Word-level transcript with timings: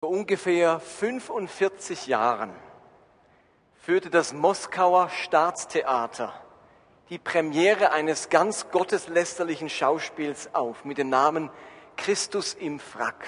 Vor 0.00 0.10
ungefähr 0.10 0.78
45 0.78 2.06
Jahren 2.06 2.54
führte 3.74 4.10
das 4.10 4.32
Moskauer 4.32 5.08
Staatstheater 5.08 6.32
die 7.08 7.18
Premiere 7.18 7.90
eines 7.90 8.28
ganz 8.28 8.70
gotteslästerlichen 8.70 9.68
Schauspiels 9.68 10.54
auf 10.54 10.84
mit 10.84 10.98
dem 10.98 11.08
Namen 11.08 11.50
Christus 11.96 12.54
im 12.54 12.78
Frack. 12.78 13.26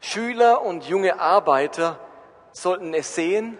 Schüler 0.00 0.62
und 0.62 0.88
junge 0.88 1.20
Arbeiter 1.20 2.00
sollten 2.50 2.94
es 2.94 3.14
sehen 3.14 3.58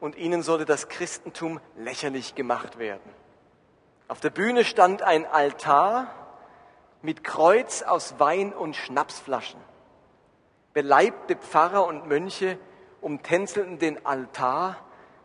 und 0.00 0.16
ihnen 0.16 0.42
sollte 0.42 0.64
das 0.64 0.88
Christentum 0.88 1.60
lächerlich 1.76 2.34
gemacht 2.34 2.78
werden. 2.78 3.12
Auf 4.08 4.20
der 4.20 4.30
Bühne 4.30 4.64
stand 4.64 5.02
ein 5.02 5.26
Altar 5.26 6.06
mit 7.02 7.22
Kreuz 7.22 7.82
aus 7.82 8.18
Wein 8.18 8.54
und 8.54 8.76
Schnapsflaschen. 8.76 9.60
Beleibte 10.72 11.36
Pfarrer 11.36 11.86
und 11.86 12.06
Mönche 12.06 12.58
umtänzelten 13.00 13.78
den 13.78 14.04
Altar, 14.06 14.78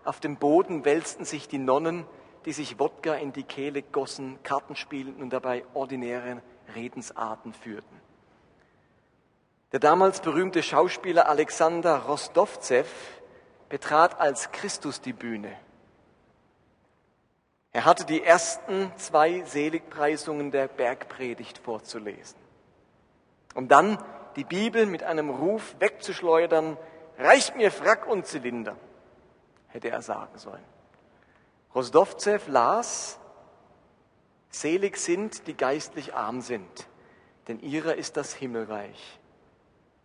auf 0.03 0.19
dem 0.19 0.37
Boden 0.37 0.85
wälzten 0.85 1.25
sich 1.25 1.47
die 1.47 1.57
Nonnen, 1.57 2.05
die 2.45 2.53
sich 2.53 2.79
Wodka 2.79 3.15
in 3.15 3.33
die 3.33 3.43
Kehle 3.43 3.81
gossen, 3.81 4.39
Karten 4.43 4.75
spielten 4.75 5.21
und 5.21 5.31
dabei 5.31 5.65
ordinäre 5.73 6.41
Redensarten 6.75 7.53
führten. 7.53 8.01
Der 9.73 9.81
damals 9.81 10.21
berühmte 10.21 10.63
Schauspieler 10.63 11.27
Alexander 11.27 11.97
Rostovzew 12.03 12.85
betrat 13.67 14.19
als 14.19 14.51
Christus 14.53 15.01
die 15.01 15.11
Bühne. 15.11 15.51
Er 17.73 17.83
hatte 17.83 18.05
die 18.05 18.23
ersten 18.23 18.91
zwei 18.95 19.43
Seligpreisungen 19.43 20.51
der 20.51 20.69
Bergpredigt 20.69 21.57
vorzulesen, 21.57 22.39
um 23.55 23.67
dann 23.67 23.97
die 24.37 24.43
Bibel 24.43 24.85
mit 24.85 25.03
einem 25.03 25.29
Ruf 25.29 25.75
wegzuschleudern, 25.79 26.77
reicht 27.17 27.57
mir 27.57 27.71
Frack 27.71 28.07
und 28.07 28.25
Zylinder, 28.27 28.77
hätte 29.67 29.89
er 29.89 30.01
sagen 30.01 30.37
sollen. 30.37 30.63
Rostovzew 31.73 32.39
las, 32.47 33.19
selig 34.49 34.97
sind, 34.97 35.47
die 35.47 35.55
geistlich 35.55 36.13
arm 36.13 36.41
sind, 36.41 36.87
denn 37.47 37.59
ihrer 37.59 37.95
ist 37.95 38.15
das 38.15 38.33
Himmelreich. 38.33 39.19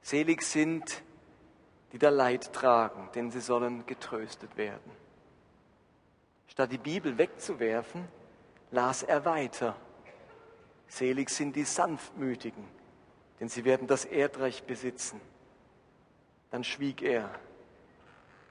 Selig 0.01 0.42
sind, 0.42 1.03
die 1.92 1.98
da 1.98 2.09
Leid 2.09 2.53
tragen, 2.55 3.11
denn 3.14 3.31
sie 3.31 3.41
sollen 3.41 3.85
getröstet 3.87 4.57
werden. 4.57 4.91
Statt 6.48 6.73
die 6.73 6.79
Bibel 6.79 7.19
wegzuwerfen, 7.19 8.09
las 8.70 9.03
er 9.03 9.25
weiter. 9.27 9.77
Selig 10.89 11.31
sind 11.31 11.55
die 11.55 11.64
Sanftmütigen, 11.64 12.64
denn 13.43 13.48
sie 13.48 13.65
werden 13.65 13.89
das 13.89 14.05
Erdreich 14.05 14.62
besitzen. 14.62 15.21
Dann 16.53 16.62
schwieg 16.62 17.03
er. 17.03 17.29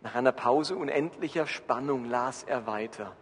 Nach 0.01 0.15
einer 0.15 0.33
Pause 0.33 0.75
unendlicher 0.75 1.47
Spannung 1.47 2.09
las 2.09 2.43
er 2.43 2.67
weiter. 2.67 3.15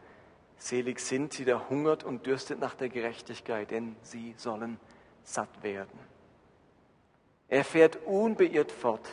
Selig 0.58 1.00
sind 1.00 1.32
sie, 1.32 1.46
der 1.46 1.70
hungert 1.70 2.04
und 2.04 2.26
dürstet 2.26 2.60
nach 2.60 2.74
der 2.74 2.90
Gerechtigkeit, 2.90 3.70
denn 3.70 3.96
sie 4.02 4.34
sollen 4.36 4.80
satt 5.22 5.62
werden. 5.62 6.00
Er 7.50 7.64
fährt 7.64 8.00
unbeirrt 8.04 8.72
fort, 8.72 9.08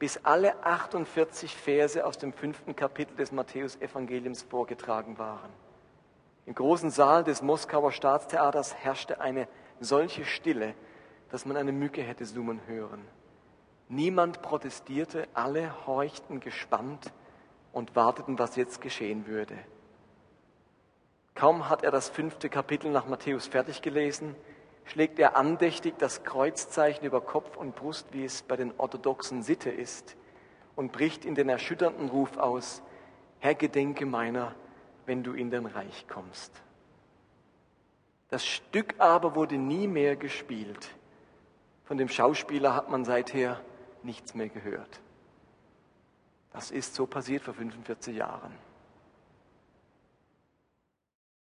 bis 0.00 0.18
alle 0.24 0.60
48 0.64 1.56
Verse 1.56 2.04
aus 2.04 2.18
dem 2.18 2.32
fünften 2.32 2.74
Kapitel 2.74 3.14
des 3.14 3.30
Matthäusevangeliums 3.30 4.42
vorgetragen 4.42 5.18
waren. 5.18 5.52
Im 6.46 6.56
großen 6.56 6.90
Saal 6.90 7.22
des 7.22 7.42
Moskauer 7.42 7.92
Staatstheaters 7.92 8.74
herrschte 8.74 9.20
eine 9.20 9.46
solche 9.78 10.24
Stille, 10.24 10.74
dass 11.32 11.46
man 11.46 11.56
eine 11.56 11.72
Mücke 11.72 12.02
hätte 12.02 12.26
summen 12.26 12.60
hören. 12.66 13.00
Niemand 13.88 14.42
protestierte, 14.42 15.26
alle 15.32 15.86
horchten 15.86 16.40
gespannt 16.40 17.10
und 17.72 17.96
warteten, 17.96 18.38
was 18.38 18.54
jetzt 18.56 18.82
geschehen 18.82 19.26
würde. 19.26 19.56
Kaum 21.34 21.70
hat 21.70 21.84
er 21.84 21.90
das 21.90 22.10
fünfte 22.10 22.50
Kapitel 22.50 22.90
nach 22.90 23.06
Matthäus 23.06 23.46
fertig 23.46 23.80
gelesen, 23.80 24.36
schlägt 24.84 25.18
er 25.18 25.34
andächtig 25.34 25.94
das 25.96 26.22
Kreuzzeichen 26.22 27.06
über 27.06 27.22
Kopf 27.22 27.56
und 27.56 27.74
Brust, 27.76 28.08
wie 28.12 28.26
es 28.26 28.42
bei 28.42 28.56
den 28.56 28.74
orthodoxen 28.76 29.42
Sitte 29.42 29.70
ist, 29.70 30.16
und 30.76 30.92
bricht 30.92 31.24
in 31.24 31.34
den 31.34 31.48
erschütternden 31.48 32.10
Ruf 32.10 32.36
aus, 32.36 32.82
Herr, 33.38 33.54
gedenke 33.54 34.04
meiner, 34.04 34.54
wenn 35.06 35.22
du 35.22 35.32
in 35.32 35.50
dein 35.50 35.64
Reich 35.64 36.06
kommst. 36.08 36.52
Das 38.28 38.44
Stück 38.44 38.96
aber 38.98 39.34
wurde 39.34 39.56
nie 39.56 39.88
mehr 39.88 40.16
gespielt. 40.16 40.90
Von 41.92 41.98
dem 41.98 42.08
Schauspieler 42.08 42.74
hat 42.74 42.88
man 42.88 43.04
seither 43.04 43.60
nichts 44.02 44.32
mehr 44.32 44.48
gehört. 44.48 45.02
Das 46.54 46.70
ist 46.70 46.94
so 46.94 47.06
passiert 47.06 47.42
vor 47.42 47.52
45 47.52 48.16
Jahren. 48.16 48.50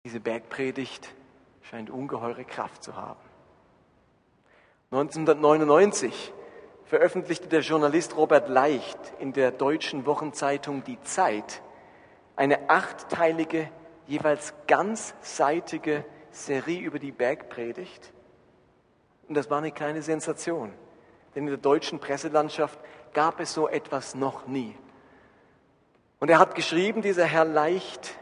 Diese 0.04 0.18
Bergpredigt 0.18 1.14
scheint 1.60 1.90
ungeheure 1.90 2.44
Kraft 2.44 2.82
zu 2.82 2.96
haben. 2.96 3.20
1999 4.90 6.32
veröffentlichte 6.86 7.46
der 7.46 7.60
Journalist 7.60 8.16
Robert 8.16 8.48
Leicht 8.48 8.98
in 9.20 9.32
der 9.32 9.52
deutschen 9.52 10.06
Wochenzeitung 10.06 10.82
Die 10.82 11.00
Zeit 11.02 11.62
eine 12.34 12.68
achtteilige, 12.68 13.70
jeweils 14.08 14.54
ganzseitige 14.66 16.04
Serie 16.32 16.80
über 16.80 16.98
die 16.98 17.12
Bergpredigt. 17.12 18.12
Und 19.28 19.34
das 19.34 19.50
war 19.50 19.58
eine 19.58 19.72
kleine 19.72 20.02
Sensation, 20.02 20.72
denn 21.34 21.44
in 21.44 21.50
der 21.50 21.56
deutschen 21.56 21.98
Presselandschaft 21.98 22.78
gab 23.12 23.40
es 23.40 23.54
so 23.54 23.68
etwas 23.68 24.14
noch 24.14 24.46
nie. 24.46 24.76
Und 26.18 26.28
er 26.28 26.38
hat 26.38 26.54
geschrieben, 26.54 27.02
dieser 27.02 27.24
Herr 27.24 27.44
Leicht, 27.44 28.16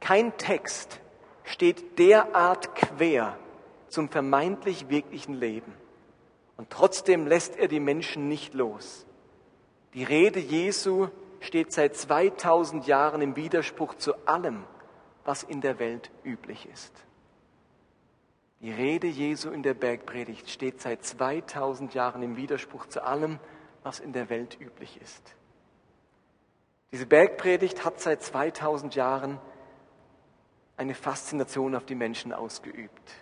kein 0.00 0.36
Text 0.36 1.00
steht 1.44 1.98
derart 1.98 2.74
quer 2.74 3.36
zum 3.88 4.08
vermeintlich 4.08 4.88
wirklichen 4.88 5.34
Leben. 5.34 5.72
Und 6.56 6.70
trotzdem 6.70 7.26
lässt 7.26 7.56
er 7.56 7.68
die 7.68 7.80
Menschen 7.80 8.28
nicht 8.28 8.54
los. 8.54 9.06
Die 9.94 10.04
Rede 10.04 10.40
Jesu 10.40 11.08
steht 11.40 11.72
seit 11.72 11.96
2000 11.96 12.86
Jahren 12.86 13.22
im 13.22 13.36
Widerspruch 13.36 13.94
zu 13.94 14.14
allem, 14.26 14.64
was 15.24 15.42
in 15.42 15.60
der 15.60 15.78
Welt 15.78 16.10
üblich 16.24 16.68
ist. 16.72 16.92
Die 18.60 18.72
Rede 18.72 19.06
Jesu 19.06 19.50
in 19.50 19.62
der 19.62 19.74
Bergpredigt 19.74 20.50
steht 20.50 20.80
seit 20.80 21.04
2000 21.04 21.94
Jahren 21.94 22.22
im 22.22 22.36
Widerspruch 22.36 22.86
zu 22.86 23.04
allem, 23.04 23.38
was 23.82 24.00
in 24.00 24.12
der 24.12 24.30
Welt 24.30 24.58
üblich 24.60 24.98
ist. 25.02 25.34
Diese 26.92 27.06
Bergpredigt 27.06 27.84
hat 27.84 28.00
seit 28.00 28.22
2000 28.22 28.94
Jahren 28.94 29.38
eine 30.76 30.94
Faszination 30.94 31.74
auf 31.74 31.84
die 31.84 31.94
Menschen 31.94 32.32
ausgeübt. 32.32 33.12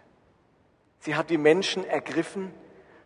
Sie 1.00 1.16
hat 1.16 1.30
die 1.30 1.38
Menschen 1.38 1.84
ergriffen, 1.84 2.52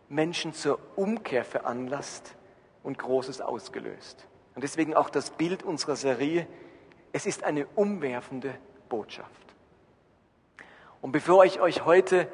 Menschen 0.07 0.53
zur 0.53 0.79
Umkehr 0.95 1.43
veranlasst 1.43 2.35
und 2.83 2.97
Großes 2.97 3.41
ausgelöst. 3.41 4.27
Und 4.55 4.63
deswegen 4.63 4.95
auch 4.95 5.09
das 5.09 5.31
Bild 5.31 5.63
unserer 5.63 5.95
Serie, 5.95 6.47
es 7.11 7.25
ist 7.25 7.43
eine 7.43 7.67
umwerfende 7.75 8.55
Botschaft. 8.89 9.48
Und 11.01 11.11
bevor 11.11 11.45
ich 11.45 11.59
euch 11.61 11.85
heute 11.85 12.27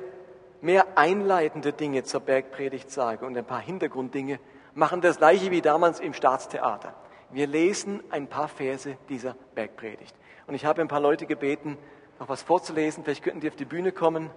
mehr 0.62 0.98
einleitende 0.98 1.74
Dinge 1.74 2.04
zur 2.04 2.22
Bergpredigt 2.22 2.90
sage 2.90 3.26
und 3.26 3.38
ein 3.38 3.46
paar 3.46 3.62
Hintergrunddinge, 3.62 4.40
machen 4.74 5.02
das 5.02 5.18
gleiche 5.18 5.52
wie 5.52 5.62
damals 5.62 6.00
im 6.00 6.14
Staatstheater. 6.14 6.94
Wir 7.32 7.48
lesen 7.48 8.04
ein 8.10 8.28
paar 8.28 8.48
Verse 8.48 8.98
dieser 9.10 9.36
Bergpredigt. 9.54 10.16
Und 10.48 10.56
ich 10.56 10.66
habe 10.66 10.82
ein 10.82 10.88
paar 10.88 11.00
Leute 11.00 11.26
gebeten, 11.26 11.78
noch 12.20 12.30
was 12.30 12.42
vorzulesen. 12.42 13.04
Vielleicht 13.04 13.24
könnten 13.24 13.42
die 13.42 13.50
auf 13.50 13.56
die 13.56 13.66
Bühne 13.66 13.92
kommen. 13.92 14.30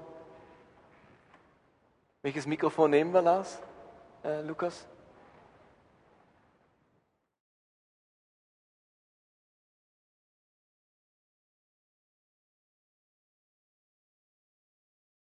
Welches 2.22 2.46
Mikrofon 2.46 2.90
nehmen 2.90 3.12
wir, 3.12 3.22
Lars? 3.22 3.60
Äh, 4.24 4.42
Lukas? 4.42 4.86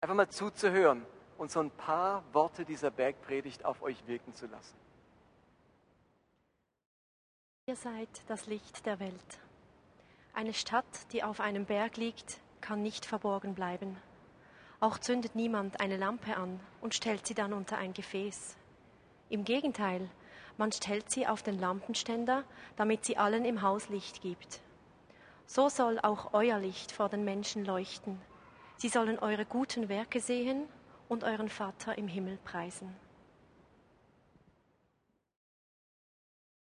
Einfach 0.07 0.15
mal 0.15 0.29
zuzuhören 0.29 1.05
und 1.37 1.51
so 1.51 1.59
ein 1.59 1.69
paar 1.69 2.23
Worte 2.31 2.63
dieser 2.63 2.91
Bergpredigt 2.91 3.65
auf 3.65 3.81
euch 3.81 4.07
wirken 4.07 4.33
zu 4.33 4.45
lassen. 4.47 4.77
Ihr 7.65 7.75
seid 7.75 8.07
das 8.27 8.45
Licht 8.45 8.85
der 8.85 9.01
Welt. 9.01 9.39
Eine 10.33 10.53
Stadt, 10.53 10.85
die 11.11 11.23
auf 11.23 11.41
einem 11.41 11.65
Berg 11.65 11.97
liegt, 11.97 12.39
kann 12.61 12.81
nicht 12.81 13.05
verborgen 13.05 13.53
bleiben. 13.53 13.97
Auch 14.79 14.97
zündet 14.97 15.35
niemand 15.35 15.81
eine 15.81 15.97
Lampe 15.97 16.37
an 16.37 16.61
und 16.79 16.95
stellt 16.95 17.27
sie 17.27 17.33
dann 17.33 17.51
unter 17.51 17.77
ein 17.77 17.91
Gefäß. 17.91 18.55
Im 19.27 19.43
Gegenteil, 19.43 20.09
man 20.55 20.71
stellt 20.71 21.11
sie 21.11 21.27
auf 21.27 21.43
den 21.43 21.59
Lampenständer, 21.59 22.45
damit 22.77 23.03
sie 23.03 23.17
allen 23.17 23.43
im 23.43 23.61
Haus 23.61 23.89
Licht 23.89 24.21
gibt. 24.21 24.61
So 25.47 25.67
soll 25.67 25.99
auch 25.99 26.33
euer 26.33 26.59
Licht 26.59 26.93
vor 26.93 27.09
den 27.09 27.25
Menschen 27.25 27.65
leuchten. 27.65 28.21
Sie 28.77 28.89
sollen 28.89 29.17
eure 29.17 29.45
guten 29.45 29.89
Werke 29.89 30.19
sehen 30.19 30.67
und 31.09 31.23
euren 31.23 31.49
Vater 31.49 31.97
im 31.97 32.07
Himmel 32.07 32.37
preisen. 32.43 32.95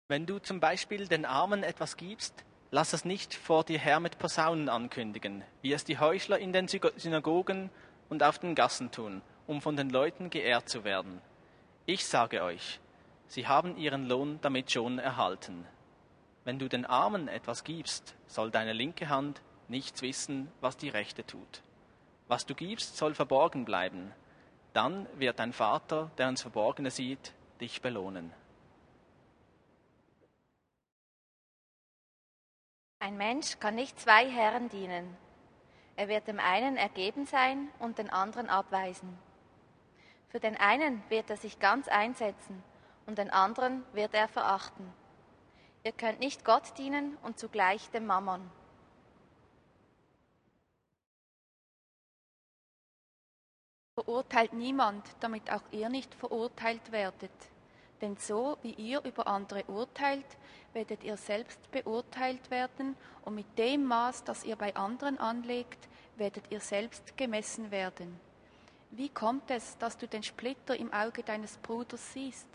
Wenn 0.08 0.26
du 0.26 0.40
zum 0.40 0.62
Beispiel 0.62 1.08
den 1.08 1.26
Armen 1.26 1.64
etwas 1.64 1.98
gibst, 1.98 2.46
lass 2.72 2.94
es 2.94 3.04
nicht 3.04 3.34
vor 3.34 3.66
dir 3.66 3.78
her 3.78 4.00
mit 4.00 4.20
Posaunen 4.20 4.70
ankündigen, 4.70 5.44
wie 5.62 5.74
es 5.74 5.84
die 5.84 6.00
Heuchler 6.00 6.40
in 6.40 6.54
den 6.54 6.70
Synagogen 6.70 7.70
und 8.08 8.24
auf 8.24 8.40
den 8.40 8.56
Gassen 8.56 8.90
tun, 8.90 9.22
um 9.46 9.62
von 9.62 9.76
den 9.76 9.90
Leuten 9.90 10.30
geehrt 10.30 10.70
zu 10.70 10.86
werden. 10.86 11.22
Ich 11.86 12.06
sage 12.06 12.42
euch, 12.42 12.80
sie 13.28 13.48
haben 13.48 13.76
ihren 13.76 14.06
Lohn 14.06 14.40
damit 14.42 14.72
schon 14.72 14.98
erhalten. 14.98 15.66
Wenn 16.46 16.58
du 16.58 16.70
den 16.70 16.86
Armen 16.86 17.28
etwas 17.28 17.66
gibst, 17.66 18.16
soll 18.28 18.50
deine 18.50 18.72
linke 18.72 19.10
Hand 19.10 19.42
nichts 19.68 20.02
wissen, 20.02 20.50
was 20.62 20.78
die 20.78 20.88
rechte 20.88 21.26
tut. 21.26 21.62
Was 22.28 22.46
du 22.46 22.56
gibst, 22.56 22.98
soll 22.98 23.14
verborgen 23.14 23.66
bleiben. 23.66 24.14
Dann 24.74 25.08
wird 25.18 25.40
dein 25.40 25.54
Vater, 25.54 26.12
der 26.18 26.30
ins 26.30 26.42
Verborgene 26.42 26.92
sieht, 26.92 27.34
dich 27.62 27.82
belohnen. 27.82 28.34
Ein 33.00 33.18
Mensch 33.18 33.60
kann 33.60 33.76
nicht 33.76 34.00
zwei 34.00 34.30
Herren 34.30 34.70
dienen. 34.70 35.16
Er 35.96 36.10
wird 36.10 36.28
dem 36.28 36.40
einen 36.40 36.78
ergeben 36.78 37.26
sein 37.26 37.70
und 37.80 37.98
den 37.98 38.10
anderen 38.10 38.50
abweisen. 38.50 39.18
Für 40.30 40.40
den 40.40 40.58
einen 40.58 41.02
wird 41.10 41.30
er 41.30 41.38
sich 41.38 41.60
ganz 41.60 41.88
einsetzen 41.88 42.62
und 43.06 43.18
den 43.18 43.30
anderen 43.30 43.84
wird 43.94 44.14
er 44.14 44.28
verachten. 44.28 44.94
Ihr 45.84 45.94
könnt 45.94 46.20
nicht 46.20 46.44
Gott 46.44 46.78
dienen 46.78 47.18
und 47.24 47.40
zugleich 47.40 47.90
dem 47.92 48.06
Mammon. 48.06 48.42
Verurteilt 53.98 54.54
niemand, 54.54 55.04
damit 55.22 55.52
auch 55.52 55.64
ihr 55.72 55.90
nicht 55.90 56.14
verurteilt 56.14 56.92
werdet. 56.92 57.32
Denn 58.00 58.16
so 58.16 58.56
wie 58.62 58.74
ihr 58.74 59.04
über 59.04 59.26
andere 59.26 59.64
urteilt, 59.64 60.38
werdet 60.72 61.04
ihr 61.04 61.18
selbst 61.18 61.60
beurteilt 61.72 62.52
werden, 62.52 62.96
und 63.26 63.34
mit 63.34 63.58
dem 63.58 63.86
Maß, 63.86 64.24
das 64.24 64.44
ihr 64.44 64.56
bei 64.56 64.76
anderen 64.76 65.18
anlegt, 65.18 65.90
werdet 66.16 66.44
ihr 66.52 66.60
selbst 66.60 67.18
gemessen 67.18 67.72
werden. 67.72 68.20
Wie 68.92 69.10
kommt 69.10 69.50
es, 69.50 69.80
dass 69.80 69.98
du 69.98 70.08
den 70.08 70.22
Splitter 70.22 70.76
im 70.76 70.94
Auge 70.94 71.24
deines 71.24 71.58
Bruders 71.58 72.14
siehst, 72.14 72.48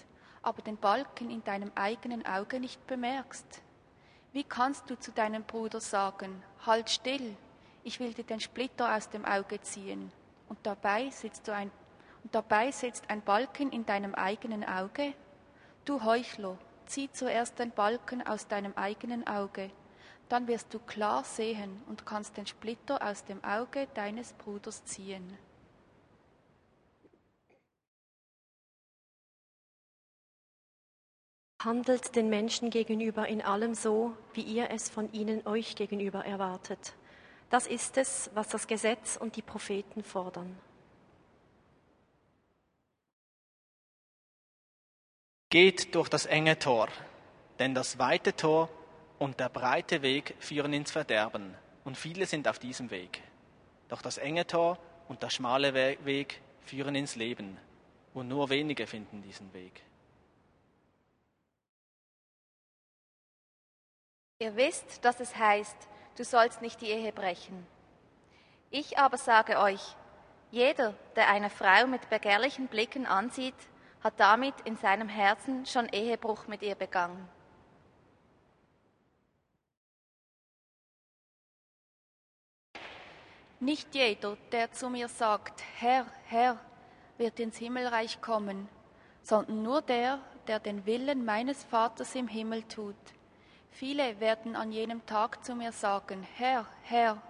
aber 0.42 0.62
den 0.62 0.76
Balken 0.76 1.28
in 1.28 1.42
deinem 1.42 1.72
eigenen 1.74 2.24
Auge 2.24 2.60
nicht 2.60 2.86
bemerkst? 2.86 3.62
Wie 4.32 4.44
kannst 4.44 4.88
du 4.88 4.96
zu 4.96 5.10
deinem 5.10 5.42
Bruder 5.42 5.80
sagen, 5.80 6.40
halt 6.64 6.88
still, 6.88 7.36
ich 7.82 7.98
will 7.98 8.14
dir 8.14 8.22
den 8.22 8.38
Splitter 8.38 8.96
aus 8.96 9.10
dem 9.10 9.24
Auge 9.24 9.60
ziehen, 9.60 10.12
und 10.52 10.58
dabei 10.64 11.08
sitzt, 11.08 11.48
du 11.48 11.54
ein, 11.54 11.70
und 12.22 12.34
dabei 12.34 12.70
sitzt 12.72 13.08
ein 13.08 13.22
Balken 13.22 13.72
in 13.72 13.86
deinem 13.86 14.14
eigenen 14.14 14.64
Auge? 14.64 15.14
Du 15.86 16.04
Heuchler, 16.04 16.58
zieh 16.84 17.10
zuerst 17.10 17.58
den 17.58 17.70
Balken 17.70 18.20
aus 18.20 18.48
deinem 18.48 18.74
eigenen 18.76 19.26
Auge, 19.26 19.70
dann 20.28 20.46
wirst 20.48 20.74
du 20.74 20.78
klar 20.78 21.24
sehen 21.24 21.82
und 21.88 22.04
kannst 22.04 22.36
den 22.36 22.46
Splitter 22.46 23.02
aus 23.02 23.24
dem 23.24 23.42
Auge 23.42 23.88
deines 23.94 24.34
Bruders 24.34 24.84
ziehen. 24.84 25.38
Handelt 31.64 32.14
den 32.14 32.28
Menschen 32.28 32.68
gegenüber 32.68 33.26
in 33.26 33.40
allem 33.40 33.74
so, 33.74 34.14
wie 34.34 34.42
ihr 34.42 34.70
es 34.70 34.90
von 34.90 35.10
ihnen 35.14 35.46
euch 35.46 35.76
gegenüber 35.76 36.26
erwartet. 36.26 36.92
Das 37.52 37.66
ist 37.66 37.98
es, 37.98 38.30
was 38.32 38.48
das 38.48 38.66
Gesetz 38.66 39.18
und 39.18 39.36
die 39.36 39.42
Propheten 39.42 40.02
fordern. 40.02 40.58
Geht 45.50 45.94
durch 45.94 46.08
das 46.08 46.24
enge 46.24 46.58
Tor, 46.58 46.88
denn 47.58 47.74
das 47.74 47.98
weite 47.98 48.34
Tor 48.34 48.70
und 49.18 49.38
der 49.38 49.50
breite 49.50 50.00
Weg 50.00 50.34
führen 50.38 50.72
ins 50.72 50.92
Verderben, 50.92 51.54
und 51.84 51.98
viele 51.98 52.24
sind 52.24 52.48
auf 52.48 52.58
diesem 52.58 52.90
Weg. 52.90 53.22
Doch 53.88 54.00
das 54.00 54.16
enge 54.16 54.46
Tor 54.46 54.78
und 55.08 55.22
der 55.22 55.28
schmale 55.28 55.74
Weg 55.74 56.40
führen 56.62 56.94
ins 56.94 57.16
Leben, 57.16 57.58
und 58.14 58.28
nur 58.28 58.48
wenige 58.48 58.86
finden 58.86 59.20
diesen 59.20 59.52
Weg. 59.52 59.82
Ihr 64.38 64.56
wisst, 64.56 65.04
dass 65.04 65.20
es 65.20 65.36
heißt, 65.36 65.91
du 66.16 66.24
sollst 66.24 66.62
nicht 66.62 66.80
die 66.80 66.90
Ehe 66.90 67.12
brechen. 67.12 67.66
Ich 68.70 68.98
aber 68.98 69.18
sage 69.18 69.58
euch, 69.58 69.96
jeder, 70.50 70.94
der 71.16 71.28
eine 71.28 71.50
Frau 71.50 71.86
mit 71.86 72.08
begehrlichen 72.10 72.68
Blicken 72.68 73.06
ansieht, 73.06 73.54
hat 74.02 74.18
damit 74.18 74.54
in 74.64 74.76
seinem 74.76 75.08
Herzen 75.08 75.66
schon 75.66 75.88
Ehebruch 75.88 76.46
mit 76.46 76.62
ihr 76.62 76.74
begangen. 76.74 77.28
Nicht 83.60 83.94
jeder, 83.94 84.36
der 84.50 84.72
zu 84.72 84.90
mir 84.90 85.06
sagt, 85.06 85.62
Herr, 85.78 86.04
Herr, 86.24 86.58
wird 87.16 87.38
ins 87.38 87.56
Himmelreich 87.56 88.20
kommen, 88.20 88.68
sondern 89.22 89.62
nur 89.62 89.82
der, 89.82 90.18
der 90.48 90.58
den 90.58 90.84
Willen 90.84 91.24
meines 91.24 91.62
Vaters 91.62 92.14
im 92.16 92.26
Himmel 92.26 92.64
tut. 92.64 92.96
Viele 93.72 94.20
werden 94.20 94.56
an 94.56 94.72
jenem 94.72 95.04
Tag 95.04 95.44
zu 95.44 95.54
mir 95.54 95.72
sagen, 95.72 96.22
Herr, 96.36 96.66
Herr, 96.82 97.20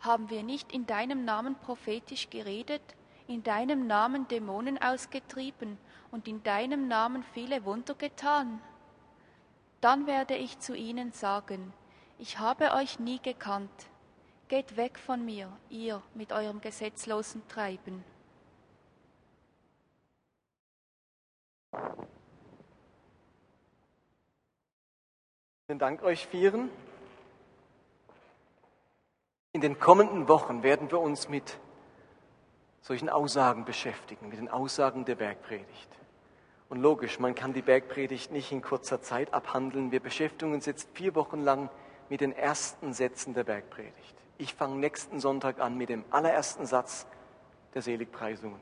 haben 0.00 0.28
wir 0.30 0.42
nicht 0.42 0.72
in 0.72 0.86
deinem 0.86 1.24
Namen 1.24 1.54
prophetisch 1.56 2.28
geredet 2.28 2.82
in 3.26 3.42
deinem 3.42 3.86
Namen 3.86 4.28
Dämonen 4.28 4.80
ausgetrieben 4.80 5.78
und 6.10 6.28
in 6.28 6.42
deinem 6.42 6.88
Namen 6.88 7.22
viele 7.32 7.64
Wunder 7.64 7.94
getan? 7.94 8.60
Dann 9.80 10.06
werde 10.06 10.34
ich 10.34 10.58
zu 10.58 10.74
ihnen 10.74 11.12
sagen, 11.12 11.72
ich 12.18 12.38
habe 12.38 12.72
euch 12.72 12.98
nie 12.98 13.20
gekannt. 13.20 13.70
Geht 14.48 14.76
weg 14.76 14.98
von 14.98 15.24
mir, 15.24 15.50
ihr 15.70 16.02
mit 16.14 16.32
eurem 16.32 16.60
gesetzlosen 16.60 17.46
Treiben. 17.48 18.04
Vielen 25.66 25.78
Dank 25.78 26.02
euch 26.02 26.26
Vieren. 26.26 26.68
In 29.52 29.62
den 29.62 29.78
kommenden 29.78 30.28
Wochen 30.28 30.62
werden 30.62 30.90
wir 30.90 31.00
uns 31.00 31.30
mit 31.30 31.58
solchen 32.82 33.08
Aussagen 33.08 33.64
beschäftigen, 33.64 34.28
mit 34.28 34.36
den 34.36 34.50
Aussagen 34.50 35.06
der 35.06 35.14
Bergpredigt. 35.14 35.88
Und 36.68 36.82
logisch, 36.82 37.18
man 37.18 37.34
kann 37.34 37.54
die 37.54 37.62
Bergpredigt 37.62 38.30
nicht 38.30 38.52
in 38.52 38.60
kurzer 38.60 39.00
Zeit 39.00 39.32
abhandeln. 39.32 39.90
Wir 39.90 40.00
beschäftigen 40.00 40.52
uns 40.52 40.66
jetzt 40.66 40.90
vier 40.92 41.14
Wochen 41.14 41.40
lang 41.40 41.70
mit 42.10 42.20
den 42.20 42.32
ersten 42.32 42.92
Sätzen 42.92 43.32
der 43.32 43.44
Bergpredigt. 43.44 44.16
Ich 44.36 44.52
fange 44.52 44.76
nächsten 44.76 45.18
Sonntag 45.18 45.60
an 45.60 45.78
mit 45.78 45.88
dem 45.88 46.04
allerersten 46.10 46.66
Satz 46.66 47.06
der 47.72 47.80
Seligpreisungen. 47.80 48.60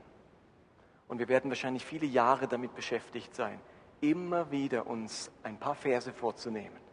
Und 1.09 1.19
wir 1.19 1.27
werden 1.27 1.51
wahrscheinlich 1.51 1.85
viele 1.85 2.07
Jahre 2.07 2.47
damit 2.47 2.77
beschäftigt 2.77 3.35
sein, 3.35 3.59
immer 4.01 4.53
wieder 4.53 4.87
uns 4.87 5.33
ein 5.43 5.59
paar 5.59 5.75
Verse 5.75 6.13
vorzunehmen. 6.13 6.92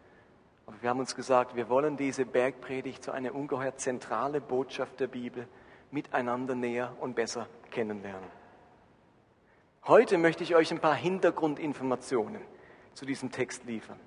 Aber 0.69 0.83
wir 0.83 0.89
haben 0.91 0.99
uns 0.99 1.15
gesagt, 1.15 1.55
wir 1.55 1.67
wollen 1.67 1.97
diese 1.97 2.25
Bergpredigt 2.25 3.03
zu 3.03 3.11
einer 3.11 3.33
ungeheuer 3.33 3.75
zentrale 3.77 4.39
Botschaft 4.39 4.99
der 4.99 5.07
Bibel 5.07 5.47
miteinander 5.89 6.53
näher 6.53 6.95
und 6.99 7.15
besser 7.15 7.47
kennenlernen. 7.71 8.29
Heute 9.87 10.19
möchte 10.19 10.43
ich 10.43 10.53
euch 10.53 10.69
ein 10.69 10.77
paar 10.77 10.93
Hintergrundinformationen 10.93 12.43
zu 12.93 13.07
diesem 13.07 13.31
Text 13.31 13.65
liefern. 13.65 13.99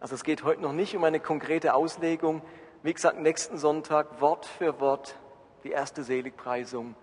Also 0.00 0.16
es 0.16 0.24
geht 0.24 0.42
heute 0.42 0.60
noch 0.60 0.72
nicht 0.72 0.96
um 0.96 1.04
eine 1.04 1.20
konkrete 1.20 1.74
Auslegung. 1.74 2.42
Wie 2.82 2.92
gesagt, 2.92 3.20
nächsten 3.20 3.56
Sonntag 3.56 4.20
Wort 4.20 4.46
für 4.46 4.80
Wort 4.80 5.16
die 5.62 5.70
erste 5.70 6.02
Seligpreisung. 6.02 6.96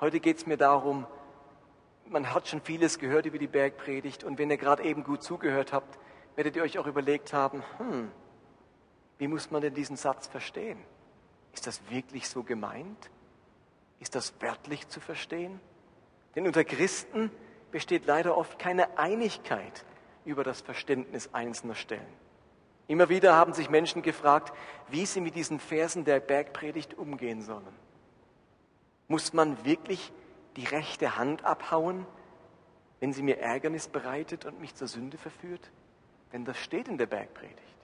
Heute 0.00 0.20
geht 0.20 0.38
es 0.38 0.46
mir 0.46 0.56
darum, 0.56 1.06
man 2.06 2.32
hat 2.32 2.48
schon 2.48 2.62
vieles 2.62 2.98
gehört 2.98 3.26
über 3.26 3.36
die 3.36 3.46
Bergpredigt 3.46 4.24
und 4.24 4.38
wenn 4.38 4.50
ihr 4.50 4.56
gerade 4.56 4.84
eben 4.84 5.04
gut 5.04 5.22
zugehört 5.22 5.74
habt, 5.74 5.98
werdet 6.34 6.56
ihr 6.56 6.62
euch 6.62 6.78
auch 6.78 6.86
überlegt 6.86 7.34
haben, 7.34 7.62
hm, 7.76 8.10
wie 9.18 9.28
muss 9.28 9.50
man 9.50 9.62
denn 9.62 9.74
diesen 9.74 9.96
Satz 9.96 10.26
verstehen? 10.26 10.78
Ist 11.52 11.66
das 11.66 11.80
wirklich 11.90 12.28
so 12.28 12.42
gemeint? 12.42 13.10
Ist 14.00 14.14
das 14.14 14.32
wörtlich 14.40 14.88
zu 14.88 15.00
verstehen? 15.00 15.60
Denn 16.34 16.46
unter 16.46 16.64
Christen 16.64 17.30
besteht 17.70 18.06
leider 18.06 18.36
oft 18.36 18.58
keine 18.58 18.96
Einigkeit 18.96 19.84
über 20.24 20.44
das 20.44 20.60
Verständnis 20.60 21.30
einzelner 21.32 21.74
Stellen. 21.74 22.06
Immer 22.86 23.08
wieder 23.08 23.34
haben 23.34 23.52
sich 23.52 23.68
Menschen 23.68 24.02
gefragt, 24.02 24.54
wie 24.88 25.04
sie 25.04 25.20
mit 25.20 25.34
diesen 25.34 25.58
Versen 25.58 26.04
der 26.04 26.20
Bergpredigt 26.20 26.94
umgehen 26.94 27.42
sollen. 27.42 27.76
Muss 29.08 29.32
man 29.32 29.64
wirklich 29.64 30.12
die 30.56 30.64
rechte 30.64 31.16
Hand 31.16 31.44
abhauen, 31.44 32.06
wenn 33.00 33.12
sie 33.12 33.22
mir 33.22 33.38
Ärgernis 33.38 33.88
bereitet 33.88 34.44
und 34.44 34.60
mich 34.60 34.74
zur 34.74 34.88
Sünde 34.88 35.18
verführt? 35.18 35.70
Denn 36.32 36.44
das 36.44 36.58
steht 36.58 36.88
in 36.88 36.98
der 36.98 37.06
Bergpredigt. 37.06 37.77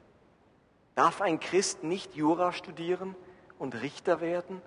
Darf 0.95 1.21
ein 1.21 1.41
Christ 1.41 1.83
nicht 1.83 2.15
Jura 2.15 2.53
studieren 2.53 3.15
und 3.59 3.81
Richter 3.81 4.21
werden 4.21 4.63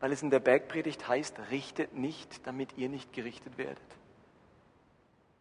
weil 0.00 0.12
es 0.12 0.22
in 0.22 0.30
der 0.30 0.40
Bergpredigt 0.40 1.06
heißt, 1.06 1.38
richtet 1.50 1.94
nicht, 1.94 2.46
damit 2.46 2.76
ihr 2.76 2.88
nicht 2.88 3.12
gerichtet 3.12 3.58
werdet. 3.58 3.78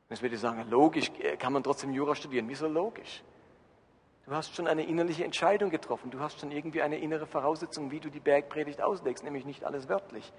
Jetzt 0.09 0.21
würde 0.21 0.35
ich 0.35 0.41
sagen, 0.41 0.69
logisch, 0.69 1.11
kann 1.39 1.53
man 1.53 1.63
trotzdem 1.63 1.93
Jura 1.93 2.13
studieren. 2.13 2.49
Wieso 2.49 2.67
logisch? 2.67 3.23
Du 4.25 4.31
hast 4.31 4.53
schon 4.53 4.67
eine 4.67 4.83
innerliche 4.83 5.23
Entscheidung 5.23 5.69
getroffen. 5.69 6.11
Du 6.11 6.19
hast 6.19 6.39
schon 6.39 6.51
irgendwie 6.51 6.81
eine 6.81 6.99
innere 6.99 7.25
Voraussetzung, 7.25 7.89
wie 7.89 7.99
du 7.99 8.09
die 8.09 8.19
Bergpredigt 8.19 8.81
auslegst, 8.81 9.23
nämlich 9.23 9.45
nicht 9.45 9.63
alles 9.63 9.87
wörtlich. 9.87 10.31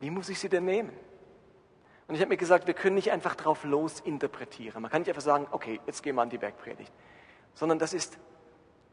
Wie 0.00 0.10
muss 0.10 0.28
ich 0.28 0.38
sie 0.38 0.48
denn 0.48 0.64
nehmen? 0.64 0.92
Und 2.06 2.16
ich 2.16 2.20
habe 2.20 2.28
mir 2.28 2.36
gesagt, 2.36 2.66
wir 2.66 2.74
können 2.74 2.96
nicht 2.96 3.10
einfach 3.10 3.34
drauf 3.34 3.64
los 3.64 4.00
interpretieren. 4.00 4.82
Man 4.82 4.90
kann 4.90 5.00
nicht 5.00 5.08
einfach 5.08 5.22
sagen, 5.22 5.46
okay, 5.50 5.80
jetzt 5.86 6.02
gehen 6.02 6.16
wir 6.16 6.22
an 6.22 6.28
die 6.28 6.38
Bergpredigt. 6.38 6.92
Sondern 7.54 7.78
das 7.78 7.94
ist 7.94 8.18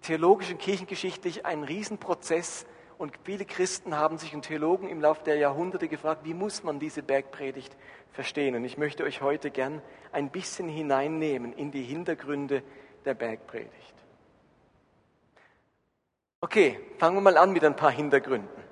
theologisch 0.01 0.51
und 0.51 0.59
kirchengeschichtlich 0.59 1.45
ein 1.45 1.63
Riesenprozess. 1.63 2.65
Und 2.97 3.13
viele 3.23 3.45
Christen 3.45 3.97
haben 3.97 4.17
sich 4.17 4.35
und 4.35 4.43
Theologen 4.43 4.87
im 4.87 5.01
Laufe 5.01 5.23
der 5.23 5.37
Jahrhunderte 5.37 5.87
gefragt, 5.87 6.21
wie 6.23 6.35
muss 6.35 6.63
man 6.63 6.79
diese 6.79 7.01
Bergpredigt 7.01 7.75
verstehen? 8.11 8.55
Und 8.55 8.63
ich 8.63 8.77
möchte 8.77 9.03
euch 9.03 9.21
heute 9.21 9.49
gern 9.49 9.81
ein 10.11 10.29
bisschen 10.29 10.69
hineinnehmen 10.69 11.53
in 11.53 11.71
die 11.71 11.83
Hintergründe 11.83 12.61
der 13.05 13.15
Bergpredigt. 13.15 13.95
Okay, 16.41 16.79
fangen 16.97 17.17
wir 17.17 17.21
mal 17.21 17.37
an 17.37 17.53
mit 17.53 17.63
ein 17.63 17.75
paar 17.75 17.91
Hintergründen. 17.91 18.63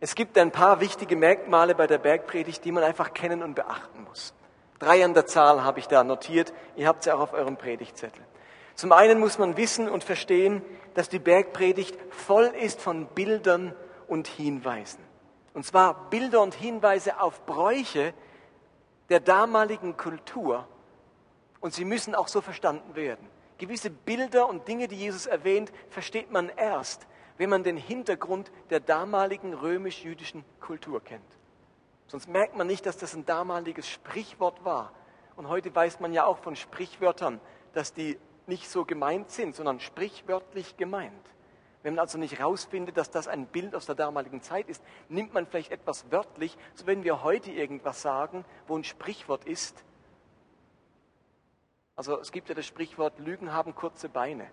Es 0.00 0.16
gibt 0.16 0.36
ein 0.38 0.50
paar 0.50 0.80
wichtige 0.80 1.14
Merkmale 1.14 1.76
bei 1.76 1.86
der 1.86 1.98
Bergpredigt, 1.98 2.64
die 2.64 2.72
man 2.72 2.82
einfach 2.82 3.14
kennen 3.14 3.42
und 3.42 3.54
beachten 3.54 4.02
muss. 4.02 4.34
Drei 4.80 5.04
an 5.04 5.14
der 5.14 5.26
Zahl 5.26 5.62
habe 5.62 5.78
ich 5.78 5.86
da 5.86 6.02
notiert. 6.02 6.52
Ihr 6.74 6.88
habt 6.88 7.04
sie 7.04 7.12
auch 7.12 7.20
auf 7.20 7.32
eurem 7.32 7.56
Predigtzettel. 7.56 8.24
Zum 8.82 8.90
einen 8.90 9.20
muss 9.20 9.38
man 9.38 9.56
wissen 9.56 9.88
und 9.88 10.02
verstehen, 10.02 10.60
dass 10.94 11.08
die 11.08 11.20
Bergpredigt 11.20 11.96
voll 12.10 12.46
ist 12.46 12.80
von 12.80 13.06
Bildern 13.06 13.76
und 14.08 14.26
Hinweisen. 14.26 14.98
Und 15.54 15.64
zwar 15.64 16.10
Bilder 16.10 16.42
und 16.42 16.52
Hinweise 16.52 17.20
auf 17.20 17.46
Bräuche 17.46 18.12
der 19.08 19.20
damaligen 19.20 19.96
Kultur. 19.96 20.66
Und 21.60 21.74
sie 21.74 21.84
müssen 21.84 22.16
auch 22.16 22.26
so 22.26 22.40
verstanden 22.40 22.96
werden. 22.96 23.24
Gewisse 23.58 23.88
Bilder 23.88 24.48
und 24.48 24.66
Dinge, 24.66 24.88
die 24.88 24.96
Jesus 24.96 25.26
erwähnt, 25.26 25.70
versteht 25.88 26.32
man 26.32 26.48
erst, 26.48 27.06
wenn 27.38 27.50
man 27.50 27.62
den 27.62 27.76
Hintergrund 27.76 28.50
der 28.70 28.80
damaligen 28.80 29.54
römisch-jüdischen 29.54 30.44
Kultur 30.58 31.00
kennt. 31.04 31.38
Sonst 32.08 32.28
merkt 32.28 32.56
man 32.56 32.66
nicht, 32.66 32.84
dass 32.84 32.96
das 32.96 33.14
ein 33.14 33.26
damaliges 33.26 33.88
Sprichwort 33.88 34.64
war. 34.64 34.90
Und 35.36 35.46
heute 35.46 35.72
weiß 35.72 36.00
man 36.00 36.12
ja 36.12 36.24
auch 36.24 36.38
von 36.38 36.56
Sprichwörtern, 36.56 37.40
dass 37.74 37.92
die 37.92 38.18
nicht 38.52 38.68
so 38.68 38.84
gemeint 38.84 39.30
sind, 39.30 39.54
sondern 39.56 39.80
sprichwörtlich 39.80 40.76
gemeint. 40.76 41.26
Wenn 41.82 41.94
man 41.94 42.00
also 42.00 42.18
nicht 42.18 42.38
herausfindet, 42.38 42.96
dass 42.96 43.10
das 43.10 43.26
ein 43.26 43.46
Bild 43.46 43.74
aus 43.74 43.86
der 43.86 43.94
damaligen 43.96 44.42
Zeit 44.42 44.68
ist, 44.68 44.82
nimmt 45.08 45.34
man 45.34 45.46
vielleicht 45.46 45.72
etwas 45.72 46.10
wörtlich, 46.12 46.56
so 46.74 46.86
wenn 46.86 47.02
wir 47.02 47.24
heute 47.24 47.50
irgendwas 47.50 48.02
sagen, 48.02 48.44
wo 48.68 48.76
ein 48.76 48.84
Sprichwort 48.84 49.44
ist. 49.44 49.82
Also 51.96 52.18
es 52.20 52.30
gibt 52.30 52.48
ja 52.48 52.54
das 52.54 52.66
Sprichwort, 52.66 53.18
Lügen 53.18 53.52
haben 53.52 53.74
kurze 53.74 54.08
Beine 54.08 54.48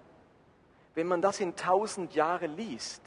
wenn 1.00 1.08
man 1.08 1.22
das 1.22 1.39
in 1.39 1.56
tausend 1.56 2.13
Jahre 2.13 2.48
liest, 2.48 3.01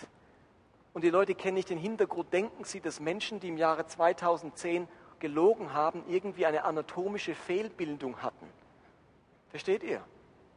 und 0.94 1.04
die 1.04 1.10
Leute 1.10 1.34
kennen 1.34 1.54
nicht 1.54 1.68
den 1.68 1.76
Hintergrund, 1.76 2.32
denken 2.32 2.64
sie, 2.64 2.80
dass 2.80 3.00
Menschen, 3.00 3.38
die 3.38 3.48
im 3.48 3.58
Jahre 3.58 3.86
2010 3.86 4.88
gelogen 5.20 5.74
haben, 5.74 6.02
irgendwie 6.08 6.46
eine 6.46 6.64
anatomische 6.64 7.34
Fehlbildung 7.34 8.22
hatten. 8.22 8.46
Versteht 9.50 9.82
ihr? 9.82 10.02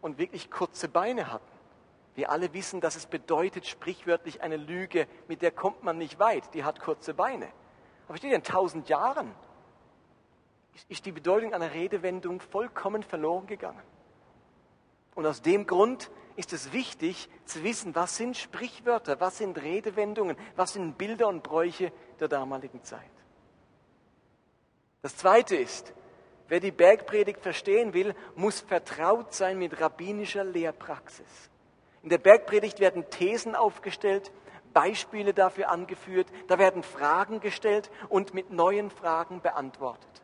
Und 0.06 0.20
wirklich 0.20 0.52
kurze 0.52 0.88
Beine 0.88 1.32
hatten. 1.32 1.52
Wir 2.14 2.30
alle 2.30 2.54
wissen, 2.54 2.80
dass 2.80 2.96
es 2.96 3.08
bedeutet, 3.08 3.66
sprichwörtlich 3.66 4.44
eine 4.44 4.56
Lüge, 4.56 5.08
mit 5.28 5.42
der 5.42 5.50
kommt 5.50 5.82
man 5.82 5.98
nicht 5.98 6.20
weit, 6.20 6.54
die 6.54 6.64
hat 6.64 6.80
kurze 6.80 7.16
Beine. 7.16 7.48
Aber 8.08 8.24
ihr, 8.24 8.36
in 8.36 8.44
tausend 8.44 8.88
Jahren 8.88 9.34
ist 10.90 11.08
die 11.08 11.12
Bedeutung 11.12 11.56
einer 11.56 11.74
Redewendung 11.74 12.40
vollkommen 12.40 13.02
verloren 13.02 13.48
gegangen. 13.48 13.82
Und 15.16 15.26
aus 15.26 15.42
dem 15.42 15.66
Grund 15.66 16.12
ist 16.36 16.54
es 16.54 16.72
wichtig 16.72 17.28
zu 17.46 17.64
wissen, 17.64 17.96
was 17.96 18.16
sind 18.16 18.38
Sprichwörter, 18.38 19.20
was 19.20 19.40
sind 19.40 19.60
Redewendungen, 19.60 20.38
was 20.56 20.74
sind 20.74 21.00
Bilder 21.00 21.30
und 21.30 21.42
Bräuche 21.42 21.92
der 22.20 22.28
damaligen 22.28 22.84
Zeit. 22.84 23.02
Das 25.02 25.18
Zweite 25.18 25.56
ist, 25.56 25.96
wer 26.48 26.60
die 26.60 26.72
Bergpredigt 26.72 27.42
verstehen 27.42 27.94
will, 27.94 28.16
muss 28.36 28.62
vertraut 28.62 29.34
sein 29.34 29.58
mit 29.58 29.80
rabbinischer 29.80 30.44
Lehrpraxis. 30.44 31.50
In 32.04 32.10
der 32.10 32.18
Bergpredigt 32.18 32.80
werden 32.80 33.10
Thesen 33.10 33.56
aufgestellt, 33.56 34.32
Beispiele 34.74 35.34
dafür 35.34 35.70
angeführt, 35.70 36.28
da 36.48 36.60
werden 36.60 36.84
Fragen 36.84 37.40
gestellt 37.40 37.90
und 38.10 38.34
mit 38.34 38.52
neuen 38.52 38.92
Fragen 38.92 39.42
beantwortet. 39.42 40.22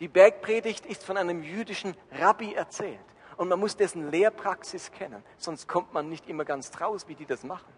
Die 0.00 0.08
Bergpredigt 0.08 0.84
ist 0.84 1.04
von 1.04 1.16
einem 1.16 1.42
jüdischen 1.42 1.96
Rabbi 2.10 2.54
erzählt. 2.54 2.98
Und 3.36 3.48
man 3.48 3.60
muss 3.60 3.76
dessen 3.76 4.10
Lehrpraxis 4.10 4.92
kennen, 4.92 5.22
sonst 5.38 5.68
kommt 5.68 5.94
man 5.94 6.08
nicht 6.08 6.28
immer 6.28 6.44
ganz 6.44 6.70
draus, 6.70 7.08
wie 7.08 7.14
die 7.14 7.24
das 7.24 7.44
machen. 7.44 7.72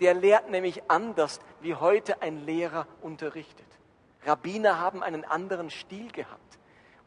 Der 0.00 0.14
lehrt 0.14 0.50
nämlich 0.50 0.82
anders, 0.88 1.40
wie 1.60 1.74
heute 1.74 2.20
ein 2.22 2.44
Lehrer 2.44 2.86
unterrichtet. 3.00 3.66
Rabbiner 4.24 4.80
haben 4.80 5.02
einen 5.02 5.24
anderen 5.24 5.70
Stil 5.70 6.10
gehabt 6.10 6.58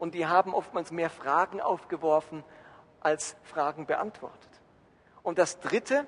und 0.04 0.14
die 0.14 0.26
haben 0.26 0.52
oftmals 0.52 0.92
mehr 0.92 1.08
Fragen 1.08 1.62
aufgeworfen 1.62 2.44
als 3.00 3.36
Fragen 3.42 3.86
beantwortet. 3.86 4.50
Und 5.22 5.38
das 5.38 5.60
Dritte, 5.60 6.06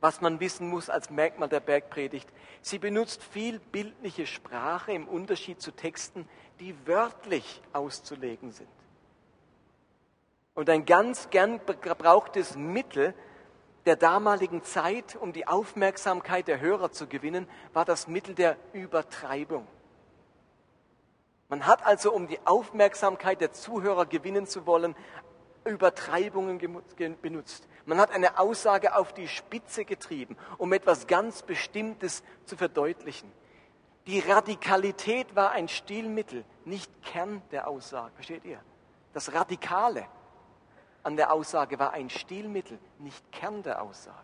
was 0.00 0.22
man 0.22 0.40
wissen 0.40 0.70
muss 0.70 0.88
als 0.88 1.10
Merkmal 1.10 1.50
der 1.50 1.60
Bergpredigt, 1.60 2.26
sie 2.62 2.78
benutzt 2.78 3.22
viel 3.22 3.58
bildliche 3.58 4.24
Sprache 4.24 4.92
im 4.92 5.06
Unterschied 5.06 5.60
zu 5.60 5.70
Texten, 5.70 6.26
die 6.60 6.74
wörtlich 6.86 7.60
auszulegen 7.74 8.52
sind. 8.52 8.70
Und 10.54 10.70
ein 10.70 10.86
ganz 10.86 11.28
gern 11.28 11.60
gebrauchtes 11.82 12.56
Mittel 12.56 13.12
der 13.84 13.96
damaligen 13.96 14.62
Zeit, 14.62 15.14
um 15.14 15.34
die 15.34 15.46
Aufmerksamkeit 15.46 16.48
der 16.48 16.60
Hörer 16.60 16.90
zu 16.90 17.06
gewinnen, 17.06 17.46
war 17.74 17.84
das 17.84 18.08
Mittel 18.08 18.34
der 18.34 18.56
Übertreibung. 18.72 19.66
Man 21.48 21.66
hat 21.66 21.84
also, 21.86 22.12
um 22.12 22.26
die 22.26 22.38
Aufmerksamkeit 22.44 23.40
der 23.40 23.52
Zuhörer 23.52 24.06
gewinnen 24.06 24.46
zu 24.46 24.66
wollen, 24.66 24.94
Übertreibungen 25.64 26.58
benutzt. 27.22 27.68
Man 27.86 27.98
hat 27.98 28.10
eine 28.10 28.38
Aussage 28.38 28.96
auf 28.96 29.12
die 29.12 29.28
Spitze 29.28 29.84
getrieben, 29.84 30.36
um 30.58 30.72
etwas 30.72 31.06
ganz 31.06 31.42
Bestimmtes 31.42 32.22
zu 32.44 32.56
verdeutlichen. 32.56 33.30
Die 34.06 34.20
Radikalität 34.20 35.36
war 35.36 35.52
ein 35.52 35.68
Stilmittel, 35.68 36.44
nicht 36.64 36.90
Kern 37.02 37.42
der 37.50 37.68
Aussage. 37.68 38.12
Versteht 38.14 38.44
ihr? 38.44 38.60
Das 39.12 39.32
Radikale 39.32 40.06
an 41.02 41.16
der 41.16 41.32
Aussage 41.32 41.78
war 41.78 41.92
ein 41.92 42.10
Stilmittel, 42.10 42.78
nicht 42.98 43.32
Kern 43.32 43.62
der 43.62 43.82
Aussage. 43.82 44.16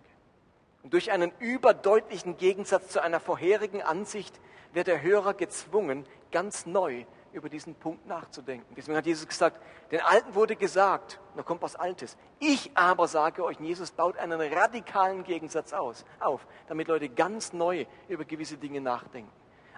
Und 0.82 0.92
durch 0.92 1.10
einen 1.10 1.32
überdeutlichen 1.38 2.36
Gegensatz 2.36 2.88
zu 2.88 3.02
einer 3.02 3.20
vorherigen 3.20 3.82
Ansicht 3.82 4.38
wird 4.74 4.86
der 4.86 5.00
Hörer 5.00 5.34
gezwungen, 5.34 6.06
ganz 6.30 6.66
neu 6.66 7.04
über 7.34 7.48
diesen 7.48 7.74
Punkt 7.74 8.06
nachzudenken. 8.06 8.74
Deswegen 8.76 8.96
hat 8.96 9.06
Jesus 9.06 9.26
gesagt, 9.26 9.60
den 9.90 10.00
Alten 10.00 10.34
wurde 10.34 10.56
gesagt, 10.56 11.20
da 11.36 11.42
kommt 11.42 11.62
was 11.62 11.76
Altes. 11.76 12.16
Ich 12.38 12.70
aber 12.74 13.08
sage 13.08 13.44
euch, 13.44 13.58
Jesus 13.60 13.90
baut 13.90 14.16
einen 14.16 14.40
radikalen 14.40 15.24
Gegensatz 15.24 15.72
aus, 15.72 16.04
auf, 16.20 16.46
damit 16.68 16.88
Leute 16.88 17.08
ganz 17.08 17.52
neu 17.52 17.86
über 18.08 18.24
gewisse 18.24 18.56
Dinge 18.56 18.80
nachdenken. 18.80 19.30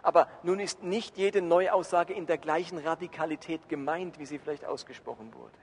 Aber 0.03 0.29
nun 0.43 0.61
ist 0.61 0.83
nicht 0.83 1.17
jede 1.17 1.43
Neuaussage 1.43 2.13
in 2.13 2.27
der 2.27 2.39
gleichen 2.39 2.79
Radikalität 2.79 3.69
gemeint, 3.69 4.19
wie 4.19 4.27
sie 4.27 4.39
vielleicht 4.39 4.65
ausgesprochen 4.65 5.35
wurde. 5.35 5.59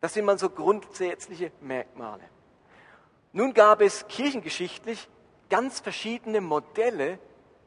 Das 0.00 0.14
sind 0.14 0.24
mal 0.24 0.38
so 0.38 0.48
grundsätzliche 0.48 1.52
Merkmale. 1.60 2.22
Nun 3.32 3.52
gab 3.52 3.80
es 3.80 4.06
kirchengeschichtlich 4.06 5.08
ganz 5.50 5.80
verschiedene 5.80 6.40
Modelle, 6.40 7.18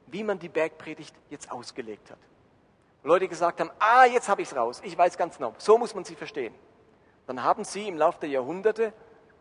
wie 0.08 0.24
man 0.24 0.40
die 0.40 0.50
Bergpredigt 0.50 1.16
jetzt 1.30 1.52
ausgelegt 1.52 2.10
hat. 2.10 2.20
Leute 3.08 3.28
gesagt 3.28 3.60
haben, 3.60 3.72
ah, 3.80 4.06
jetzt 4.06 4.30
habe 4.30 4.42
ich 4.42 4.50
es 4.50 4.56
raus, 4.56 4.82
ich 4.84 4.98
weiß 4.98 5.18
ganz 5.18 5.38
genau, 5.38 5.54
so 5.58 5.78
muss 5.78 5.96
man 5.96 6.04
sie 6.04 6.16
verstehen. 6.16 6.54
Dann 7.26 7.44
haben 7.44 7.64
sie 7.64 7.88
im 7.88 7.98
Laufe 7.98 8.20
der 8.22 8.30
Jahrhunderte 8.30 8.94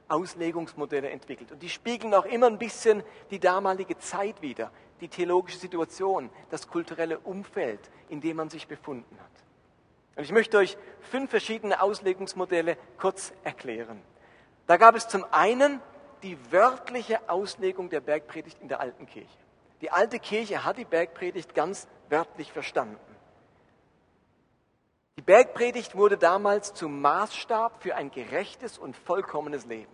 Auslegungsmodelle 0.09 1.11
entwickelt. 1.11 1.53
Und 1.53 1.63
die 1.63 1.69
spiegeln 1.69 2.15
auch 2.15 2.27
immer 2.27 2.47
ein 2.47 2.59
bisschen 2.59 3.03
die 3.31 3.41
damalige 3.41 3.99
Zeit 3.99 4.41
wider, 4.41 4.71
die 5.01 5.09
theologische 5.09 5.59
Situation, 5.59 6.31
das 6.51 6.69
kulturelle 6.69 7.19
Umfeld, 7.19 7.81
in 8.09 8.21
dem 8.21 8.37
man 8.37 8.51
sich 8.51 8.69
befunden 8.69 9.19
hat. 9.19 9.27
Und 10.17 10.23
ich 10.23 10.33
möchte 10.33 10.59
euch 10.59 10.79
fünf 11.01 11.31
verschiedene 11.31 11.83
Auslegungsmodelle 11.83 12.79
kurz 12.99 13.33
erklären. 13.45 14.01
Da 14.67 14.77
gab 14.77 14.95
es 14.95 15.09
zum 15.09 15.25
einen 15.33 15.81
die 16.23 16.39
wörtliche 16.51 17.29
Auslegung 17.29 17.91
der 17.91 18.01
Bergpredigt 18.01 18.59
in 18.61 18.69
der 18.69 18.81
alten 18.81 19.07
Kirche. 19.07 19.39
Die 19.81 19.91
alte 19.91 20.19
Kirche 20.19 20.65
hat 20.65 20.79
die 20.79 20.85
Bergpredigt 20.85 21.55
ganz 21.55 21.87
wörtlich 22.09 22.51
verstanden. 22.53 23.16
Bergpredigt 25.27 25.97
wurde 25.97 26.17
damals 26.17 26.73
zum 26.73 27.01
Maßstab 27.01 27.83
für 27.83 27.97
ein 27.97 28.13
gerechtes 28.13 28.79
und 28.79 28.97
vollkommenes 28.97 29.67
Leben. 29.67 29.93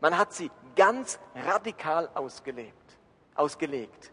Man 0.00 0.18
hat 0.18 0.32
sie 0.32 0.50
ganz 0.74 1.20
radikal 1.36 2.10
ausgelebt, 2.14 2.98
ausgelegt. 3.36 4.10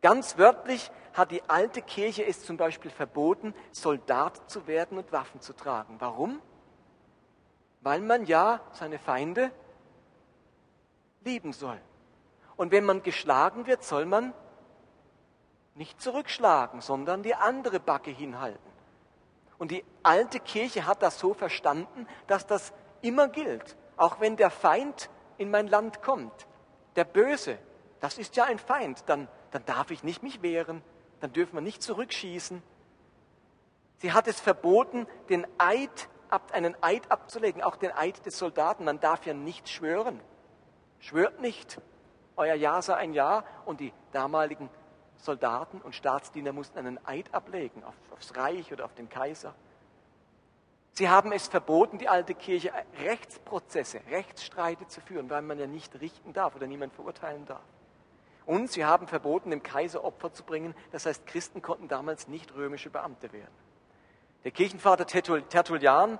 Ganz 0.00 0.38
wörtlich 0.38 0.92
hat 1.12 1.32
die 1.32 1.42
alte 1.48 1.82
Kirche 1.82 2.24
es 2.24 2.44
zum 2.44 2.56
Beispiel 2.56 2.92
verboten, 2.92 3.52
Soldat 3.72 4.48
zu 4.48 4.68
werden 4.68 4.98
und 4.98 5.10
Waffen 5.10 5.40
zu 5.40 5.52
tragen. 5.52 5.96
Warum? 5.98 6.40
Weil 7.80 8.00
man 8.02 8.26
ja 8.26 8.60
seine 8.70 9.00
Feinde 9.00 9.50
lieben 11.24 11.52
soll. 11.52 11.80
Und 12.56 12.70
wenn 12.70 12.84
man 12.84 13.02
geschlagen 13.02 13.66
wird, 13.66 13.82
soll 13.82 14.06
man 14.06 14.32
nicht 15.74 16.00
zurückschlagen, 16.00 16.80
sondern 16.80 17.24
die 17.24 17.34
andere 17.34 17.80
Backe 17.80 18.12
hinhalten. 18.12 18.65
Und 19.58 19.70
die 19.70 19.84
alte 20.02 20.40
Kirche 20.40 20.86
hat 20.86 21.02
das 21.02 21.18
so 21.18 21.34
verstanden, 21.34 22.06
dass 22.26 22.46
das 22.46 22.72
immer 23.00 23.28
gilt. 23.28 23.76
Auch 23.96 24.20
wenn 24.20 24.36
der 24.36 24.50
Feind 24.50 25.10
in 25.38 25.50
mein 25.50 25.66
Land 25.66 26.02
kommt, 26.02 26.46
der 26.96 27.04
Böse, 27.04 27.58
das 28.00 28.18
ist 28.18 28.36
ja 28.36 28.44
ein 28.44 28.58
Feind, 28.58 29.04
dann, 29.06 29.28
dann 29.50 29.64
darf 29.64 29.90
ich 29.90 30.02
nicht 30.02 30.22
mich 30.22 30.42
wehren, 30.42 30.82
dann 31.20 31.32
dürfen 31.32 31.54
wir 31.54 31.62
nicht 31.62 31.82
zurückschießen. 31.82 32.62
Sie 33.98 34.12
hat 34.12 34.28
es 34.28 34.38
verboten, 34.40 35.06
den 35.30 35.46
Eid, 35.58 36.08
einen 36.52 36.76
Eid 36.82 37.10
abzulegen, 37.10 37.62
auch 37.62 37.76
den 37.76 37.92
Eid 37.92 38.26
des 38.26 38.36
Soldaten. 38.38 38.84
Man 38.84 39.00
darf 39.00 39.24
ja 39.24 39.32
nicht 39.32 39.68
schwören. 39.68 40.20
Schwört 40.98 41.40
nicht. 41.40 41.80
Euer 42.36 42.54
Ja 42.54 42.82
sei 42.82 42.96
ein 42.96 43.14
Ja 43.14 43.44
und 43.64 43.80
die 43.80 43.94
damaligen 44.12 44.68
Soldaten 45.18 45.80
und 45.80 45.94
Staatsdiener 45.94 46.52
mussten 46.52 46.78
einen 46.78 47.04
Eid 47.06 47.32
ablegen 47.34 47.82
auf, 47.84 47.94
aufs 48.12 48.36
Reich 48.36 48.72
oder 48.72 48.84
auf 48.84 48.94
den 48.94 49.08
Kaiser. 49.08 49.54
Sie 50.92 51.10
haben 51.10 51.30
es 51.32 51.46
verboten, 51.46 51.98
die 51.98 52.08
alte 52.08 52.34
Kirche 52.34 52.72
Rechtsprozesse, 53.02 54.00
Rechtsstreite 54.10 54.86
zu 54.86 55.02
führen, 55.02 55.28
weil 55.28 55.42
man 55.42 55.58
ja 55.58 55.66
nicht 55.66 56.00
richten 56.00 56.32
darf 56.32 56.56
oder 56.56 56.66
niemand 56.66 56.94
verurteilen 56.94 57.44
darf. 57.44 57.60
Und 58.46 58.70
sie 58.70 58.84
haben 58.84 59.06
verboten, 59.06 59.50
dem 59.50 59.62
Kaiser 59.62 60.04
Opfer 60.04 60.32
zu 60.32 60.44
bringen. 60.44 60.74
Das 60.92 61.04
heißt, 61.04 61.26
Christen 61.26 61.60
konnten 61.60 61.88
damals 61.88 62.28
nicht 62.28 62.54
römische 62.54 62.88
Beamte 62.88 63.32
werden. 63.32 63.52
Der 64.44 64.52
Kirchenvater 64.52 65.06
Tertullian 65.06 66.18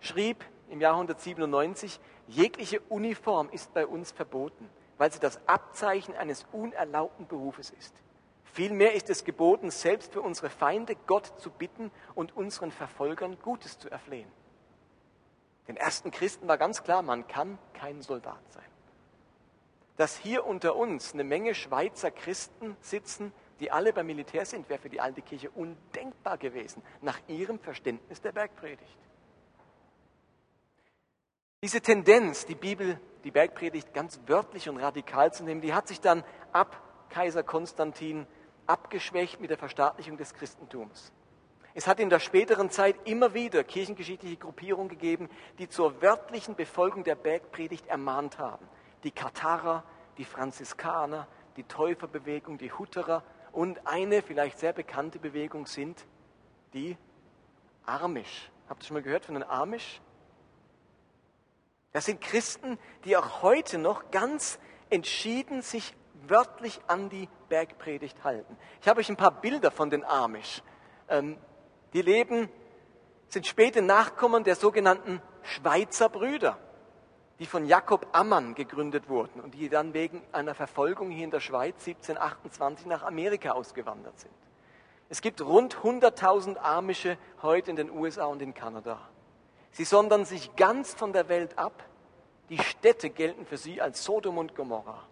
schrieb 0.00 0.44
im 0.68 0.80
Jahr 0.80 0.94
197, 0.94 1.98
jegliche 2.28 2.80
Uniform 2.82 3.48
ist 3.50 3.72
bei 3.72 3.86
uns 3.86 4.12
verboten, 4.12 4.68
weil 4.98 5.10
sie 5.10 5.18
das 5.20 5.40
Abzeichen 5.48 6.14
eines 6.14 6.46
unerlaubten 6.52 7.26
Berufes 7.26 7.70
ist. 7.70 7.94
Vielmehr 8.56 8.94
ist 8.94 9.10
es 9.10 9.24
geboten, 9.24 9.70
selbst 9.70 10.14
für 10.14 10.22
unsere 10.22 10.48
Feinde 10.48 10.96
Gott 11.06 11.30
zu 11.42 11.50
bitten 11.50 11.90
und 12.14 12.34
unseren 12.34 12.70
Verfolgern 12.70 13.36
Gutes 13.42 13.78
zu 13.78 13.90
erflehen. 13.90 14.32
Den 15.68 15.76
ersten 15.76 16.10
Christen 16.10 16.48
war 16.48 16.56
ganz 16.56 16.82
klar, 16.82 17.02
man 17.02 17.26
kann 17.26 17.58
kein 17.74 18.00
Soldat 18.00 18.40
sein. 18.54 18.64
Dass 19.98 20.16
hier 20.16 20.46
unter 20.46 20.74
uns 20.74 21.12
eine 21.12 21.22
Menge 21.22 21.54
Schweizer 21.54 22.10
Christen 22.10 22.78
sitzen, 22.80 23.30
die 23.60 23.70
alle 23.70 23.92
beim 23.92 24.06
Militär 24.06 24.46
sind, 24.46 24.70
wäre 24.70 24.80
für 24.80 24.88
die 24.88 25.02
alte 25.02 25.20
Kirche 25.20 25.50
undenkbar 25.50 26.38
gewesen, 26.38 26.82
nach 27.02 27.18
ihrem 27.28 27.58
Verständnis 27.58 28.22
der 28.22 28.32
Bergpredigt. 28.32 28.98
Diese 31.62 31.82
Tendenz, 31.82 32.46
die 32.46 32.54
Bibel, 32.54 32.98
die 33.22 33.30
Bergpredigt 33.30 33.92
ganz 33.92 34.18
wörtlich 34.26 34.70
und 34.70 34.78
radikal 34.78 35.30
zu 35.30 35.44
nehmen, 35.44 35.60
die 35.60 35.74
hat 35.74 35.88
sich 35.88 36.00
dann 36.00 36.24
ab 36.52 36.82
Kaiser 37.10 37.42
Konstantin 37.42 38.26
abgeschwächt 38.66 39.40
mit 39.40 39.50
der 39.50 39.58
Verstaatlichung 39.58 40.16
des 40.16 40.34
Christentums. 40.34 41.12
Es 41.74 41.86
hat 41.86 42.00
in 42.00 42.08
der 42.08 42.20
späteren 42.20 42.70
Zeit 42.70 42.96
immer 43.04 43.34
wieder 43.34 43.62
kirchengeschichtliche 43.62 44.36
Gruppierungen 44.36 44.88
gegeben, 44.88 45.28
die 45.58 45.68
zur 45.68 46.00
wörtlichen 46.00 46.54
Befolgung 46.54 47.04
der 47.04 47.16
Bergpredigt 47.16 47.86
ermahnt 47.86 48.38
haben. 48.38 48.66
Die 49.04 49.10
Katharer, 49.10 49.84
die 50.16 50.24
Franziskaner, 50.24 51.28
die 51.56 51.64
Täuferbewegung, 51.64 52.56
die 52.56 52.72
Hutterer 52.72 53.22
und 53.52 53.86
eine 53.86 54.22
vielleicht 54.22 54.58
sehr 54.58 54.72
bekannte 54.72 55.18
Bewegung 55.18 55.66
sind 55.66 56.06
die 56.72 56.96
Amish. 57.84 58.50
Habt 58.68 58.82
ihr 58.82 58.86
schon 58.86 58.94
mal 58.94 59.02
gehört 59.02 59.26
von 59.26 59.34
den 59.34 59.44
Amish? 59.44 60.00
Das 61.92 62.06
sind 62.06 62.20
Christen, 62.20 62.78
die 63.04 63.16
auch 63.16 63.42
heute 63.42 63.78
noch 63.78 64.10
ganz 64.10 64.58
entschieden 64.90 65.62
sich 65.62 65.94
wörtlich 66.26 66.80
an 66.86 67.08
die 67.08 67.28
Bergpredigt 67.48 68.24
halten. 68.24 68.56
Ich 68.80 68.88
habe 68.88 69.00
euch 69.00 69.08
ein 69.08 69.16
paar 69.16 69.30
Bilder 69.30 69.70
von 69.70 69.90
den 69.90 70.04
Amish. 70.04 70.62
Ähm, 71.08 71.36
die 71.92 72.02
leben, 72.02 72.48
sind 73.28 73.46
späte 73.46 73.82
Nachkommen 73.82 74.44
der 74.44 74.56
sogenannten 74.56 75.20
Schweizer 75.42 76.08
Brüder, 76.08 76.58
die 77.38 77.46
von 77.46 77.66
Jakob 77.66 78.06
Ammann 78.12 78.54
gegründet 78.54 79.08
wurden 79.08 79.40
und 79.40 79.54
die 79.54 79.68
dann 79.68 79.94
wegen 79.94 80.22
einer 80.32 80.54
Verfolgung 80.54 81.10
hier 81.10 81.24
in 81.24 81.30
der 81.30 81.40
Schweiz 81.40 81.86
1728 81.86 82.86
nach 82.86 83.02
Amerika 83.02 83.52
ausgewandert 83.52 84.18
sind. 84.18 84.34
Es 85.08 85.20
gibt 85.20 85.40
rund 85.40 85.76
100.000 85.76 86.56
Amische 86.56 87.16
heute 87.42 87.70
in 87.70 87.76
den 87.76 87.90
USA 87.90 88.26
und 88.26 88.42
in 88.42 88.54
Kanada. 88.54 88.98
Sie 89.70 89.84
sondern 89.84 90.24
sich 90.24 90.56
ganz 90.56 90.94
von 90.94 91.12
der 91.12 91.28
Welt 91.28 91.58
ab. 91.58 91.84
Die 92.48 92.58
Städte 92.58 93.10
gelten 93.10 93.44
für 93.44 93.56
sie 93.56 93.80
als 93.80 94.04
Sodom 94.04 94.38
und 94.38 94.54
Gomorrah. 94.54 95.06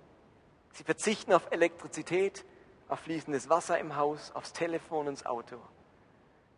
Sie 0.75 0.83
verzichten 0.83 1.33
auf 1.33 1.51
Elektrizität, 1.53 2.45
auf 2.89 3.01
fließendes 3.01 3.49
Wasser 3.49 3.79
im 3.79 3.97
Haus, 3.97 4.33
aufs 4.33 4.53
Telefon 4.53 5.07
das 5.07 5.25
Auto. 5.25 5.57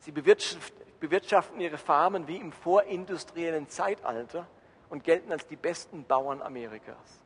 Sie 0.00 0.10
bewirtschaften 0.10 1.60
ihre 1.60 1.76
Farmen 1.78 2.26
wie 2.26 2.38
im 2.38 2.50
vorindustriellen 2.50 3.68
Zeitalter 3.68 4.48
und 4.88 5.04
gelten 5.04 5.32
als 5.32 5.46
die 5.46 5.56
besten 5.56 6.04
Bauern 6.04 6.40
Amerikas. 6.40 7.20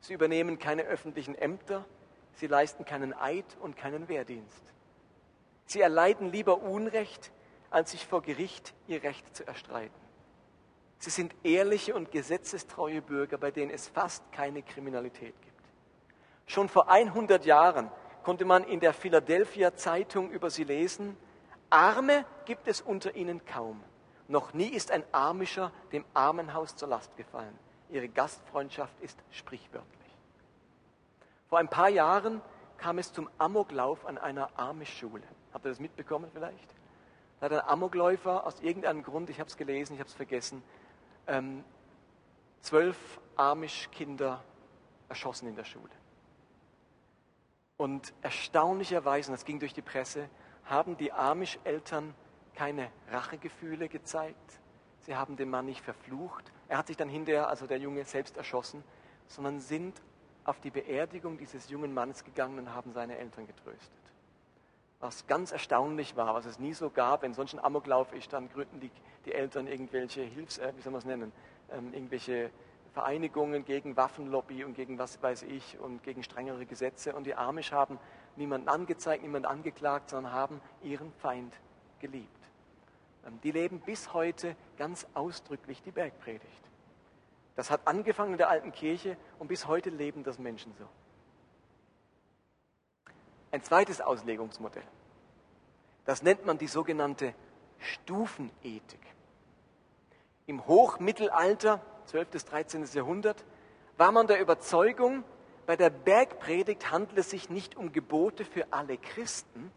Sie 0.00 0.12
übernehmen 0.12 0.58
keine 0.58 0.82
öffentlichen 0.82 1.34
Ämter, 1.34 1.86
sie 2.34 2.48
leisten 2.48 2.84
keinen 2.84 3.14
Eid 3.14 3.56
und 3.60 3.76
keinen 3.76 4.08
Wehrdienst. 4.08 4.62
Sie 5.64 5.80
erleiden 5.80 6.30
lieber 6.30 6.58
Unrecht, 6.58 7.32
als 7.70 7.92
sich 7.92 8.06
vor 8.06 8.20
Gericht 8.20 8.74
ihr 8.86 9.02
Recht 9.02 9.34
zu 9.34 9.46
erstreiten. 9.46 9.94
Sie 10.98 11.10
sind 11.10 11.34
ehrliche 11.42 11.94
und 11.94 12.10
gesetzestreue 12.10 13.00
Bürger, 13.00 13.38
bei 13.38 13.50
denen 13.50 13.70
es 13.70 13.88
fast 13.88 14.30
keine 14.32 14.62
Kriminalität 14.62 15.34
gibt. 15.40 15.53
Schon 16.46 16.68
vor 16.68 16.88
100 16.88 17.44
Jahren 17.44 17.90
konnte 18.22 18.44
man 18.44 18.64
in 18.64 18.80
der 18.80 18.92
Philadelphia 18.92 19.74
Zeitung 19.74 20.30
über 20.30 20.50
sie 20.50 20.64
lesen, 20.64 21.16
Arme 21.70 22.24
gibt 22.44 22.68
es 22.68 22.80
unter 22.80 23.14
ihnen 23.14 23.44
kaum. 23.44 23.82
Noch 24.28 24.54
nie 24.54 24.68
ist 24.68 24.90
ein 24.90 25.04
Armischer 25.12 25.72
dem 25.92 26.04
Armenhaus 26.14 26.76
zur 26.76 26.88
Last 26.88 27.16
gefallen. 27.16 27.58
Ihre 27.90 28.08
Gastfreundschaft 28.08 28.98
ist 29.00 29.18
sprichwörtlich. 29.30 30.16
Vor 31.48 31.58
ein 31.58 31.68
paar 31.68 31.88
Jahren 31.88 32.40
kam 32.78 32.98
es 32.98 33.12
zum 33.12 33.28
Amoklauf 33.38 34.06
an 34.06 34.18
einer 34.18 34.50
Amischschule. 34.58 35.22
Habt 35.52 35.66
ihr 35.66 35.68
das 35.68 35.80
mitbekommen 35.80 36.30
vielleicht? 36.32 36.74
Da 37.40 37.46
hat 37.46 37.52
ein 37.52 37.68
Amokläufer 37.68 38.46
aus 38.46 38.60
irgendeinem 38.60 39.02
Grund, 39.02 39.28
ich 39.30 39.38
habe 39.38 39.48
es 39.48 39.56
gelesen, 39.56 39.94
ich 39.94 40.00
habe 40.00 40.08
es 40.08 40.14
vergessen, 40.14 40.62
ähm, 41.26 41.64
zwölf 42.60 42.96
Amish-Kinder 43.36 44.42
erschossen 45.08 45.48
in 45.48 45.56
der 45.56 45.64
Schule. 45.64 45.90
Und 47.76 48.14
erstaunlicherweise, 48.22 49.30
und 49.30 49.32
das 49.32 49.44
ging 49.44 49.58
durch 49.58 49.74
die 49.74 49.82
Presse, 49.82 50.28
haben 50.64 50.96
die 50.96 51.12
Amish-Eltern 51.12 52.14
keine 52.54 52.90
Rachegefühle 53.10 53.88
gezeigt. 53.88 54.60
Sie 55.00 55.16
haben 55.16 55.36
den 55.36 55.50
Mann 55.50 55.66
nicht 55.66 55.80
verflucht. 55.80 56.52
Er 56.68 56.78
hat 56.78 56.86
sich 56.86 56.96
dann 56.96 57.08
hinterher, 57.08 57.48
also 57.48 57.66
der 57.66 57.78
Junge, 57.78 58.04
selbst 58.04 58.36
erschossen, 58.36 58.84
sondern 59.26 59.60
sind 59.60 60.00
auf 60.44 60.60
die 60.60 60.70
Beerdigung 60.70 61.36
dieses 61.36 61.68
jungen 61.68 61.92
Mannes 61.92 62.24
gegangen 62.24 62.58
und 62.58 62.74
haben 62.74 62.92
seine 62.92 63.18
Eltern 63.18 63.46
getröstet. 63.46 63.90
Was 65.00 65.26
ganz 65.26 65.52
erstaunlich 65.52 66.16
war, 66.16 66.34
was 66.34 66.46
es 66.46 66.58
nie 66.58 66.72
so 66.72 66.90
gab, 66.90 67.22
wenn 67.22 67.34
sonst 67.34 67.54
ein 67.54 67.62
Amoklauf 67.62 68.12
ist, 68.12 68.32
dann 68.32 68.48
gründen 68.48 68.80
die, 68.80 68.90
die 69.26 69.32
Eltern 69.32 69.66
irgendwelche 69.66 70.22
Hilfs-, 70.22 70.58
äh, 70.58 70.72
wie 70.76 70.80
soll 70.80 70.92
man 70.92 71.00
es 71.00 71.04
nennen, 71.04 71.32
ähm, 71.70 71.92
irgendwelche 71.92 72.50
Vereinigungen 72.94 73.64
gegen 73.64 73.96
Waffenlobby 73.96 74.64
und 74.64 74.74
gegen 74.74 74.98
was 74.98 75.20
weiß 75.20 75.42
ich 75.42 75.78
und 75.80 76.02
gegen 76.04 76.22
strengere 76.22 76.64
Gesetze. 76.64 77.14
Und 77.14 77.24
die 77.24 77.34
Amish 77.34 77.72
haben 77.72 77.98
niemanden 78.36 78.68
angezeigt, 78.68 79.22
niemanden 79.22 79.48
angeklagt, 79.48 80.10
sondern 80.10 80.32
haben 80.32 80.60
ihren 80.82 81.12
Feind 81.14 81.52
geliebt. 81.98 82.30
Ähm, 83.26 83.40
die 83.42 83.50
leben 83.50 83.80
bis 83.80 84.14
heute 84.14 84.54
ganz 84.78 85.06
ausdrücklich 85.12 85.82
die 85.82 85.90
Bergpredigt. 85.90 86.62
Das 87.56 87.70
hat 87.70 87.86
angefangen 87.86 88.32
in 88.32 88.38
der 88.38 88.48
alten 88.48 88.70
Kirche 88.70 89.16
und 89.40 89.48
bis 89.48 89.66
heute 89.66 89.90
leben 89.90 90.22
das 90.22 90.38
Menschen 90.38 90.72
so. 90.78 90.86
Ein 93.50 93.62
zweites 93.62 94.00
Auslegungsmodell. 94.00 94.82
Das 96.04 96.22
nennt 96.22 96.46
man 96.46 96.58
die 96.58 96.68
sogenannte 96.68 97.34
Stufenethik. 97.78 99.00
Im 100.46 100.66
Hochmittelalter 100.66 101.80
12. 102.06 102.28
bis 102.28 102.44
13. 102.44 102.84
Jahrhundert, 102.92 103.44
war 103.96 104.12
man 104.12 104.26
der 104.26 104.40
Überzeugung, 104.40 105.24
bei 105.66 105.76
der 105.76 105.90
Bergpredigt 105.90 106.90
handelt 106.90 107.18
es 107.18 107.30
sich 107.30 107.48
nicht 107.48 107.76
um 107.76 107.92
Gebote 107.92 108.44
für 108.44 108.66
alle 108.70 108.98
Christen, 108.98 109.72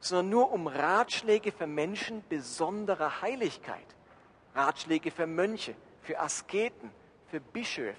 sondern 0.00 0.28
nur 0.28 0.52
um 0.52 0.66
Ratschläge 0.66 1.50
für 1.50 1.66
Menschen 1.66 2.22
besonderer 2.28 3.22
Heiligkeit. 3.22 3.86
Ratschläge 4.54 5.10
für 5.10 5.26
Mönche, 5.26 5.74
für 6.02 6.20
Asketen, 6.20 6.90
für 7.28 7.40
Bischöfe. 7.40 7.96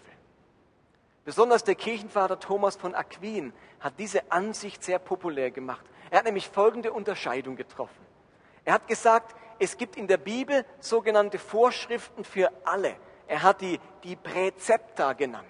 Besonders 1.26 1.64
der 1.64 1.74
Kirchenvater 1.74 2.40
Thomas 2.40 2.76
von 2.76 2.94
Aquin 2.94 3.52
hat 3.80 3.98
diese 3.98 4.32
Ansicht 4.32 4.84
sehr 4.84 5.00
populär 5.00 5.50
gemacht. 5.50 5.84
Er 6.12 6.20
hat 6.20 6.26
nämlich 6.26 6.48
folgende 6.48 6.94
Unterscheidung 6.94 7.56
getroffen. 7.56 8.06
Er 8.64 8.76
hat 8.76 8.88
gesagt, 8.88 9.36
es 9.58 9.78
gibt 9.78 9.96
in 9.96 10.08
der 10.08 10.18
Bibel 10.18 10.64
sogenannte 10.80 11.40
Vorschriften 11.40 12.24
für 12.24 12.52
alle. 12.64 12.96
Er 13.28 13.44
hat 13.44 13.62
die, 13.62 13.80
die 14.04 14.16
Präzepta 14.16 15.14
genannt. 15.14 15.46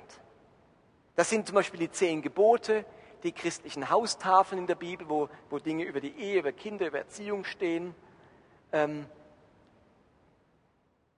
Das 1.16 1.30
sind 1.30 1.48
zum 1.48 1.56
Beispiel 1.56 1.80
die 1.80 1.92
zehn 1.92 2.22
Gebote, 2.22 2.86
die 3.24 3.32
christlichen 3.32 3.90
Haustafeln 3.90 4.60
in 4.60 4.68
der 4.68 4.76
Bibel, 4.76 5.10
wo, 5.10 5.30
wo 5.50 5.60
Dinge 5.60 5.84
über 5.84 6.00
die 6.00 6.16
Ehe, 6.18 6.40
über 6.40 6.52
Kinder, 6.52 6.88
über 6.88 7.00
Erziehung 7.00 7.44
stehen. 7.44 7.96
Ähm, 8.72 9.06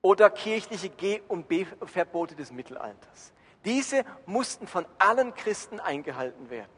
oder 0.02 0.30
kirchliche 0.30 0.90
Geh- 0.90 1.22
und 1.28 1.48
Verbote 1.86 2.36
des 2.36 2.52
Mittelalters. 2.52 3.34
Diese 3.66 4.06
mussten 4.26 4.68
von 4.68 4.86
allen 5.00 5.34
Christen 5.34 5.80
eingehalten 5.80 6.50
werden. 6.50 6.72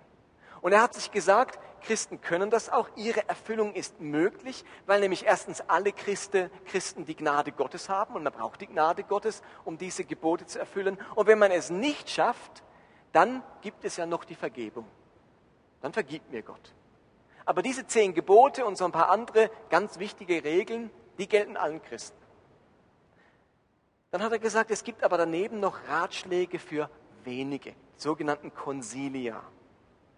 Und 0.61 0.71
er 0.71 0.81
hat 0.81 0.93
sich 0.93 1.11
gesagt, 1.11 1.59
Christen 1.79 2.21
können 2.21 2.49
das 2.49 2.69
auch, 2.69 2.89
ihre 2.95 3.27
Erfüllung 3.27 3.73
ist 3.73 3.99
möglich, 3.99 4.63
weil 4.85 4.99
nämlich 4.99 5.25
erstens 5.25 5.61
alle 5.61 5.91
Christen, 5.91 6.49
Christen 6.65 7.05
die 7.05 7.15
Gnade 7.15 7.51
Gottes 7.51 7.89
haben 7.89 8.15
und 8.15 8.23
man 8.23 8.33
braucht 8.33 8.61
die 8.61 8.67
Gnade 8.67 9.03
Gottes, 9.03 9.41
um 9.65 9.77
diese 9.77 10.03
Gebote 10.03 10.45
zu 10.45 10.59
erfüllen. 10.59 10.97
Und 11.15 11.27
wenn 11.27 11.39
man 11.39 11.51
es 11.51 11.69
nicht 11.69 12.09
schafft, 12.09 12.63
dann 13.11 13.43
gibt 13.61 13.83
es 13.85 13.97
ja 13.97 14.05
noch 14.05 14.23
die 14.23 14.35
Vergebung. 14.35 14.85
Dann 15.81 15.93
vergibt 15.93 16.31
mir 16.31 16.41
Gott. 16.41 16.73
Aber 17.45 17.61
diese 17.61 17.87
zehn 17.87 18.13
Gebote 18.13 18.65
und 18.65 18.77
so 18.77 18.85
ein 18.85 18.91
paar 18.91 19.09
andere 19.09 19.49
ganz 19.69 19.97
wichtige 19.97 20.43
Regeln, 20.43 20.91
die 21.17 21.27
gelten 21.27 21.57
allen 21.57 21.81
Christen. 21.81 22.17
Dann 24.11 24.23
hat 24.23 24.31
er 24.31 24.39
gesagt, 24.39 24.71
es 24.71 24.83
gibt 24.83 25.03
aber 25.03 25.17
daneben 25.17 25.59
noch 25.59 25.87
Ratschläge 25.87 26.59
für 26.59 26.89
wenige, 27.23 27.73
sogenannten 27.95 28.53
Consilia. 28.53 29.41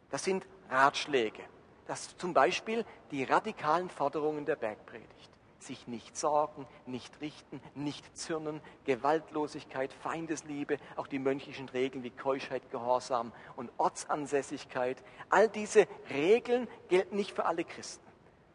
Das 0.10 0.24
sind 0.24 0.46
Ratschläge. 0.72 1.44
Das 1.86 2.16
zum 2.18 2.34
Beispiel 2.34 2.86
die 3.12 3.24
radikalen 3.24 3.90
Forderungen 3.90 4.46
der 4.46 4.56
Bergpredigt. 4.56 5.30
Sich 5.60 5.88
nicht 5.88 6.18
sorgen, 6.18 6.66
nicht 6.88 7.22
richten, 7.22 7.62
nicht 7.76 8.18
zürnen, 8.18 8.62
Gewaltlosigkeit, 8.86 9.94
Feindesliebe, 9.94 10.78
auch 10.96 11.06
die 11.06 11.20
mönchischen 11.20 11.70
Regeln 11.70 12.04
wie 12.04 12.10
Keuschheit, 12.10 12.72
Gehorsam 12.72 13.32
und 13.56 13.70
Ortsansässigkeit. 13.78 15.04
All 15.30 15.50
diese 15.50 15.86
Regeln 16.10 16.68
gelten 16.90 17.16
nicht 17.16 17.34
für 17.34 17.46
alle 17.46 17.64
Christen, 17.64 18.08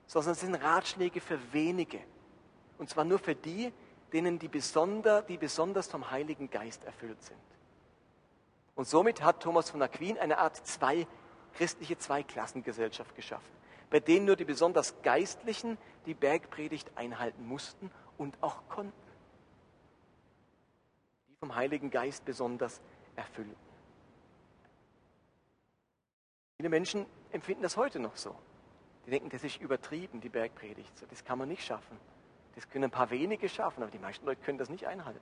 sondern 0.06 0.34
sind 0.34 0.56
Ratschläge 0.56 1.20
für 1.20 1.38
wenige. 1.52 2.00
Und 2.78 2.90
zwar 2.90 3.04
nur 3.04 3.20
für 3.20 3.36
die, 3.36 3.72
denen 4.12 4.38
die, 4.38 4.48
besonder, 4.48 5.22
die 5.22 5.36
besonders 5.36 5.88
vom 5.88 6.10
Heiligen 6.10 6.50
Geist 6.50 6.84
erfüllt 6.84 7.22
sind. 7.22 7.38
Und 8.74 8.86
somit 8.88 9.22
hat 9.22 9.42
Thomas 9.42 9.70
von 9.70 9.80
Aquin 9.82 10.18
eine 10.18 10.38
Art 10.38 10.56
zwei, 10.66 11.06
christliche 11.56 11.98
Zweiklassengesellschaft 11.98 13.14
geschaffen, 13.16 13.50
bei 13.90 14.00
denen 14.00 14.26
nur 14.26 14.36
die 14.36 14.44
besonders 14.44 15.00
Geistlichen 15.02 15.78
die 16.06 16.14
Bergpredigt 16.14 16.90
einhalten 16.96 17.46
mussten 17.46 17.90
und 18.18 18.36
auch 18.42 18.68
konnten. 18.68 18.92
Die 21.28 21.36
vom 21.40 21.54
Heiligen 21.54 21.90
Geist 21.90 22.24
besonders 22.24 22.80
erfüllten. 23.16 23.56
Viele 26.56 26.68
Menschen 26.68 27.06
empfinden 27.32 27.62
das 27.62 27.76
heute 27.76 27.98
noch 27.98 28.16
so. 28.16 28.34
Die 29.06 29.10
denken, 29.10 29.28
das 29.28 29.44
ist 29.44 29.60
übertrieben, 29.60 30.20
die 30.20 30.28
Bergpredigt. 30.28 30.92
Das 31.10 31.24
kann 31.24 31.38
man 31.38 31.48
nicht 31.48 31.64
schaffen. 31.64 31.98
Das 32.54 32.68
können 32.68 32.84
ein 32.84 32.90
paar 32.90 33.10
wenige 33.10 33.48
schaffen, 33.48 33.82
aber 33.82 33.92
die 33.92 33.98
meisten 33.98 34.24
Leute 34.24 34.42
können 34.42 34.58
das 34.58 34.70
nicht 34.70 34.86
einhalten. 34.86 35.20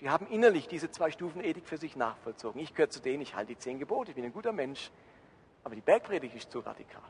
Die 0.00 0.08
haben 0.08 0.26
innerlich 0.28 0.68
diese 0.68 0.90
zwei 0.90 1.10
Stufen 1.10 1.42
Ethik 1.42 1.66
für 1.66 1.76
sich 1.76 1.96
nachvollzogen. 1.96 2.60
Ich 2.60 2.74
gehöre 2.74 2.90
zu 2.90 3.00
denen, 3.00 3.22
ich 3.22 3.34
halte 3.34 3.52
die 3.52 3.58
zehn 3.58 3.78
Gebote, 3.78 4.10
ich 4.10 4.14
bin 4.14 4.24
ein 4.24 4.32
guter 4.32 4.52
Mensch. 4.52 4.90
Aber 5.64 5.74
die 5.74 5.80
Bergpredigt 5.80 6.34
ist 6.34 6.50
zu 6.50 6.60
radikal. 6.60 7.02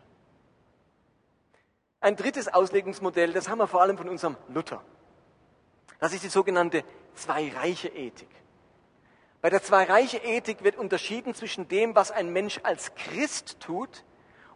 Ein 2.01 2.17
drittes 2.17 2.49
Auslegungsmodell, 2.53 3.33
das 3.33 3.49
haben 3.49 3.59
wir 3.59 3.67
vor 3.67 3.83
allem 3.83 3.99
von 3.99 4.09
unserem 4.09 4.37
Luther. 4.49 4.83
Das 5.99 6.13
ist 6.13 6.23
die 6.23 6.29
sogenannte 6.29 6.85
Zwei-Reiche-Ethik. 7.15 8.29
Bei 9.41 9.51
der 9.51 9.63
Zwei-Reiche-Ethik 9.63 10.63
wird 10.65 10.77
unterschieden 10.77 11.35
zwischen 11.35 11.69
dem, 11.69 11.95
was 11.95 12.11
ein 12.11 12.33
Mensch 12.33 12.61
als 12.63 12.95
Christ 12.95 13.61
tut 13.61 14.05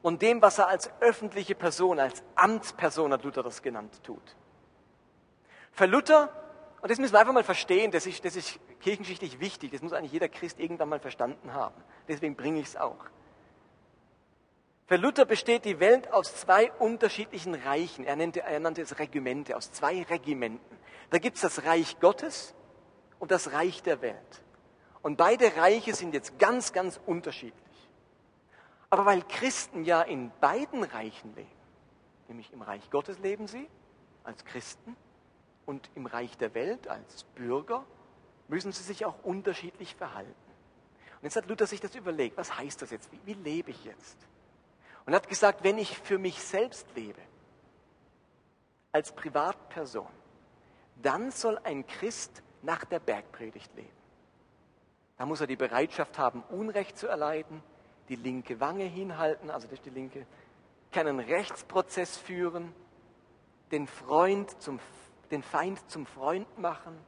und 0.03 0.23
dem, 0.23 0.41
was 0.43 0.59
er 0.59 0.69
als 0.69 0.91
öffentliche 1.01 1.55
Person, 1.55 1.99
als 1.99 2.23
Amtsperson, 2.37 3.13
hat 3.13 3.25
Luther 3.25 3.43
das 3.43 3.63
genannt, 3.63 4.03
tut. 4.03 4.37
Für 5.73 5.87
Luther, 5.87 6.31
und 6.81 6.91
das 6.91 6.99
müssen 6.99 7.13
wir 7.13 7.21
einfach 7.21 7.35
mal 7.35 7.45
verstehen, 7.45 7.91
das 7.91 8.07
ist, 8.07 8.25
das 8.25 8.37
ist 8.37 8.59
kirchenschichtlich 8.81 9.41
wichtig, 9.41 9.73
das 9.73 9.83
muss 9.83 9.93
eigentlich 9.93 10.13
jeder 10.13 10.29
Christ 10.29 10.61
irgendwann 10.61 10.89
mal 10.89 11.01
verstanden 11.01 11.53
haben. 11.53 11.83
Deswegen 12.09 12.37
bringe 12.37 12.61
ich 12.61 12.67
es 12.67 12.77
auch. 12.77 13.07
Für 14.89 14.97
Luther 14.97 15.27
besteht 15.27 15.67
die 15.67 15.81
Welt 15.81 16.11
aus 16.15 16.35
zwei 16.35 16.73
unterschiedlichen 16.73 17.55
Reichen. 17.55 18.07
Er 18.07 18.17
nannte, 18.17 18.41
er 18.41 18.59
nannte 18.59 18.81
es 18.81 18.99
Regimente, 18.99 19.55
aus 19.55 19.71
zwei 19.71 20.03
Regimenten. 20.03 20.79
Da 21.11 21.19
gibt 21.19 21.37
es 21.37 21.43
das 21.43 21.67
Reich 21.67 22.01
Gottes 22.01 22.55
und 23.19 23.31
das 23.31 23.53
Reich 23.53 23.83
der 23.83 24.01
Welt. 24.01 24.43
Und 25.03 25.19
beide 25.19 25.55
Reiche 25.59 25.95
sind 25.95 26.15
jetzt 26.15 26.39
ganz, 26.39 26.73
ganz 26.73 26.99
unterschiedlich. 27.05 27.53
Aber 28.89 29.05
weil 29.05 29.21
Christen 29.21 29.85
ja 29.85 30.01
in 30.01 30.33
beiden 30.41 30.83
Reichen 30.83 31.35
leben, 31.35 31.51
nämlich 32.27 32.51
im 32.55 32.63
Reich 32.63 32.89
Gottes 32.89 33.19
leben 33.19 33.47
sie 33.47 33.69
als 34.25 34.43
Christen 34.47 34.97
und 35.67 35.91
im 35.97 36.07
Reich 36.07 36.39
der 36.39 36.55
Welt 36.55 36.89
als 36.89 37.25
Bürger 37.35 37.85
müssen 38.49 38.73
sie 38.73 38.85
sich 38.85 39.05
auch 39.05 39.23
unterschiedlich 39.23 39.95
verhalten. 39.95 40.35
Und 41.17 41.25
jetzt 41.25 41.37
hat 41.37 41.47
Luther 41.47 41.67
sich 41.67 41.81
das 41.81 41.95
überlegt, 41.95 42.39
was 42.39 42.57
heißt 42.57 42.81
das 42.81 42.91
jetzt? 42.91 43.13
Wie, 43.13 43.21
wie 43.27 43.35
lebe 43.35 43.71
ich 43.71 43.85
jetzt? 43.85 44.28
Und 45.09 45.15
hat 45.15 45.27
gesagt, 45.27 45.65
wenn 45.65 45.79
ich 45.79 45.97
für 45.97 46.19
mich 46.19 46.39
selbst 46.39 46.87
lebe, 46.95 47.23
als 48.93 49.11
Privatperson, 49.11 50.07
dann 51.01 51.31
soll 51.31 51.59
ein 51.65 51.87
Christ 51.87 52.43
nach 52.61 52.85
der 52.85 52.99
Bergpredigt 52.99 53.75
leben. 53.75 53.89
Da 55.17 55.25
muss 55.25 55.41
er 55.41 55.47
die 55.47 55.57
Bereitschaft 55.57 56.19
haben, 56.19 56.43
Unrecht 56.51 56.99
zu 56.99 57.07
erleiden, 57.07 57.63
die 58.11 58.17
linke 58.17 58.61
Wange 58.61 58.85
hinhalten, 58.85 59.49
also 59.49 59.67
ist 59.69 59.87
die 59.87 59.91
linke, 59.91 60.27
keinen 60.93 61.21
Rechtsprozess 61.21 62.19
führen, 62.19 62.75
den 63.73 63.87
Freund 63.87 64.61
zum 64.61 64.79
den 65.31 65.43
Feind 65.43 65.91
zum 65.91 66.05
Freund 66.05 66.59
machen, 66.59 66.99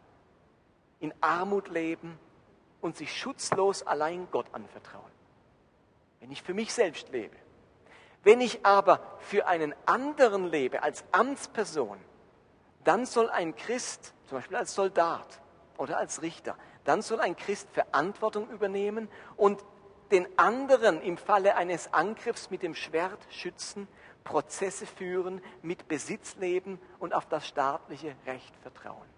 in 1.00 1.12
Armut 1.20 1.68
leben 1.68 2.18
und 2.80 2.96
sich 2.96 3.14
schutzlos 3.14 3.82
allein 3.82 4.26
Gott 4.30 4.46
anvertrauen. 4.54 5.12
Wenn 6.20 6.30
ich 6.30 6.42
für 6.42 6.54
mich 6.54 6.72
selbst 6.72 7.10
lebe. 7.10 7.36
Wenn 8.22 8.40
ich 8.40 8.64
aber 8.64 9.00
für 9.18 9.46
einen 9.46 9.74
anderen 9.86 10.46
lebe, 10.46 10.82
als 10.82 11.04
Amtsperson, 11.12 11.98
dann 12.84 13.06
soll 13.06 13.30
ein 13.30 13.56
Christ, 13.56 14.14
zum 14.26 14.38
Beispiel 14.38 14.56
als 14.56 14.74
Soldat 14.74 15.40
oder 15.78 15.98
als 15.98 16.22
Richter, 16.22 16.56
dann 16.84 17.02
soll 17.02 17.20
ein 17.20 17.36
Christ 17.36 17.68
Verantwortung 17.72 18.48
übernehmen 18.50 19.08
und 19.36 19.64
den 20.10 20.26
anderen 20.38 21.00
im 21.02 21.16
Falle 21.16 21.56
eines 21.56 21.92
Angriffs 21.94 22.50
mit 22.50 22.62
dem 22.62 22.74
Schwert 22.74 23.26
schützen 23.30 23.86
Prozesse 24.24 24.86
führen, 24.86 25.42
mit 25.62 25.88
Besitz 25.88 26.36
leben 26.36 26.80
und 26.98 27.14
auf 27.14 27.26
das 27.26 27.46
staatliche 27.46 28.14
Recht 28.26 28.54
vertrauen. 28.62 29.08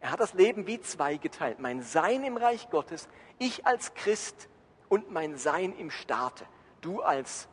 Er 0.00 0.10
hat 0.10 0.20
das 0.20 0.34
Leben 0.34 0.66
wie 0.66 0.80
zweigeteilt. 0.80 1.60
Mein 1.60 1.82
Sein 1.82 2.24
im 2.24 2.36
Reich 2.36 2.68
Gottes, 2.70 3.08
ich 3.38 3.66
als 3.66 3.94
Christ 3.94 4.48
und 4.88 5.10
mein 5.10 5.36
Sein 5.36 5.74
im 5.76 5.90
Staate. 5.90 6.44
Du 6.80 7.00
als 7.00 7.48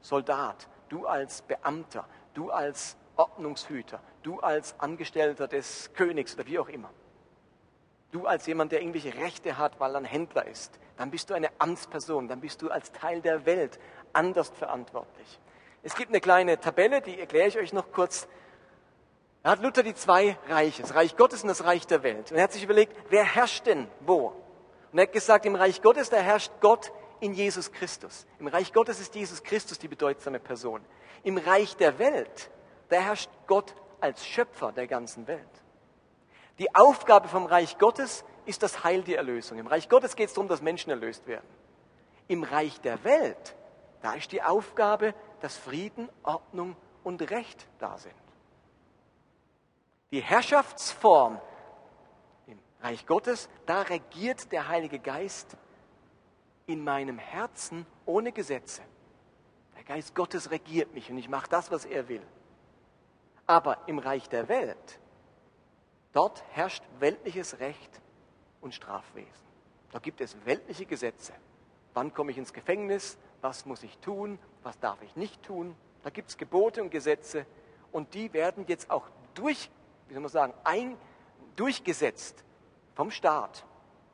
Soldat, 0.00 0.68
du 0.88 1.06
als 1.06 1.42
Beamter, 1.42 2.06
du 2.34 2.50
als 2.50 2.96
Ordnungshüter, 3.16 4.00
du 4.22 4.40
als 4.40 4.74
Angestellter 4.78 5.48
des 5.48 5.92
Königs 5.94 6.34
oder 6.34 6.46
wie 6.46 6.58
auch 6.58 6.68
immer. 6.68 6.90
Du 8.12 8.26
als 8.26 8.46
jemand, 8.46 8.72
der 8.72 8.80
irgendwelche 8.80 9.14
Rechte 9.14 9.56
hat, 9.56 9.78
weil 9.78 9.94
er 9.94 9.98
ein 9.98 10.04
Händler 10.04 10.46
ist, 10.46 10.78
dann 10.96 11.10
bist 11.10 11.30
du 11.30 11.34
eine 11.34 11.48
Amtsperson, 11.58 12.28
dann 12.28 12.40
bist 12.40 12.60
du 12.60 12.70
als 12.70 12.92
Teil 12.92 13.20
der 13.20 13.46
Welt 13.46 13.78
anders 14.12 14.50
verantwortlich. 14.50 15.38
Es 15.82 15.94
gibt 15.94 16.10
eine 16.10 16.20
kleine 16.20 16.58
Tabelle, 16.58 17.00
die 17.00 17.18
erkläre 17.18 17.48
ich 17.48 17.58
euch 17.58 17.72
noch 17.72 17.92
kurz. 17.92 18.28
Da 19.42 19.50
hat 19.50 19.62
Luther 19.62 19.82
die 19.82 19.94
zwei 19.94 20.36
Reiche, 20.48 20.82
das 20.82 20.94
Reich 20.94 21.16
Gottes 21.16 21.42
und 21.42 21.48
das 21.48 21.64
Reich 21.64 21.86
der 21.86 22.02
Welt. 22.02 22.30
Und 22.30 22.36
er 22.36 22.44
hat 22.44 22.52
sich 22.52 22.64
überlegt, 22.64 22.94
wer 23.08 23.24
herrscht 23.24 23.66
denn 23.66 23.86
wo? 24.00 24.34
Und 24.92 24.98
er 24.98 25.04
hat 25.04 25.12
gesagt, 25.12 25.46
im 25.46 25.54
Reich 25.54 25.80
Gottes, 25.80 26.10
da 26.10 26.18
herrscht 26.18 26.52
Gott 26.60 26.92
in 27.20 27.34
Jesus 27.34 27.70
Christus. 27.70 28.26
Im 28.38 28.48
Reich 28.48 28.72
Gottes 28.72 29.00
ist 29.00 29.14
Jesus 29.14 29.42
Christus 29.42 29.78
die 29.78 29.88
bedeutsame 29.88 30.40
Person. 30.40 30.84
Im 31.22 31.36
Reich 31.36 31.76
der 31.76 31.98
Welt, 31.98 32.50
da 32.88 32.96
herrscht 33.00 33.30
Gott 33.46 33.74
als 34.00 34.26
Schöpfer 34.26 34.72
der 34.72 34.86
ganzen 34.86 35.26
Welt. 35.26 35.48
Die 36.58 36.74
Aufgabe 36.74 37.28
vom 37.28 37.46
Reich 37.46 37.78
Gottes 37.78 38.24
ist 38.46 38.62
das 38.62 38.84
Heil, 38.84 39.02
die 39.02 39.14
Erlösung. 39.14 39.58
Im 39.58 39.66
Reich 39.66 39.88
Gottes 39.88 40.16
geht 40.16 40.28
es 40.28 40.34
darum, 40.34 40.48
dass 40.48 40.62
Menschen 40.62 40.90
erlöst 40.90 41.26
werden. 41.26 41.46
Im 42.28 42.42
Reich 42.42 42.80
der 42.80 43.02
Welt, 43.04 43.56
da 44.02 44.14
ist 44.14 44.32
die 44.32 44.42
Aufgabe, 44.42 45.14
dass 45.40 45.56
Frieden, 45.56 46.08
Ordnung 46.22 46.76
und 47.04 47.30
Recht 47.30 47.66
da 47.78 47.98
sind. 47.98 48.14
Die 50.10 50.20
Herrschaftsform 50.20 51.40
im 52.46 52.58
Reich 52.82 53.06
Gottes, 53.06 53.48
da 53.66 53.82
regiert 53.82 54.50
der 54.52 54.68
Heilige 54.68 54.98
Geist 54.98 55.56
in 56.70 56.84
meinem 56.84 57.18
Herzen 57.18 57.84
ohne 58.06 58.32
Gesetze. 58.32 58.82
Der 59.76 59.84
Geist 59.84 60.14
Gottes 60.14 60.50
regiert 60.50 60.94
mich 60.94 61.10
und 61.10 61.18
ich 61.18 61.28
mache 61.28 61.48
das, 61.48 61.70
was 61.70 61.84
er 61.84 62.08
will. 62.08 62.22
Aber 63.46 63.78
im 63.88 63.98
Reich 63.98 64.28
der 64.28 64.48
Welt, 64.48 65.00
dort 66.12 66.44
herrscht 66.52 66.84
weltliches 67.00 67.58
Recht 67.58 68.00
und 68.60 68.74
Strafwesen. 68.74 69.50
Da 69.90 69.98
gibt 69.98 70.20
es 70.20 70.36
weltliche 70.44 70.86
Gesetze. 70.86 71.32
Wann 71.94 72.14
komme 72.14 72.30
ich 72.30 72.38
ins 72.38 72.52
Gefängnis? 72.52 73.18
Was 73.40 73.66
muss 73.66 73.82
ich 73.82 73.98
tun? 73.98 74.38
Was 74.62 74.78
darf 74.78 75.02
ich 75.02 75.16
nicht 75.16 75.42
tun? 75.42 75.74
Da 76.04 76.10
gibt 76.10 76.30
es 76.30 76.36
Gebote 76.36 76.82
und 76.82 76.90
Gesetze 76.90 77.46
und 77.90 78.14
die 78.14 78.32
werden 78.32 78.64
jetzt 78.68 78.90
auch 78.90 79.08
durch, 79.34 79.70
wie 80.06 80.14
soll 80.14 80.22
man 80.22 80.30
sagen, 80.30 80.54
ein, 80.62 80.96
durchgesetzt 81.56 82.44
vom 82.94 83.10
Staat. 83.10 83.64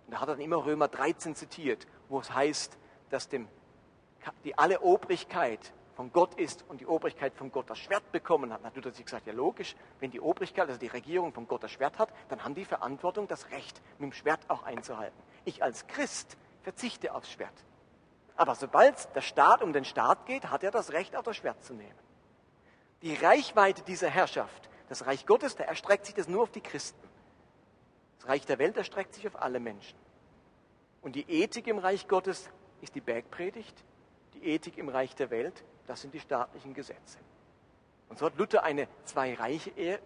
Und 0.07 0.14
da 0.14 0.21
hat 0.21 0.29
er 0.29 0.37
dann 0.37 0.45
immer 0.45 0.64
Römer 0.64 0.88
13 0.88 1.35
zitiert, 1.35 1.87
wo 2.09 2.21
es 2.21 2.33
heißt, 2.33 2.77
dass 3.11 3.29
dem, 3.29 3.49
die 4.45 4.57
alle 4.57 4.81
Obrigkeit 4.81 5.73
von 5.97 6.12
Gott 6.12 6.35
ist 6.35 6.64
und 6.69 6.81
die 6.81 6.87
Obrigkeit 6.87 7.35
von 7.35 7.51
Gott 7.51 7.71
das 7.71 7.79
Schwert 7.79 8.12
bekommen 8.12 8.53
hat. 8.53 8.62
Dann 8.62 8.75
hat 8.75 8.95
sich 8.95 9.05
gesagt, 9.05 9.27
ja 9.27 9.33
logisch, 9.33 9.75
wenn 9.99 10.11
die 10.11 10.21
Obrigkeit, 10.21 10.69
also 10.69 10.79
die 10.79 10.88
Regierung 10.88 11.33
von 11.33 11.49
Gott 11.49 11.62
das 11.62 11.71
Schwert 11.71 11.99
hat, 11.99 12.11
dann 12.29 12.45
haben 12.45 12.55
die 12.55 12.66
Verantwortung, 12.66 13.27
das 13.29 13.51
Recht 13.51 13.81
mit 13.99 14.11
dem 14.11 14.12
Schwert 14.12 14.40
auch 14.49 14.62
einzuhalten. 14.64 15.19
Ich 15.45 15.62
als 15.62 15.87
Christ 15.87 16.37
verzichte 16.62 17.14
aufs 17.14 17.33
Schwert. 17.33 17.64
Aber 18.37 18.55
sobald 18.55 19.14
der 19.16 19.23
Staat 19.23 19.62
um 19.62 19.73
den 19.73 19.87
Staat 19.87 20.27
geht, 20.27 20.51
hat 20.51 20.62
er 20.62 20.71
das 20.71 20.92
Recht, 20.92 21.16
auch 21.16 21.23
das 21.23 21.37
Schwert 21.37 21.64
zu 21.64 21.73
nehmen. 21.73 21.99
Die 23.01 23.14
Reichweite 23.14 23.83
dieser 23.83 24.11
Herrschaft, 24.11 24.69
das 24.90 25.07
Reich 25.07 25.25
Gottes, 25.25 25.57
da 25.57 25.64
erstreckt 25.64 26.05
sich 26.05 26.14
das 26.14 26.29
nur 26.29 26.42
auf 26.42 26.51
die 26.51 26.61
Christen. 26.61 27.09
Das 28.19 28.29
Reich 28.29 28.45
der 28.45 28.59
Welt 28.59 28.77
erstreckt 28.77 29.14
sich 29.14 29.27
auf 29.27 29.40
alle 29.40 29.61
Menschen. 29.61 29.97
Und 31.07 31.14
die 31.14 31.31
Ethik 31.31 31.69
im 31.69 31.79
Reich 31.79 32.09
Gottes 32.09 32.51
ist 32.83 32.97
die 32.97 33.01
Bergpredigt, 33.01 33.85
die 34.35 34.45
Ethik 34.49 34.77
im 34.77 34.88
Reich 34.88 35.14
der 35.14 35.31
Welt 35.31 35.62
das 35.87 36.01
sind 36.01 36.12
die 36.12 36.19
staatlichen 36.19 36.75
Gesetze. 36.75 37.19
Und 38.09 38.19
so 38.19 38.27
hat 38.27 38.37
Luther 38.37 38.64
eine 38.64 38.88
Zwei-Reiche-Lehre 39.05 40.01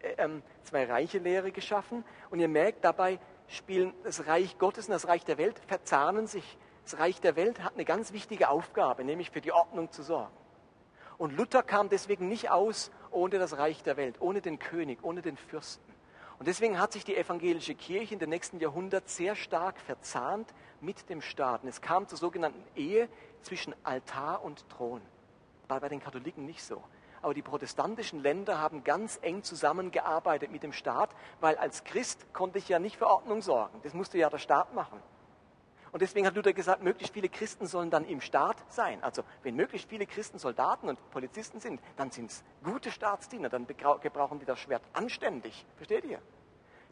äh, 0.00 0.14
äh, 0.14 0.28
zwei 0.64 0.84
Reiche 0.86 1.20
geschaffen. 1.52 2.04
Und 2.30 2.40
ihr 2.40 2.48
merkt, 2.48 2.84
dabei 2.84 3.20
spielen 3.46 3.94
das 4.02 4.26
Reich 4.26 4.58
Gottes 4.58 4.86
und 4.88 4.92
das 4.94 5.06
Reich 5.06 5.24
der 5.24 5.38
Welt, 5.38 5.60
verzahnen 5.68 6.26
sich. 6.26 6.58
Das 6.82 6.98
Reich 6.98 7.20
der 7.20 7.36
Welt 7.36 7.62
hat 7.62 7.74
eine 7.74 7.84
ganz 7.84 8.12
wichtige 8.12 8.48
Aufgabe, 8.48 9.04
nämlich 9.04 9.30
für 9.30 9.40
die 9.40 9.52
Ordnung 9.52 9.92
zu 9.92 10.02
sorgen. 10.02 10.34
Und 11.18 11.36
Luther 11.36 11.62
kam 11.62 11.88
deswegen 11.88 12.26
nicht 12.26 12.50
aus 12.50 12.90
ohne 13.12 13.38
das 13.38 13.58
Reich 13.58 13.84
der 13.84 13.96
Welt, 13.96 14.16
ohne 14.18 14.40
den 14.40 14.58
König, 14.58 14.98
ohne 15.04 15.22
den 15.22 15.36
Fürsten. 15.36 15.91
Und 16.42 16.48
deswegen 16.48 16.80
hat 16.80 16.90
sich 16.90 17.04
die 17.04 17.16
evangelische 17.16 17.76
Kirche 17.76 18.14
in 18.14 18.18
den 18.18 18.28
nächsten 18.28 18.58
Jahrhundert 18.58 19.08
sehr 19.08 19.36
stark 19.36 19.78
verzahnt 19.78 20.52
mit 20.80 21.08
dem 21.08 21.22
Staat. 21.22 21.62
Und 21.62 21.68
es 21.68 21.80
kam 21.80 22.08
zur 22.08 22.18
sogenannten 22.18 22.64
Ehe 22.74 23.08
zwischen 23.42 23.76
Altar 23.84 24.42
und 24.42 24.68
Thron 24.68 25.00
war 25.68 25.78
bei 25.78 25.88
den 25.88 26.00
Katholiken 26.00 26.44
nicht 26.44 26.64
so. 26.64 26.82
Aber 27.22 27.32
die 27.32 27.42
protestantischen 27.42 28.20
Länder 28.24 28.58
haben 28.58 28.82
ganz 28.82 29.20
eng 29.22 29.44
zusammengearbeitet 29.44 30.50
mit 30.50 30.64
dem 30.64 30.72
Staat, 30.72 31.10
weil 31.40 31.54
als 31.58 31.84
Christ 31.84 32.34
konnte 32.34 32.58
ich 32.58 32.68
ja 32.68 32.80
nicht 32.80 32.96
für 32.96 33.06
Ordnung 33.06 33.40
sorgen. 33.40 33.78
Das 33.84 33.94
musste 33.94 34.18
ja 34.18 34.28
der 34.28 34.38
Staat 34.38 34.74
machen. 34.74 34.98
Und 35.92 36.00
deswegen 36.00 36.26
hat 36.26 36.34
Luther 36.34 36.54
gesagt, 36.54 36.82
möglichst 36.82 37.12
viele 37.12 37.28
Christen 37.28 37.66
sollen 37.66 37.90
dann 37.90 38.06
im 38.06 38.22
Staat 38.22 38.56
sein. 38.68 39.02
Also 39.04 39.22
wenn 39.42 39.54
möglichst 39.54 39.90
viele 39.90 40.06
Christen 40.06 40.38
Soldaten 40.38 40.88
und 40.88 40.98
Polizisten 41.10 41.60
sind, 41.60 41.82
dann 41.98 42.10
sind 42.10 42.30
es 42.30 42.42
gute 42.64 42.90
Staatsdiener, 42.90 43.50
dann 43.50 43.66
gebrauchen 43.66 44.38
die 44.38 44.46
das 44.46 44.58
Schwert 44.58 44.82
anständig. 44.94 45.66
Versteht 45.76 46.04
ihr? 46.06 46.20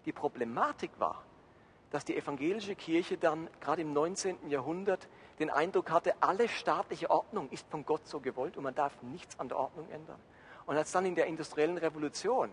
Die 0.05 0.13
Problematik 0.13 0.91
war, 0.99 1.25
dass 1.91 2.05
die 2.05 2.15
evangelische 2.15 2.75
Kirche 2.77 3.17
dann 3.17 3.49
gerade 3.61 3.81
im 3.81 3.95
19. 3.95 4.51
Jahrhundert 4.51 5.09
den 5.39 5.49
Eindruck 5.49 5.91
hatte, 5.91 6.15
alle 6.21 6.49
staatliche 6.49 7.11
Ordnung 7.11 7.49
ist 7.49 7.67
von 7.71 7.87
Gott 7.87 8.07
so 8.07 8.21
gewollt 8.21 8.59
und 8.59 8.65
man 8.65 8.75
darf 8.75 9.03
nichts 9.03 9.41
an 9.41 9.49
der 9.49 9.59
Ordnung 9.59 9.89
ändern. 9.91 10.21
Und 10.67 10.77
als 10.77 10.93
dann 10.93 11.07
in 11.07 11.15
der 11.15 11.27
industriellen 11.27 11.79
Revolution 11.79 12.51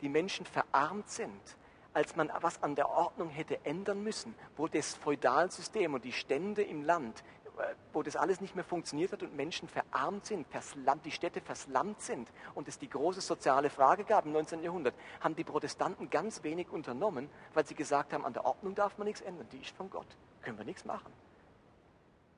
die 0.00 0.08
Menschen 0.08 0.46
verarmt 0.46 1.10
sind, 1.10 1.56
als 1.92 2.16
man 2.16 2.30
was 2.40 2.62
an 2.62 2.74
der 2.74 2.88
Ordnung 2.88 3.28
hätte 3.28 3.64
ändern 3.64 4.02
müssen, 4.02 4.34
wo 4.56 4.68
das 4.68 4.94
Feudalsystem 4.94 5.94
und 5.94 6.04
die 6.04 6.12
Stände 6.12 6.62
im 6.62 6.82
Land, 6.82 7.22
äh, 7.58 7.74
wo 7.92 8.02
das 8.02 8.16
alles 8.16 8.40
nicht 8.40 8.54
mehr 8.54 8.64
funktioniert 8.64 9.12
hat 9.12 9.22
und 9.22 9.34
Menschen 9.34 9.68
verarmt 9.68 10.26
sind, 10.26 10.46
die 11.04 11.10
Städte 11.10 11.40
verslammt 11.40 12.00
sind 12.00 12.30
und 12.54 12.68
es 12.68 12.78
die 12.78 12.88
große 12.88 13.20
soziale 13.20 13.70
Frage 13.70 14.04
gab 14.04 14.24
im 14.26 14.32
19. 14.32 14.62
Jahrhundert, 14.62 14.94
haben 15.20 15.36
die 15.36 15.44
Protestanten 15.44 16.10
ganz 16.10 16.42
wenig 16.42 16.70
unternommen, 16.70 17.28
weil 17.54 17.66
sie 17.66 17.74
gesagt 17.74 18.12
haben, 18.12 18.24
an 18.24 18.32
der 18.32 18.44
Ordnung 18.44 18.74
darf 18.74 18.96
man 18.98 19.06
nichts 19.06 19.20
ändern, 19.20 19.48
die 19.52 19.58
ist 19.58 19.76
von 19.76 19.90
Gott, 19.90 20.06
können 20.42 20.58
wir 20.58 20.64
nichts 20.64 20.84
machen. 20.84 21.12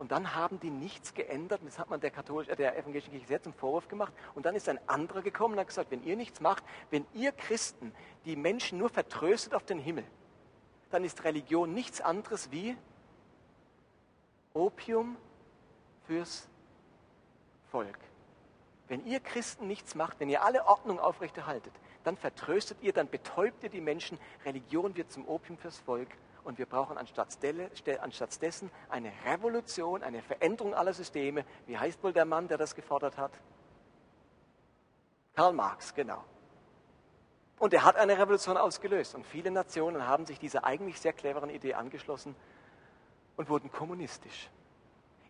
Und 0.03 0.11
dann 0.11 0.35
haben 0.35 0.59
die 0.59 0.71
nichts 0.71 1.15
geändert. 1.15 1.61
Das 1.65 1.79
hat 1.79 1.89
man 1.89 2.01
der, 2.01 2.11
Katholisch, 2.11 2.49
äh, 2.49 2.57
der 2.57 2.77
evangelischen 2.77 3.13
Kirche 3.13 3.29
sehr 3.29 3.41
zum 3.41 3.53
Vorwurf 3.53 3.87
gemacht. 3.87 4.13
Und 4.35 4.45
dann 4.45 4.57
ist 4.57 4.69
ein 4.69 4.81
anderer 4.89 5.23
gekommen 5.23 5.55
und 5.55 5.61
hat 5.61 5.69
gesagt, 5.69 5.93
wenn 5.93 6.03
ihr 6.03 6.17
nichts 6.17 6.41
macht, 6.41 6.65
wenn 6.91 7.07
ihr 7.15 7.31
Christen 7.31 7.95
die 8.25 8.35
Menschen 8.35 8.79
nur 8.79 8.89
vertröstet 8.89 9.55
auf 9.55 9.65
den 9.65 9.79
Himmel, 9.79 10.03
dann 10.91 11.05
ist 11.05 11.23
Religion 11.23 11.73
nichts 11.73 12.01
anderes 12.01 12.51
wie 12.51 12.77
Opium 14.55 15.17
fürs 16.09 16.49
Volk. 17.71 18.01
Wenn 18.89 19.07
ihr 19.07 19.21
Christen 19.21 19.69
nichts 19.69 19.95
macht, 19.95 20.19
wenn 20.19 20.29
ihr 20.29 20.43
alle 20.43 20.67
Ordnung 20.67 20.99
aufrechterhaltet, 20.99 21.73
dann 22.03 22.17
vertröstet 22.17 22.79
ihr, 22.81 22.93
dann 22.93 23.09
betäubt 23.09 23.63
ihr 23.63 23.71
die 23.71 23.81
Menschen. 23.81 24.19
Religion 24.45 24.97
wird 24.97 25.13
zum 25.13 25.29
Opium 25.29 25.59
fürs 25.59 25.79
Volk 25.79 26.09
und 26.45 26.59
wir 26.59 26.67
brauchen 26.67 26.99
anstatt, 26.99 27.43
dessen 28.43 28.71
eine 28.89 29.13
Revolution, 29.25 30.03
eine 30.03 30.23
Veränderung 30.23 30.75
aller 30.75 30.93
Systeme. 30.93 31.45
Wie 31.67 31.79
heißt 31.79 32.03
wohl 32.03 32.13
der 32.13 32.25
Mann, 32.25 32.49
der 32.49 32.59
das 32.59 32.75
gefordert 32.75 33.17
hat? 33.17 33.33
Karl 35.35 35.53
Marx, 35.53 35.95
genau. 35.95 36.25
Und 37.59 37.73
er 37.73 37.85
hat 37.85 37.97
eine 37.97 38.19
Revolution 38.19 38.57
ausgelöst 38.57 39.15
und 39.15 39.25
viele 39.25 39.51
Nationen 39.51 40.07
haben 40.07 40.27
sich 40.27 40.39
dieser 40.39 40.65
eigentlich 40.65 41.01
sehr 41.01 41.13
cleveren 41.13 41.49
Idee 41.49 41.75
angeschlossen 41.75 42.35
und 43.37 43.49
wurden 43.49 43.71
kommunistisch. 43.71 44.51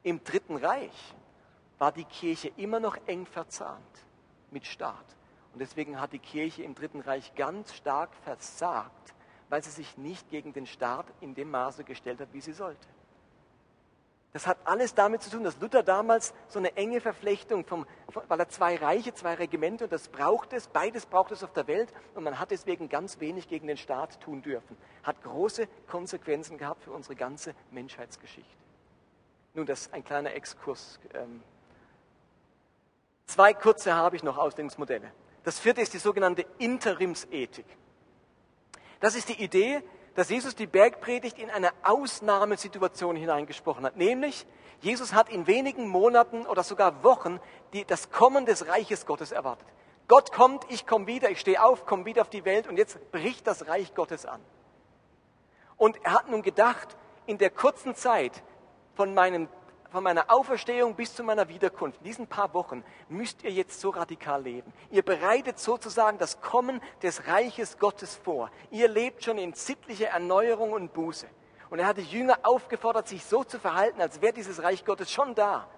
Im 0.02 0.24
Dritten 0.24 0.56
Reich 0.56 1.14
war 1.78 1.92
die 1.92 2.04
Kirche 2.04 2.50
immer 2.56 2.80
noch 2.80 2.96
eng 3.06 3.26
verzahnt 3.26 3.82
mit 4.50 4.66
Staat. 4.66 5.04
Und 5.52 5.60
deswegen 5.60 6.00
hat 6.00 6.12
die 6.12 6.18
Kirche 6.18 6.62
im 6.62 6.74
Dritten 6.74 7.00
Reich 7.00 7.34
ganz 7.34 7.74
stark 7.74 8.14
versagt, 8.24 9.14
weil 9.52 9.62
sie 9.62 9.70
sich 9.70 9.98
nicht 9.98 10.30
gegen 10.30 10.54
den 10.54 10.64
Staat 10.64 11.04
in 11.20 11.34
dem 11.34 11.50
Maße 11.50 11.84
gestellt 11.84 12.22
hat, 12.22 12.28
wie 12.32 12.40
sie 12.40 12.54
sollte. 12.54 12.88
Das 14.32 14.46
hat 14.46 14.56
alles 14.64 14.94
damit 14.94 15.20
zu 15.20 15.28
tun, 15.28 15.44
dass 15.44 15.60
Luther 15.60 15.82
damals 15.82 16.32
so 16.48 16.58
eine 16.58 16.74
enge 16.74 17.02
Verflechtung, 17.02 17.66
vom, 17.66 17.84
weil 18.28 18.40
er 18.40 18.48
zwei 18.48 18.76
Reiche, 18.76 19.12
zwei 19.12 19.34
Regimente, 19.34 19.84
und 19.84 19.92
das 19.92 20.08
braucht 20.08 20.54
es, 20.54 20.68
beides 20.68 21.04
braucht 21.04 21.32
es 21.32 21.44
auf 21.44 21.52
der 21.52 21.66
Welt, 21.66 21.92
und 22.14 22.24
man 22.24 22.38
hat 22.38 22.50
deswegen 22.50 22.88
ganz 22.88 23.20
wenig 23.20 23.46
gegen 23.46 23.66
den 23.66 23.76
Staat 23.76 24.22
tun 24.22 24.40
dürfen. 24.40 24.74
Hat 25.02 25.22
große 25.22 25.68
Konsequenzen 25.86 26.56
gehabt 26.56 26.84
für 26.84 26.92
unsere 26.92 27.14
ganze 27.14 27.54
Menschheitsgeschichte. 27.72 28.56
Nun, 29.52 29.66
das 29.66 29.82
ist 29.82 29.92
ein 29.92 30.02
kleiner 30.02 30.32
Exkurs. 30.32 30.98
Ähm, 31.12 31.42
zwei 33.26 33.52
kurze 33.52 33.92
habe 33.92 34.16
ich 34.16 34.22
noch 34.22 34.38
Auslegungsmodelle. 34.38 35.12
Das 35.44 35.60
vierte 35.60 35.82
ist 35.82 35.92
die 35.92 35.98
sogenannte 35.98 36.46
Interimsethik. 36.56 37.66
Das 39.02 39.16
ist 39.16 39.28
die 39.28 39.42
Idee, 39.42 39.82
dass 40.14 40.30
Jesus 40.30 40.54
die 40.54 40.68
Bergpredigt 40.68 41.36
in 41.36 41.50
eine 41.50 41.72
Ausnahmesituation 41.82 43.16
hineingesprochen 43.16 43.84
hat. 43.84 43.96
Nämlich, 43.96 44.46
Jesus 44.80 45.12
hat 45.12 45.28
in 45.28 45.48
wenigen 45.48 45.88
Monaten 45.88 46.46
oder 46.46 46.62
sogar 46.62 47.02
Wochen 47.02 47.40
die, 47.72 47.84
das 47.84 48.12
Kommen 48.12 48.46
des 48.46 48.68
Reiches 48.68 49.04
Gottes 49.04 49.32
erwartet. 49.32 49.66
Gott 50.06 50.30
kommt, 50.30 50.64
ich 50.70 50.86
komme 50.86 51.08
wieder, 51.08 51.30
ich 51.30 51.40
stehe 51.40 51.64
auf, 51.64 51.84
komme 51.84 52.04
wieder 52.04 52.22
auf 52.22 52.30
die 52.30 52.44
Welt 52.44 52.68
und 52.68 52.76
jetzt 52.76 53.10
bricht 53.10 53.44
das 53.48 53.66
Reich 53.66 53.92
Gottes 53.96 54.24
an. 54.24 54.40
Und 55.76 55.98
er 56.04 56.12
hat 56.12 56.30
nun 56.30 56.42
gedacht, 56.42 56.96
in 57.26 57.38
der 57.38 57.50
kurzen 57.50 57.96
Zeit 57.96 58.44
von 58.94 59.14
meinem 59.14 59.48
von 59.92 60.02
meiner 60.02 60.30
Auferstehung 60.30 60.94
bis 60.94 61.14
zu 61.14 61.22
meiner 61.22 61.48
Wiederkunft, 61.48 61.98
in 61.98 62.04
diesen 62.04 62.26
paar 62.26 62.52
Wochen, 62.54 62.82
müsst 63.08 63.44
ihr 63.44 63.50
jetzt 63.52 63.80
so 63.80 63.90
radikal 63.90 64.42
leben. 64.42 64.72
Ihr 64.90 65.02
bereitet 65.02 65.58
sozusagen 65.58 66.18
das 66.18 66.40
Kommen 66.40 66.80
des 67.02 67.28
Reiches 67.28 67.78
Gottes 67.78 68.16
vor. 68.16 68.50
Ihr 68.70 68.88
lebt 68.88 69.22
schon 69.22 69.38
in 69.38 69.52
sittlicher 69.52 70.08
Erneuerung 70.08 70.72
und 70.72 70.92
Buße. 70.92 71.26
Und 71.70 71.78
er 71.78 71.86
hat 71.86 71.98
die 71.98 72.02
Jünger 72.02 72.38
aufgefordert, 72.42 73.06
sich 73.06 73.24
so 73.24 73.44
zu 73.44 73.58
verhalten, 73.58 74.00
als 74.00 74.20
wäre 74.20 74.32
dieses 74.32 74.62
Reich 74.62 74.84
Gottes 74.84 75.10
schon 75.10 75.34
da, 75.34 75.68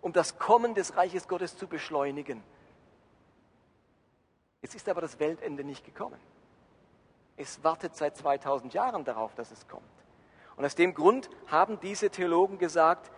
um 0.00 0.12
das 0.12 0.38
Kommen 0.38 0.74
des 0.74 0.96
Reiches 0.96 1.26
Gottes 1.26 1.56
zu 1.56 1.66
beschleunigen. 1.66 2.42
Jetzt 4.62 4.74
ist 4.74 4.88
aber 4.88 5.00
das 5.00 5.18
Weltende 5.18 5.64
nicht 5.64 5.84
gekommen. 5.84 6.18
Es 7.36 7.62
wartet 7.64 7.96
seit 7.96 8.16
2000 8.16 8.72
Jahren 8.74 9.04
darauf, 9.04 9.34
dass 9.34 9.50
es 9.50 9.66
kommt. 9.68 9.84
Und 10.56 10.64
aus 10.64 10.74
dem 10.74 10.94
Grund 10.94 11.28
haben 11.48 11.78
diese 11.80 12.10
Theologen 12.10 12.58
gesagt, 12.58 13.10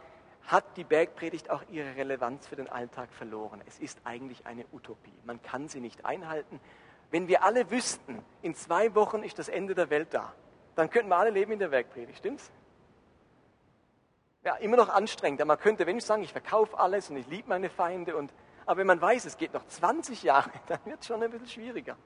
hat 0.49 0.79
die 0.79 0.85
Bergpredigt 0.85 1.51
auch 1.51 1.63
ihre 1.71 1.95
Relevanz 1.95 2.47
für 2.47 2.57
den 2.57 2.69
Alltag 2.69 3.13
verloren. 3.13 3.63
Es 3.67 3.79
ist 3.79 4.01
eigentlich 4.05 4.47
eine 4.47 4.65
Utopie. 4.73 5.13
Man 5.25 5.43
kann 5.43 5.69
sie 5.69 5.79
nicht 5.79 6.07
einhalten. 6.07 6.59
Wenn 7.11 7.29
wir 7.29 7.45
alle 7.45 7.71
wüssten, 7.71 8.25
in 8.41 8.55
zwei 8.55 8.95
Wochen 8.95 9.23
ist 9.23 9.39
das 9.39 9.49
Ende 9.49 9.75
der 9.75 9.91
Welt 9.91 10.09
da, 10.13 10.33
dann 10.75 10.89
könnten 10.89 11.11
wir 11.11 11.17
alle 11.17 11.31
leben 11.31 11.53
in 11.53 11.59
der 11.59 11.69
Bergpredigt, 11.69 12.19
stimmt's? 12.19 12.51
Ja, 14.43 14.57
immer 14.57 14.79
noch 14.79 14.89
anstrengend. 14.89 15.45
Man 15.45 15.59
könnte, 15.59 15.85
ich 15.85 16.05
sagen, 16.05 16.23
ich 16.23 16.33
verkaufe 16.33 16.79
alles 16.79 17.11
und 17.11 17.17
ich 17.17 17.27
liebe 17.27 17.49
meine 17.49 17.69
Feinde, 17.69 18.17
und, 18.17 18.33
aber 18.65 18.79
wenn 18.79 18.87
man 18.87 19.01
weiß, 19.01 19.27
es 19.27 19.37
geht 19.37 19.53
noch 19.53 19.67
20 19.67 20.23
Jahre, 20.23 20.51
dann 20.67 20.79
wird 20.87 21.01
es 21.01 21.07
schon 21.07 21.23
ein 21.23 21.31
bisschen 21.31 21.49
schwieriger. 21.49 21.97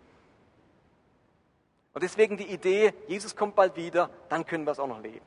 Und 1.95 2.03
deswegen 2.03 2.37
die 2.37 2.47
Idee, 2.47 2.93
Jesus 3.07 3.37
kommt 3.37 3.55
bald 3.55 3.77
wieder, 3.77 4.11
dann 4.29 4.45
können 4.45 4.65
wir 4.65 4.73
es 4.73 4.81
auch 4.81 4.89
noch 4.89 5.01
leben. 5.01 5.25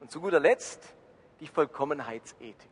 Und 0.00 0.10
zu 0.10 0.20
guter 0.20 0.40
Letzt 0.40 0.94
die 1.40 1.46
Vollkommenheitsethik. 1.46 2.70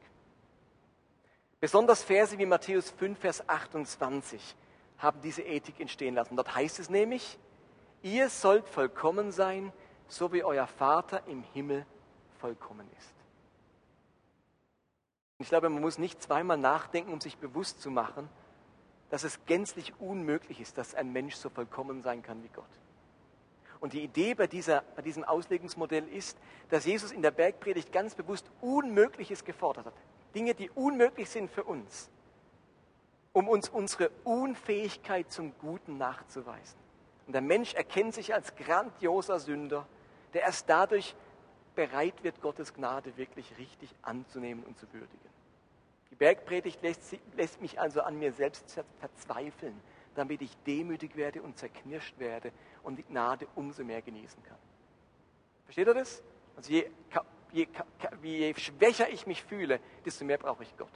Besonders 1.60 2.02
Verse 2.02 2.38
wie 2.38 2.46
Matthäus 2.46 2.90
5, 2.90 3.18
Vers 3.18 3.48
28 3.48 4.56
haben 4.98 5.20
diese 5.20 5.42
Ethik 5.42 5.80
entstehen 5.80 6.14
lassen. 6.14 6.36
Dort 6.36 6.54
heißt 6.54 6.78
es 6.78 6.90
nämlich, 6.90 7.38
ihr 8.02 8.28
sollt 8.28 8.68
vollkommen 8.68 9.32
sein, 9.32 9.72
so 10.08 10.32
wie 10.32 10.44
euer 10.44 10.66
Vater 10.66 11.26
im 11.26 11.42
Himmel 11.54 11.86
vollkommen 12.38 12.88
ist. 12.98 13.14
Ich 15.38 15.48
glaube, 15.48 15.68
man 15.68 15.82
muss 15.82 15.98
nicht 15.98 16.22
zweimal 16.22 16.56
nachdenken, 16.56 17.12
um 17.12 17.20
sich 17.20 17.36
bewusst 17.36 17.82
zu 17.82 17.90
machen, 17.90 18.28
dass 19.10 19.24
es 19.24 19.44
gänzlich 19.46 19.92
unmöglich 20.00 20.60
ist, 20.60 20.78
dass 20.78 20.94
ein 20.94 21.12
Mensch 21.12 21.36
so 21.36 21.48
vollkommen 21.48 22.02
sein 22.02 22.22
kann 22.22 22.42
wie 22.42 22.48
Gott. 22.48 22.64
Und 23.80 23.92
die 23.92 24.02
Idee 24.02 24.34
bei, 24.34 24.46
dieser, 24.46 24.82
bei 24.94 25.02
diesem 25.02 25.24
Auslegungsmodell 25.24 26.08
ist, 26.08 26.38
dass 26.70 26.84
Jesus 26.84 27.12
in 27.12 27.22
der 27.22 27.30
Bergpredigt 27.30 27.92
ganz 27.92 28.14
bewusst 28.14 28.50
Unmögliches 28.60 29.44
gefordert 29.44 29.86
hat. 29.86 29.94
Dinge, 30.34 30.54
die 30.54 30.70
unmöglich 30.70 31.30
sind 31.30 31.50
für 31.50 31.64
uns, 31.64 32.10
um 33.32 33.48
uns 33.48 33.68
unsere 33.68 34.10
Unfähigkeit 34.24 35.30
zum 35.30 35.52
Guten 35.58 35.98
nachzuweisen. 35.98 36.78
Und 37.26 37.32
der 37.32 37.42
Mensch 37.42 37.74
erkennt 37.74 38.14
sich 38.14 38.32
als 38.32 38.54
grandioser 38.54 39.38
Sünder, 39.38 39.86
der 40.32 40.42
erst 40.42 40.68
dadurch 40.68 41.14
bereit 41.74 42.22
wird, 42.22 42.40
Gottes 42.40 42.72
Gnade 42.72 43.16
wirklich 43.16 43.56
richtig 43.58 43.94
anzunehmen 44.02 44.64
und 44.64 44.78
zu 44.78 44.86
würdigen. 44.92 45.26
Die 46.10 46.14
Bergpredigt 46.14 46.82
lässt, 46.82 47.16
lässt 47.36 47.60
mich 47.60 47.80
also 47.80 48.00
an 48.00 48.18
mir 48.18 48.32
selbst 48.32 48.80
verzweifeln, 49.00 49.78
damit 50.16 50.42
ich 50.42 50.56
demütig 50.66 51.16
werde 51.16 51.42
und 51.42 51.56
zerknirscht 51.56 52.18
werde 52.18 52.52
und 52.82 52.96
die 52.96 53.04
Gnade 53.04 53.46
umso 53.54 53.84
mehr 53.84 54.02
genießen 54.02 54.42
kann. 54.42 54.58
Versteht 55.64 55.86
ihr 55.86 55.94
das? 55.94 56.22
Also 56.56 56.72
je, 56.72 56.90
je, 57.52 57.66
je 58.22 58.54
schwächer 58.54 59.08
ich 59.10 59.26
mich 59.26 59.42
fühle, 59.42 59.80
desto 60.04 60.24
mehr 60.24 60.38
brauche 60.38 60.62
ich 60.62 60.76
Gott. 60.76 60.90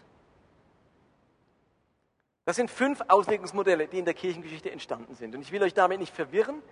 Das 2.44 2.56
sind 2.56 2.70
fünf 2.70 3.02
Auslegungsmodelle, 3.06 3.87
die 3.87 3.98
in 3.98 4.04
der 4.04 4.14
Kirchengeschichte 4.14 4.70
entstanden 4.70 5.14
sind. 5.14 5.35
Und 5.35 5.42
ich 5.42 5.52
will 5.52 5.62
euch 5.62 5.74
damit 5.74 6.00
nicht 6.00 6.14
verwirren. 6.14 6.62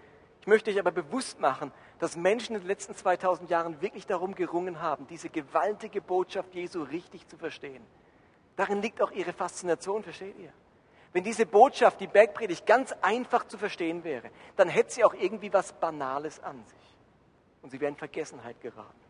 Ich 0.41 0.47
möchte 0.47 0.71
euch 0.71 0.79
aber 0.79 0.91
bewusst 0.91 1.41
machen, 1.41 1.73
dass 1.99 2.17
Menschen 2.17 2.57
in 2.57 2.63
den 2.63 2.69
letzten 2.69 2.95
2000 2.95 3.51
Jahren 3.51 3.81
wirklich 3.81 4.07
darum 4.07 4.35
gerungen 4.35 4.81
haben, 4.81 5.07
diese 5.07 5.29
gewaltige 5.29 6.01
Botschaft 6.01 6.55
Jesu 6.55 6.83
richtig 6.83 7.29
zu 7.29 7.37
verstehen. 7.37 7.85
Darin 8.57 8.83
liegt 8.83 9.01
auch 9.03 9.13
ihre 9.13 9.33
Faszination, 9.33 10.03
versteht 10.03 10.37
ihr? 10.39 10.53
Wenn 11.13 11.25
diese 11.25 11.47
Botschaft, 11.47 12.01
die 12.01 12.07
Bergpredigt, 12.07 12.67
ganz 12.67 12.93
einfach 13.01 13.47
zu 13.47 13.57
verstehen 13.57 14.05
wäre, 14.05 14.31
dann 14.57 14.69
hätte 14.69 14.93
sie 14.93 15.05
auch 15.05 15.15
irgendwie 15.15 15.53
was 15.53 15.73
Banales 15.73 16.41
an 16.41 16.63
sich. 16.65 16.97
Und 17.63 17.71
sie 17.71 17.81
wäre 17.81 17.91
in 17.91 17.97
Vergessenheit 17.97 18.61
geraten. 18.61 19.01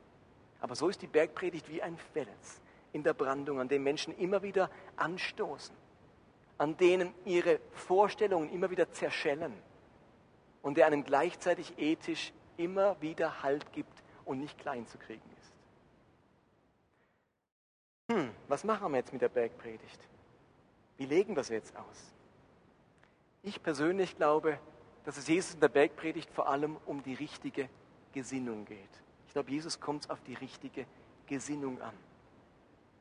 Aber 0.60 0.74
so 0.74 0.88
ist 0.88 1.02
die 1.02 1.06
Bergpredigt 1.06 1.68
wie 1.68 1.82
ein 1.82 1.96
Fels 2.12 2.60
in 2.92 3.02
der 3.02 3.14
Brandung, 3.14 3.60
an 3.60 3.68
dem 3.68 3.82
Menschen 3.82 4.16
immer 4.16 4.42
wieder 4.42 4.70
anstoßen, 4.96 5.74
an 6.56 6.76
denen 6.76 7.14
ihre 7.24 7.60
Vorstellungen 7.72 8.50
immer 8.50 8.70
wieder 8.70 8.90
zerschellen 8.92 9.54
und 10.62 10.76
der 10.76 10.86
einem 10.86 11.04
gleichzeitig 11.04 11.78
ethisch 11.78 12.32
immer 12.56 13.00
wieder 13.00 13.42
Halt 13.42 13.72
gibt 13.72 14.02
und 14.24 14.40
nicht 14.40 14.58
klein 14.58 14.86
zu 14.86 14.98
kriegen 14.98 15.22
ist. 15.40 15.52
Hm, 18.10 18.30
was 18.48 18.64
machen 18.64 18.90
wir 18.92 18.98
jetzt 18.98 19.12
mit 19.12 19.22
der 19.22 19.28
Bergpredigt? 19.28 20.00
Wie 20.98 21.06
legen 21.06 21.34
wir 21.34 21.40
es 21.40 21.48
jetzt 21.48 21.74
aus? 21.76 22.12
Ich 23.42 23.62
persönlich 23.62 24.16
glaube, 24.16 24.58
dass 25.04 25.16
es 25.16 25.26
Jesus 25.26 25.54
in 25.54 25.60
der 25.60 25.68
Bergpredigt 25.68 26.30
vor 26.30 26.48
allem 26.48 26.76
um 26.84 27.02
die 27.02 27.14
richtige 27.14 27.70
Gesinnung 28.12 28.66
geht. 28.66 28.90
Ich 29.26 29.32
glaube, 29.32 29.50
Jesus 29.50 29.80
kommt 29.80 30.10
auf 30.10 30.20
die 30.22 30.34
richtige 30.34 30.84
Gesinnung 31.26 31.80
an. 31.80 31.94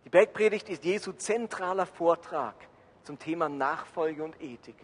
Die 0.05 0.09
Bergpredigt 0.09 0.69
ist 0.69 0.85
Jesu 0.85 1.11
zentraler 1.11 1.85
Vortrag 1.85 2.55
zum 3.03 3.17
Thema 3.17 3.49
Nachfolge 3.49 4.23
und 4.23 4.41
Ethik. 4.41 4.77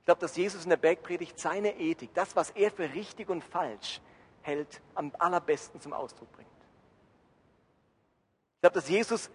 Ich 0.00 0.04
glaube, 0.04 0.20
dass 0.20 0.36
Jesus 0.36 0.64
in 0.64 0.70
der 0.70 0.76
Bergpredigt 0.76 1.38
seine 1.38 1.78
Ethik, 1.78 2.12
das, 2.14 2.34
was 2.34 2.50
er 2.50 2.70
für 2.70 2.92
richtig 2.92 3.28
und 3.28 3.44
falsch 3.44 4.00
hält, 4.42 4.80
am 4.94 5.12
allerbesten 5.18 5.80
zum 5.80 5.92
Ausdruck 5.92 6.32
bringt. 6.32 6.48
Ich 8.56 8.60
glaube, 8.60 8.74
dass 8.74 8.88
Jesus 8.88 9.30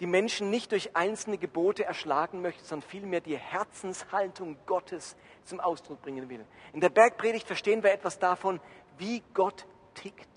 die 0.00 0.06
Menschen 0.06 0.50
nicht 0.50 0.72
durch 0.72 0.94
einzelne 0.94 1.38
Gebote 1.38 1.84
erschlagen 1.84 2.42
möchte, 2.42 2.64
sondern 2.64 2.88
vielmehr 2.88 3.20
die 3.20 3.36
Herzenshaltung 3.36 4.56
Gottes 4.66 5.16
zum 5.44 5.60
Ausdruck 5.60 6.02
bringen 6.02 6.28
will. 6.28 6.44
In 6.72 6.80
der 6.80 6.90
Bergpredigt 6.90 7.46
verstehen 7.46 7.82
wir 7.82 7.92
etwas 7.92 8.18
davon, 8.18 8.60
wie 8.98 9.22
Gott 9.32 9.66
tickt, 9.94 10.28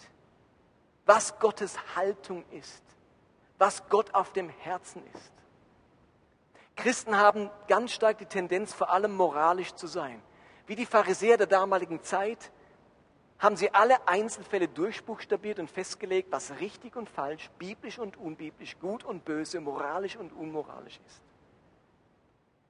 was 1.06 1.39
Gottes 1.39 1.78
Haltung 1.95 2.45
ist, 2.52 2.84
was 3.58 3.88
Gott 3.89 4.13
auf 4.13 4.32
dem 4.32 4.50
Herzen 4.50 5.04
ist. 5.13 5.32
Christen 6.76 7.17
haben 7.17 7.50
ganz 7.67 7.91
stark 7.91 8.19
die 8.19 8.26
Tendenz, 8.26 8.74
vor 8.74 8.89
allem 8.89 9.13
moralisch 9.13 9.74
zu 9.76 9.88
sein. 9.88 10.22
Wie 10.65 10.76
die 10.76 10.86
Pharisäer 10.86 11.36
der 11.36 11.48
damaligen 11.48 12.02
Zeit 12.04 12.52
haben 13.39 13.56
sie 13.56 13.73
alle 13.73 14.06
Einzelfälle 14.08 14.67
durchbuchstabiert 14.67 15.60
und 15.60 15.69
festgelegt, 15.69 16.32
was 16.32 16.60
richtig 16.60 16.97
und 16.97 17.10
falsch, 17.10 17.49
biblisch 17.58 17.97
und 17.97 18.17
unbiblisch, 18.17 18.78
gut 18.80 19.06
und 19.06 19.23
böse, 19.23 19.62
moralisch 19.62 20.17
und 20.17 20.34
unmoralisch 20.34 20.99
ist. 21.08 21.21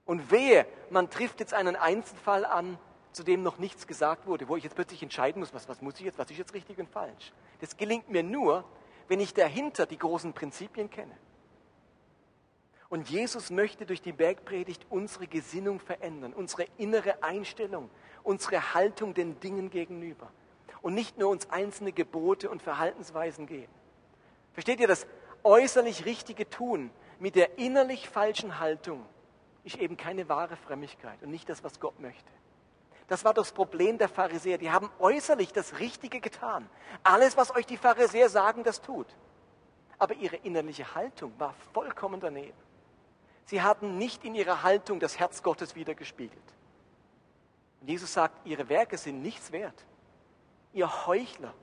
Und 0.06 0.32
wehe, 0.32 0.66
man 0.92 1.10
trifft 1.10 1.40
jetzt 1.40 1.56
einen 1.56 1.76
Einzelfall 1.76 2.46
an, 2.46 2.78
zu 3.12 3.24
dem 3.24 3.42
noch 3.42 3.58
nichts 3.58 3.88
gesagt 3.88 4.28
wurde, 4.28 4.48
wo 4.48 4.56
ich 4.56 4.64
jetzt 4.64 4.76
plötzlich 4.76 5.02
entscheiden 5.02 5.40
muss, 5.40 5.54
was, 5.54 5.68
was 5.68 5.82
muss 5.82 5.96
ich 5.96 6.06
jetzt, 6.06 6.20
was 6.20 6.30
ist 6.30 6.38
jetzt 6.38 6.54
richtig 6.54 6.78
und 6.78 6.90
falsch. 6.90 7.34
Das 7.60 7.76
gelingt 7.76 8.10
mir 8.10 8.22
nur, 8.22 8.64
wenn 9.08 9.20
ich 9.20 9.34
dahinter 9.34 9.88
die 9.88 9.98
großen 9.98 10.34
Prinzipien 10.34 10.92
kenne. 10.92 11.18
Und 12.90 13.10
Jesus 13.10 13.50
möchte 13.50 13.88
durch 13.88 14.02
die 14.02 14.12
Bergpredigt 14.12 14.86
unsere 14.90 15.28
Gesinnung 15.28 15.80
verändern, 15.80 16.34
unsere 16.34 16.66
innere 16.78 17.24
Einstellung, 17.24 17.90
unsere 18.24 18.76
Haltung 18.76 19.16
den 19.16 19.40
Dingen 19.40 19.72
gegenüber 19.72 20.32
und 20.82 20.94
nicht 20.94 21.18
nur 21.18 21.30
uns 21.30 21.50
einzelne 21.50 21.92
Gebote 21.92 22.50
und 22.50 22.62
Verhaltensweisen 22.62 23.46
geben. 23.46 23.74
Versteht 24.54 24.80
ihr, 24.80 24.88
das 24.88 25.08
äußerlich 25.44 26.06
richtige 26.06 26.50
Tun 26.50 26.92
mit 27.20 27.36
der 27.36 27.58
innerlich 27.58 28.10
falschen 28.10 28.60
Haltung 28.60 29.06
ist 29.64 29.78
eben 29.78 29.98
keine 29.98 30.30
wahre 30.30 30.56
Frömmigkeit 30.56 31.22
und 31.22 31.32
nicht 31.32 31.50
das, 31.50 31.64
was 31.64 31.80
Gott 31.80 32.00
möchte. 32.00 32.32
Das 33.08 33.26
war 33.26 33.34
das 33.34 33.52
Problem 33.52 33.98
der 33.98 34.08
Pharisäer. 34.08 34.58
Die 34.58 34.72
haben 34.72 34.90
äußerlich 35.00 35.52
das 35.52 35.80
Richtige 35.80 36.20
getan. 36.20 36.70
Alles, 37.04 37.36
was 37.38 37.54
euch 37.56 37.66
die 37.66 37.78
Pharisäer 37.78 38.30
sagen, 38.30 38.64
das 38.64 38.82
tut. 38.82 39.08
Aber 39.98 40.14
ihre 40.14 40.38
innerliche 40.38 40.96
Haltung 40.96 41.34
war 41.40 41.54
vollkommen 41.74 42.22
daneben. 42.22 42.58
Sie 43.46 43.62
hatten 43.62 43.98
nicht 43.98 44.24
in 44.24 44.36
ihrer 44.36 44.62
Haltung 44.62 45.00
das 45.00 45.18
Herz 45.18 45.42
Gottes 45.42 45.76
wiedergespiegelt. 45.76 46.44
Und 47.82 47.90
Jesus 47.90 48.14
sagt, 48.14 48.46
ihre 48.46 48.70
Werke 48.70 48.98
sind 48.98 49.22
nichts 49.24 49.52
wert 49.52 49.86
ihr 50.74 51.08
Heuchler. 51.08 51.54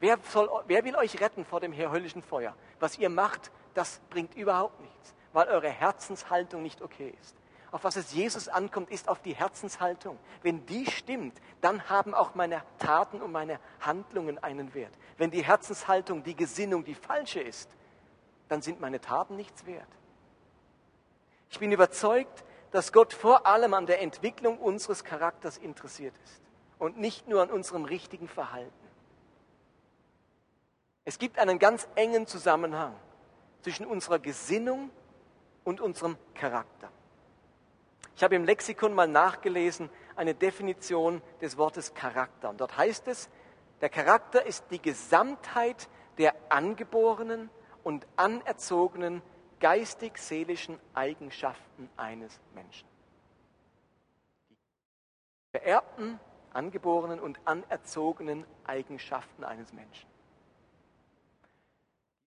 Wer, 0.00 0.18
soll, 0.30 0.50
wer 0.66 0.84
will 0.84 0.96
euch 0.96 1.20
retten 1.20 1.44
vor 1.44 1.60
dem 1.60 1.74
höllischen 1.74 2.22
Feuer? 2.22 2.54
Was 2.80 2.98
ihr 2.98 3.08
macht, 3.08 3.50
das 3.74 4.00
bringt 4.10 4.34
überhaupt 4.34 4.80
nichts, 4.80 5.14
weil 5.32 5.48
eure 5.48 5.70
Herzenshaltung 5.70 6.62
nicht 6.62 6.82
okay 6.82 7.14
ist. 7.20 7.34
Auf 7.72 7.84
was 7.84 7.96
es 7.96 8.12
Jesus 8.12 8.48
ankommt, 8.48 8.90
ist 8.90 9.08
auf 9.08 9.20
die 9.20 9.34
Herzenshaltung. 9.34 10.18
Wenn 10.42 10.64
die 10.66 10.90
stimmt, 10.90 11.40
dann 11.60 11.88
haben 11.90 12.14
auch 12.14 12.34
meine 12.34 12.62
Taten 12.78 13.20
und 13.20 13.32
meine 13.32 13.58
Handlungen 13.80 14.42
einen 14.42 14.72
Wert. 14.74 14.92
Wenn 15.18 15.30
die 15.30 15.44
Herzenshaltung, 15.44 16.22
die 16.22 16.36
Gesinnung 16.36 16.84
die 16.84 16.94
falsche 16.94 17.40
ist, 17.40 17.74
dann 18.48 18.62
sind 18.62 18.80
meine 18.80 19.00
Taten 19.00 19.36
nichts 19.36 19.66
wert. 19.66 19.88
Ich 21.50 21.58
bin 21.58 21.72
überzeugt, 21.72 22.44
dass 22.70 22.92
Gott 22.92 23.12
vor 23.12 23.46
allem 23.46 23.74
an 23.74 23.86
der 23.86 24.00
Entwicklung 24.00 24.58
unseres 24.58 25.04
Charakters 25.04 25.56
interessiert 25.56 26.14
ist 26.24 26.45
und 26.78 26.98
nicht 26.98 27.28
nur 27.28 27.42
an 27.42 27.50
unserem 27.50 27.84
richtigen 27.84 28.28
Verhalten. 28.28 28.72
Es 31.04 31.18
gibt 31.18 31.38
einen 31.38 31.58
ganz 31.58 31.88
engen 31.94 32.26
Zusammenhang 32.26 32.94
zwischen 33.62 33.86
unserer 33.86 34.18
Gesinnung 34.18 34.90
und 35.64 35.80
unserem 35.80 36.16
Charakter. 36.34 36.90
Ich 38.16 38.22
habe 38.22 38.34
im 38.34 38.44
Lexikon 38.44 38.94
mal 38.94 39.06
nachgelesen 39.06 39.90
eine 40.16 40.34
Definition 40.34 41.22
des 41.40 41.58
Wortes 41.58 41.94
Charakter. 41.94 42.50
Und 42.50 42.60
dort 42.60 42.76
heißt 42.76 43.08
es, 43.08 43.28
der 43.80 43.90
Charakter 43.90 44.44
ist 44.44 44.64
die 44.70 44.80
Gesamtheit 44.80 45.88
der 46.18 46.34
angeborenen 46.48 47.50
und 47.84 48.06
anerzogenen 48.16 49.22
geistig-seelischen 49.60 50.80
Eigenschaften 50.94 51.90
eines 51.96 52.40
Menschen. 52.54 52.88
Die 54.48 55.58
vererbten 55.58 56.18
angeborenen 56.56 57.20
und 57.20 57.38
anerzogenen 57.44 58.44
Eigenschaften 58.64 59.44
eines 59.44 59.72
Menschen. 59.72 60.08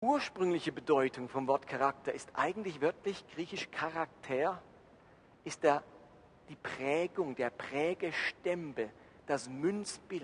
ursprüngliche 0.00 0.70
Bedeutung 0.70 1.28
vom 1.28 1.48
Wort 1.48 1.66
Charakter 1.66 2.12
ist 2.12 2.30
eigentlich 2.34 2.80
wörtlich 2.80 3.24
griechisch 3.34 3.68
Charakter, 3.70 4.62
ist 5.44 5.62
der, 5.64 5.82
die 6.48 6.56
Prägung, 6.56 7.34
der 7.34 7.50
Prägestempel, 7.50 8.90
das 9.26 9.48
Münzbild. 9.48 10.22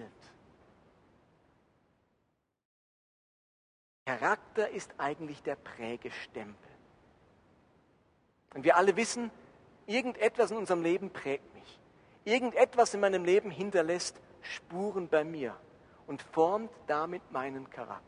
Charakter 4.07 4.69
ist 4.69 4.95
eigentlich 4.99 5.43
der 5.43 5.57
Prägestempel. 5.57 6.71
Und 8.55 8.65
wir 8.65 8.77
alle 8.77 8.97
wissen, 8.97 9.31
irgendetwas 9.87 10.51
in 10.51 10.57
unserem 10.57 10.83
Leben 10.83 11.11
prägt 11.11 11.53
mich. 11.55 11.81
Irgendetwas 12.25 12.95
in 12.95 13.01
meinem 13.01 13.25
Leben 13.25 13.51
hinterlässt 13.51 14.21
Spuren 14.41 15.09
bei 15.09 15.25
mir 15.25 15.57
und 16.07 16.23
formt 16.23 16.71
damit 16.87 17.23
meinen 17.31 17.69
Charakter. 17.71 18.03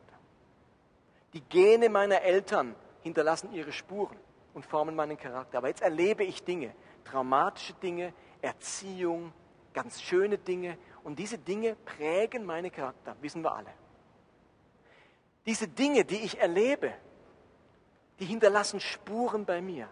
Die 1.32 1.42
Gene 1.42 1.88
meiner 1.88 2.22
Eltern 2.22 2.74
hinterlassen 3.02 3.52
ihre 3.52 3.72
Spuren 3.72 4.16
und 4.54 4.64
formen 4.64 4.94
meinen 4.96 5.18
Charakter. 5.18 5.58
Aber 5.58 5.68
jetzt 5.68 5.82
erlebe 5.82 6.24
ich 6.24 6.42
Dinge, 6.42 6.74
traumatische 7.04 7.74
Dinge, 7.74 8.14
Erziehung, 8.40 9.32
ganz 9.74 10.00
schöne 10.00 10.38
Dinge. 10.38 10.78
Und 11.04 11.18
diese 11.18 11.38
Dinge 11.38 11.76
prägen 11.84 12.46
meinen 12.46 12.72
Charakter, 12.72 13.16
wissen 13.20 13.42
wir 13.42 13.54
alle. 13.54 13.72
Diese 15.44 15.68
Dinge, 15.68 16.04
die 16.04 16.16
ich 16.16 16.40
erlebe, 16.40 16.92
die 18.18 18.24
hinterlassen 18.24 18.80
Spuren 18.80 19.44
bei 19.44 19.60
mir. 19.60 19.88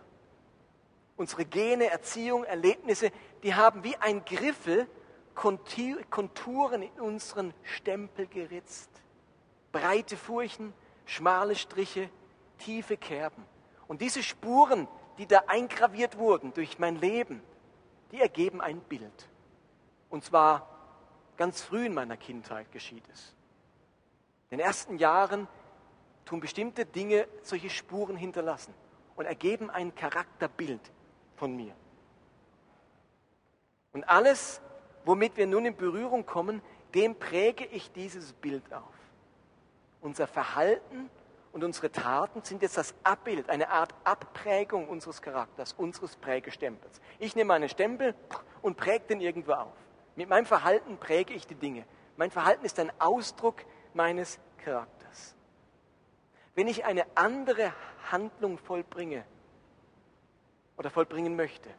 Unsere 1.16 1.44
Gene, 1.44 1.90
Erziehung, 1.90 2.44
Erlebnisse, 2.44 3.12
die 3.42 3.54
haben 3.54 3.84
wie 3.84 3.96
ein 3.96 4.24
Griffel 4.24 4.88
Konturen 5.34 6.82
in 6.82 7.00
unseren 7.00 7.54
Stempel 7.62 8.26
geritzt. 8.26 8.90
Breite 9.72 10.16
Furchen, 10.16 10.72
schmale 11.06 11.56
Striche, 11.56 12.08
tiefe 12.58 12.96
Kerben. 12.96 13.44
Und 13.88 14.00
diese 14.00 14.22
Spuren, 14.22 14.88
die 15.18 15.26
da 15.26 15.44
eingraviert 15.46 16.18
wurden 16.18 16.52
durch 16.52 16.78
mein 16.78 16.96
Leben, 16.96 17.42
die 18.12 18.20
ergeben 18.20 18.60
ein 18.60 18.80
Bild. 18.80 19.28
Und 20.10 20.24
zwar 20.24 20.68
ganz 21.36 21.62
früh 21.62 21.86
in 21.86 21.94
meiner 21.94 22.16
Kindheit 22.16 22.70
geschieht 22.72 23.04
es. 23.12 23.34
In 24.50 24.58
den 24.58 24.66
ersten 24.66 24.98
Jahren 24.98 25.48
tun 26.24 26.40
bestimmte 26.40 26.86
Dinge 26.86 27.26
solche 27.42 27.70
Spuren 27.70 28.16
hinterlassen 28.16 28.72
und 29.16 29.26
ergeben 29.26 29.70
ein 29.70 29.94
Charakterbild 29.94 30.80
von 31.36 31.54
mir. 31.54 31.74
Und 33.92 34.04
alles, 34.08 34.60
womit 35.04 35.36
wir 35.36 35.46
nun 35.46 35.66
in 35.66 35.76
Berührung 35.76 36.26
kommen, 36.26 36.62
dem 36.94 37.14
präge 37.16 37.64
ich 37.66 37.92
dieses 37.92 38.32
Bild 38.32 38.72
auf. 38.72 38.94
Unser 40.00 40.26
Verhalten 40.26 41.08
und 41.52 41.62
unsere 41.62 41.90
Taten 41.90 42.42
sind 42.42 42.62
jetzt 42.62 42.76
das 42.76 42.94
Abbild, 43.04 43.48
eine 43.48 43.68
Art 43.70 43.94
Abprägung 44.02 44.88
unseres 44.88 45.22
Charakters, 45.22 45.72
unseres 45.72 46.16
Prägestempels. 46.16 47.00
Ich 47.18 47.36
nehme 47.36 47.54
einen 47.54 47.68
Stempel 47.68 48.14
und 48.60 48.76
präge 48.76 49.06
den 49.06 49.20
irgendwo 49.20 49.52
auf. 49.52 49.72
Mit 50.16 50.28
meinem 50.28 50.46
Verhalten 50.46 50.98
präge 50.98 51.32
ich 51.32 51.46
die 51.46 51.54
Dinge. 51.54 51.84
Mein 52.16 52.30
Verhalten 52.30 52.64
ist 52.64 52.78
ein 52.78 52.92
Ausdruck 53.00 53.62
meines 53.92 54.38
Charakters. 54.58 55.36
Wenn 56.54 56.68
ich 56.68 56.84
eine 56.84 57.06
andere 57.14 57.72
Handlung 58.10 58.58
vollbringe 58.58 59.24
oder 60.76 60.90
vollbringen 60.90 61.36
möchte, 61.36 61.70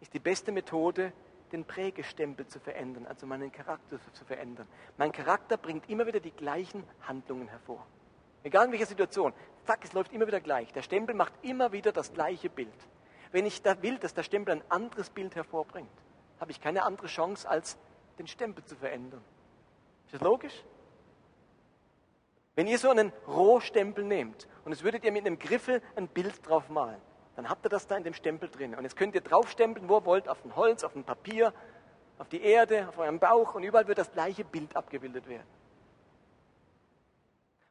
ist 0.00 0.14
die 0.14 0.18
beste 0.18 0.52
Methode, 0.52 1.12
den 1.52 1.64
Prägestempel 1.64 2.46
zu 2.46 2.60
verändern, 2.60 3.06
also 3.06 3.26
meinen 3.26 3.50
Charakter 3.50 3.98
zu 4.12 4.24
verändern. 4.24 4.68
Mein 4.96 5.12
Charakter 5.12 5.56
bringt 5.56 5.88
immer 5.88 6.06
wieder 6.06 6.20
die 6.20 6.30
gleichen 6.30 6.84
Handlungen 7.02 7.48
hervor. 7.48 7.86
Egal 8.42 8.66
in 8.66 8.72
welcher 8.72 8.86
Situation. 8.86 9.32
Zack, 9.64 9.84
es 9.84 9.92
läuft 9.92 10.12
immer 10.12 10.26
wieder 10.26 10.40
gleich. 10.40 10.72
Der 10.72 10.82
Stempel 10.82 11.14
macht 11.14 11.32
immer 11.42 11.72
wieder 11.72 11.92
das 11.92 12.12
gleiche 12.12 12.48
Bild. 12.48 12.68
Wenn 13.32 13.46
ich 13.46 13.62
da 13.62 13.82
will, 13.82 13.98
dass 13.98 14.14
der 14.14 14.22
Stempel 14.22 14.54
ein 14.54 14.70
anderes 14.70 15.10
Bild 15.10 15.34
hervorbringt, 15.34 15.90
habe 16.40 16.50
ich 16.50 16.60
keine 16.60 16.84
andere 16.84 17.08
Chance, 17.08 17.48
als 17.48 17.76
den 18.18 18.26
Stempel 18.26 18.64
zu 18.64 18.76
verändern. 18.76 19.22
Ist 20.06 20.14
das 20.14 20.20
logisch? 20.22 20.64
Wenn 22.54 22.66
ihr 22.66 22.78
so 22.78 22.90
einen 22.90 23.12
Rohstempel 23.26 24.04
nehmt 24.04 24.48
und 24.64 24.72
es 24.72 24.82
würdet 24.82 25.04
ihr 25.04 25.12
mit 25.12 25.26
einem 25.26 25.38
Griffel 25.38 25.82
ein 25.96 26.08
Bild 26.08 26.46
drauf 26.46 26.68
malen, 26.70 27.00
dann 27.38 27.48
habt 27.48 27.64
ihr 27.64 27.68
das 27.68 27.86
da 27.86 27.96
in 27.96 28.02
dem 28.02 28.14
Stempel 28.14 28.48
drin. 28.48 28.74
Und 28.74 28.82
jetzt 28.82 28.96
könnt 28.96 29.14
ihr 29.14 29.20
draufstempeln, 29.20 29.88
wo 29.88 29.98
ihr 29.98 30.04
wollt, 30.04 30.28
auf 30.28 30.44
ein 30.44 30.56
Holz, 30.56 30.82
auf 30.82 30.96
ein 30.96 31.04
Papier, 31.04 31.52
auf 32.18 32.28
die 32.28 32.42
Erde, 32.42 32.88
auf 32.88 32.98
eurem 32.98 33.20
Bauch 33.20 33.54
und 33.54 33.62
überall 33.62 33.86
wird 33.86 33.98
das 33.98 34.10
gleiche 34.10 34.44
Bild 34.44 34.74
abgebildet 34.74 35.28
werden. 35.28 35.46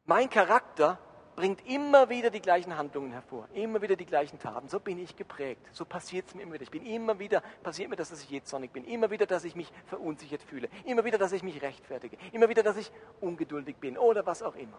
Mein 0.06 0.30
Charakter 0.30 0.98
bringt 1.36 1.68
immer 1.68 2.08
wieder 2.08 2.30
die 2.30 2.40
gleichen 2.40 2.78
Handlungen 2.78 3.12
hervor, 3.12 3.46
immer 3.52 3.82
wieder 3.82 3.96
die 3.96 4.06
gleichen 4.06 4.38
Taten. 4.38 4.70
So 4.70 4.80
bin 4.80 4.98
ich 4.98 5.16
geprägt. 5.16 5.60
So 5.72 5.84
passiert 5.84 6.28
es 6.28 6.34
mir 6.34 6.44
immer 6.44 6.54
wieder. 6.54 6.62
Ich 6.62 6.70
bin 6.70 6.86
immer 6.86 7.18
wieder, 7.18 7.42
passiert 7.62 7.90
mir, 7.90 7.96
dass 7.96 8.10
ich 8.10 8.30
jetzt 8.30 8.48
sonnig 8.48 8.72
bin. 8.72 8.86
Immer 8.86 9.10
wieder, 9.10 9.26
dass 9.26 9.44
ich 9.44 9.54
mich 9.54 9.70
verunsichert 9.84 10.42
fühle. 10.42 10.70
Immer 10.86 11.04
wieder, 11.04 11.18
dass 11.18 11.32
ich 11.32 11.42
mich 11.42 11.60
rechtfertige. 11.60 12.16
Immer 12.32 12.48
wieder, 12.48 12.62
dass 12.62 12.78
ich 12.78 12.90
ungeduldig 13.20 13.76
bin 13.76 13.98
oder 13.98 14.24
was 14.24 14.42
auch 14.42 14.56
immer. 14.56 14.78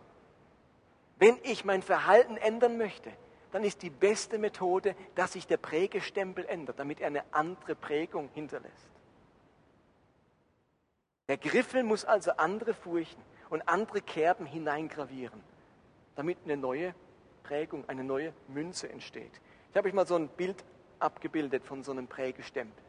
Wenn 1.20 1.38
ich 1.44 1.64
mein 1.64 1.84
Verhalten 1.84 2.38
ändern 2.38 2.80
möchte, 2.80 3.12
dann 3.52 3.64
ist 3.64 3.82
die 3.82 3.90
beste 3.90 4.38
Methode, 4.38 4.96
dass 5.16 5.34
sich 5.34 5.48
der 5.48 5.58
Prägestempel 5.58 6.46
ändert, 6.46 6.80
damit 6.80 7.00
er 7.00 7.08
eine 7.08 7.24
andere 7.32 7.76
Prägung 7.76 8.30
hinterlässt. 8.34 8.90
Der 11.28 11.38
Griffel 11.38 11.84
muss 11.84 12.06
also 12.06 12.32
andere 12.32 12.74
Furchen 12.74 13.22
und 13.50 13.62
andere 13.68 14.02
Kerben 14.02 14.46
hineingravieren, 14.46 15.42
damit 16.16 16.38
eine 16.44 16.58
neue 16.58 16.94
Prägung, 17.44 17.84
eine 17.88 18.04
neue 18.04 18.34
Münze 18.48 18.90
entsteht. 18.90 19.32
Ich 19.72 19.78
habe 19.78 19.88
euch 19.88 19.94
mal 19.94 20.08
so 20.08 20.16
ein 20.16 20.28
Bild 20.28 20.64
abgebildet 21.00 21.64
von 21.66 21.84
so 21.84 21.92
einem 21.92 22.08
Prägestempel. 22.08 22.84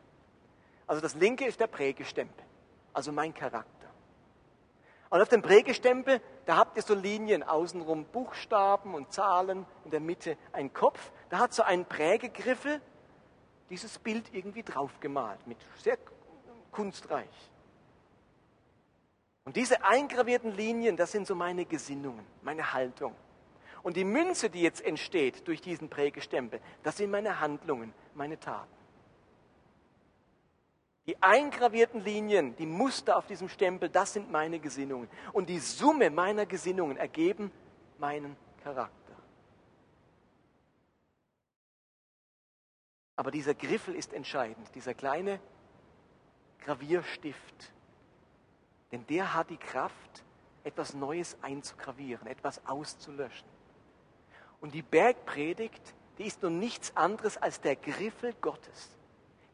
Also 0.87 1.01
das 1.01 1.15
linke 1.15 1.47
ist 1.47 1.61
der 1.61 1.67
Prägestempel, 1.67 2.45
also 2.93 3.13
mein 3.13 3.33
Charakter. 3.33 3.80
Und 5.11 5.21
auf 5.21 5.29
dem 5.29 5.43
Prägestempel, 5.43 6.21
da 6.47 6.57
habt 6.57 6.77
ihr 6.77 6.83
so 6.83 6.95
Linien 6.95 7.43
außenrum, 7.43 8.05
Buchstaben 8.07 8.95
und 8.95 9.13
Zahlen, 9.13 9.67
in 9.85 9.91
der 9.91 10.01
Mitte 10.01 10.37
ein 10.53 10.73
Kopf. 10.73 11.11
Da 11.29 11.39
hat 11.41 11.53
so 11.53 11.65
ein 11.65 11.85
Prägegriffel 11.85 12.81
dieses 13.71 13.99
Bild 13.99 14.33
irgendwie 14.33 14.63
draufgemalt, 14.63 15.45
mit 15.49 15.59
sehr 15.79 15.99
kunstreich. 16.71 17.51
Und 19.45 19.57
diese 19.57 19.85
eingravierten 19.85 20.53
Linien, 20.53 20.97
das 20.97 21.11
sind 21.11 21.27
so 21.27 21.35
meine 21.35 21.65
Gesinnungen, 21.65 22.25
meine 22.43 22.73
Haltung. 22.73 23.17
Und 23.83 23.97
die 23.97 24.05
Münze, 24.05 24.49
die 24.49 24.63
jetzt 24.63 24.85
entsteht 24.85 25.49
durch 25.49 25.61
diesen 25.61 25.89
Prägestempel, 25.89 26.61
das 26.85 26.99
sind 26.99 27.11
meine 27.11 27.41
Handlungen, 27.41 27.93
meine 28.15 28.39
Taten. 28.39 28.80
Die 31.11 31.21
eingravierten 31.21 32.05
Linien, 32.05 32.55
die 32.55 32.67
Muster 32.67 33.17
auf 33.17 33.27
diesem 33.27 33.49
Stempel, 33.49 33.89
das 33.89 34.13
sind 34.13 34.31
meine 34.31 34.61
Gesinnungen. 34.61 35.09
Und 35.33 35.49
die 35.49 35.59
Summe 35.59 36.09
meiner 36.09 36.47
Gesinnungen 36.47 36.97
ergeben 36.97 37.51
meinen 37.99 38.37
Charakter. 38.63 39.17
Aber 43.17 43.33
dieser 43.33 43.55
Griffel 43.55 43.97
ist 43.97 44.13
entscheidend, 44.13 44.73
dieser 44.77 44.95
kleine 44.95 45.41
Gravierstift. 46.61 47.73
Denn 48.93 49.05
der 49.09 49.35
hat 49.35 49.51
die 49.51 49.57
Kraft, 49.57 50.23
etwas 50.63 50.95
Neues 50.95 51.37
einzugravieren, 51.43 52.29
etwas 52.29 52.65
auszulöschen. 52.69 53.49
Und 54.61 54.75
die 54.75 54.83
Bergpredigt, 54.83 55.93
die 56.19 56.27
ist 56.27 56.41
nun 56.45 56.61
nichts 56.61 56.97
anderes 56.97 57.37
als 57.37 57.61
der 57.61 57.75
Griffel 57.75 58.33
Gottes 58.41 59.00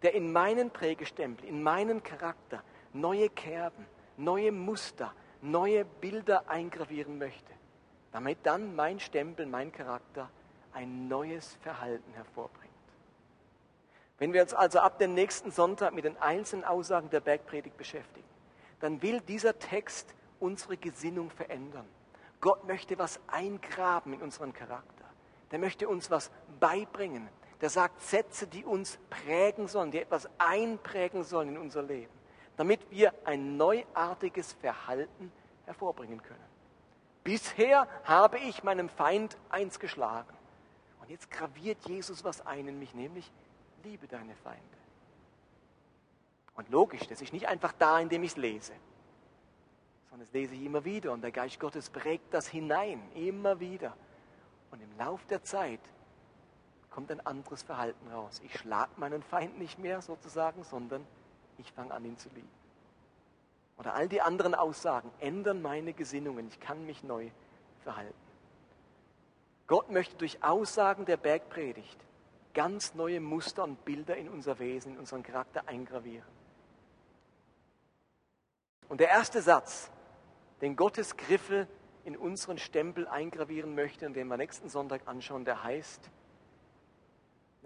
der 0.03 0.15
in 0.15 0.33
meinen 0.33 0.71
Prägestempel, 0.71 1.49
in 1.49 1.63
meinen 1.63 2.03
Charakter 2.03 2.63
neue 2.93 3.29
Kerben, 3.29 3.87
neue 4.17 4.53
Muster, 4.53 5.13
neue 5.43 5.85
Bilder 5.85 6.49
eingravieren 6.49 7.19
möchte, 7.19 7.53
damit 8.13 8.39
dann 8.43 8.75
mein 8.75 9.01
Stempel, 9.01 9.47
mein 9.47 9.73
Charakter 9.73 10.31
ein 10.73 11.09
neues 11.09 11.57
Verhalten 11.63 12.13
hervorbringt. 12.13 12.67
Wenn 14.19 14.33
wir 14.33 14.43
uns 14.43 14.55
also 14.55 14.79
ab 14.79 14.99
dem 14.99 15.15
nächsten 15.15 15.51
Sonntag 15.51 15.93
mit 15.93 16.05
den 16.05 16.17
einzelnen 16.19 16.65
Aussagen 16.65 17.11
der 17.11 17.21
Bergpredigt 17.21 17.77
beschäftigen, 17.77 18.27
dann 18.81 19.03
will 19.03 19.21
dieser 19.21 19.59
Text 19.59 20.15
unsere 20.41 20.77
Gesinnung 20.77 21.31
verändern. 21.31 21.87
Gott 22.41 22.67
möchte 22.67 22.99
was 22.99 23.21
eingraben 23.27 24.15
in 24.15 24.23
unseren 24.23 24.53
Charakter. 24.53 25.05
Der 25.51 25.59
möchte 25.59 25.89
uns 25.89 26.11
was 26.11 26.31
beibringen 26.61 27.29
der 27.61 27.71
sagt 27.71 28.01
Sätze, 28.03 28.47
die 28.47 28.65
uns 28.65 28.99
prägen 29.09 29.69
sollen, 29.69 29.91
die 29.91 30.01
etwas 30.01 30.29
einprägen 30.39 31.25
sollen 31.25 31.51
in 31.51 31.59
unser 31.59 31.83
Leben, 31.83 32.13
damit 32.57 32.91
wir 32.91 33.15
ein 33.25 33.57
neuartiges 33.57 34.53
Verhalten 34.55 35.33
hervorbringen 35.65 36.23
können. 36.23 36.45
Bisher 37.25 37.89
habe 38.05 38.39
ich 38.39 38.63
meinem 38.63 38.89
Feind 38.89 39.37
eins 39.49 39.81
geschlagen. 39.81 40.33
Und 41.01 41.11
jetzt 41.11 41.31
graviert 41.31 41.79
Jesus 41.89 42.25
was 42.25 42.45
ein 42.47 42.69
in 42.69 42.79
mich, 42.79 42.95
nämlich 42.95 43.33
liebe 43.83 44.07
deine 44.07 44.35
Feinde. 44.37 44.61
Und 46.55 46.71
logisch, 46.71 47.07
das 47.09 47.21
ist 47.21 47.33
nicht 47.33 47.49
einfach 47.49 47.73
da, 47.73 48.01
indem 48.01 48.23
ich 48.23 48.33
es 48.33 48.37
lese, 48.37 48.73
sondern 50.09 50.27
das 50.27 50.33
lese 50.33 50.55
ich 50.55 50.63
immer 50.63 50.85
wieder 50.85 51.13
und 51.13 51.23
der 51.23 51.31
Geist 51.31 51.61
Gottes 51.61 51.91
prägt 51.91 52.33
das 52.33 52.49
hinein, 52.49 53.03
immer 53.15 53.61
wieder. 53.61 53.97
Und 54.71 54.81
im 54.81 54.97
Lauf 54.97 55.25
der 55.27 55.43
Zeit 55.43 55.81
kommt 56.97 57.11
ein 57.11 57.21
anderes 57.27 57.63
Verhalten 57.63 58.09
raus. 58.09 58.41
Ich 58.43 58.59
schlage 58.59 58.91
meinen 58.97 59.23
Feind 59.23 59.59
nicht 59.59 59.79
mehr 59.79 60.01
sozusagen, 60.01 60.65
sondern 60.65 61.07
ich 61.59 61.71
fange 61.73 61.93
an, 61.93 62.03
ihn 62.07 62.17
zu 62.17 62.31
lieben. 62.31 62.49
Oder 63.77 63.93
all 63.93 64.09
die 64.09 64.23
anderen 64.23 64.55
Aussagen 64.55 65.11
ändern 65.21 65.61
meine 65.61 65.93
Gesinnungen. 65.93 66.49
Ich 66.49 66.59
kann 66.59 66.87
mich 66.87 67.03
neu 67.03 67.29
verhalten. 67.83 68.15
Gott 69.67 69.91
möchte 69.91 70.17
durch 70.17 70.43
Aussagen 70.43 71.05
der 71.05 71.19
Bergpredigt 71.19 71.99
ganz 72.55 72.95
neue 72.95 73.21
Muster 73.21 73.65
und 73.65 73.85
Bilder 73.85 74.17
in 74.17 74.31
unser 74.31 74.59
Wesen, 74.59 74.93
in 74.93 74.99
unseren 74.99 75.23
Charakter 75.23 75.69
eingravieren. 75.69 76.25
Und 78.89 79.01
der 79.01 79.11
erste 79.11 79.43
Satz, 79.43 79.91
den 80.63 80.77
Gottes 80.77 81.19
Griffel 81.19 81.69
in 82.05 82.17
unseren 82.17 82.57
Stempel 82.57 83.07
eingravieren 83.07 83.75
möchte 83.75 84.07
und 84.07 84.15
den 84.15 84.29
wir 84.29 84.39
nächsten 84.39 84.71
Sonntag 84.71 85.03
anschauen, 85.05 85.45
der 85.45 85.63
heißt, 85.63 86.11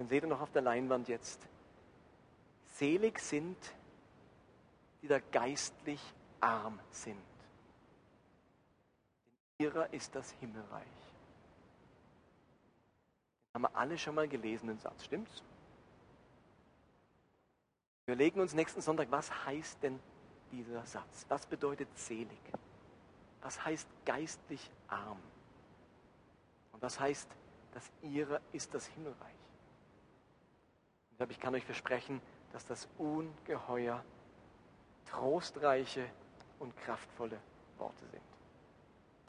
den 0.01 0.09
seht 0.09 0.25
ihr 0.25 0.29
noch 0.29 0.41
auf 0.41 0.51
der 0.51 0.63
Leinwand 0.63 1.09
jetzt, 1.09 1.47
selig 2.79 3.19
sind, 3.19 3.59
die 5.03 5.09
da 5.09 5.21
geistlich 5.31 6.01
arm 6.41 6.81
sind. 6.91 7.19
Denn 9.59 9.67
ihrer 9.67 9.93
ist 9.93 10.15
das 10.15 10.31
Himmelreich. 10.41 10.87
Den 13.45 13.55
haben 13.55 13.63
wir 13.63 13.77
alle 13.77 13.99
schon 13.99 14.15
mal 14.15 14.27
gelesen, 14.27 14.69
den 14.69 14.79
Satz, 14.79 15.05
stimmt's? 15.05 15.43
Wir 18.07 18.15
legen 18.15 18.41
uns 18.41 18.55
nächsten 18.55 18.81
Sonntag, 18.81 19.11
was 19.11 19.31
heißt 19.45 19.83
denn 19.83 20.01
dieser 20.51 20.87
Satz? 20.87 21.27
Was 21.29 21.45
bedeutet 21.45 21.89
selig? 21.99 22.41
Was 23.43 23.63
heißt 23.63 23.87
geistlich 24.07 24.71
arm? 24.89 25.21
Und 26.73 26.81
was 26.81 26.99
heißt, 26.99 27.29
das 27.75 27.93
ihre 28.01 28.41
ist 28.53 28.73
das 28.73 28.87
Himmelreich? 28.87 29.40
Ich 31.29 31.41
kann 31.41 31.55
euch 31.55 31.65
versprechen, 31.65 32.21
dass 32.53 32.67
das 32.67 32.89
ungeheuer 32.99 34.03
trostreiche 35.07 36.07
und 36.59 36.77
kraftvolle 36.79 37.39
Worte 37.79 38.07
sind. 38.07 38.23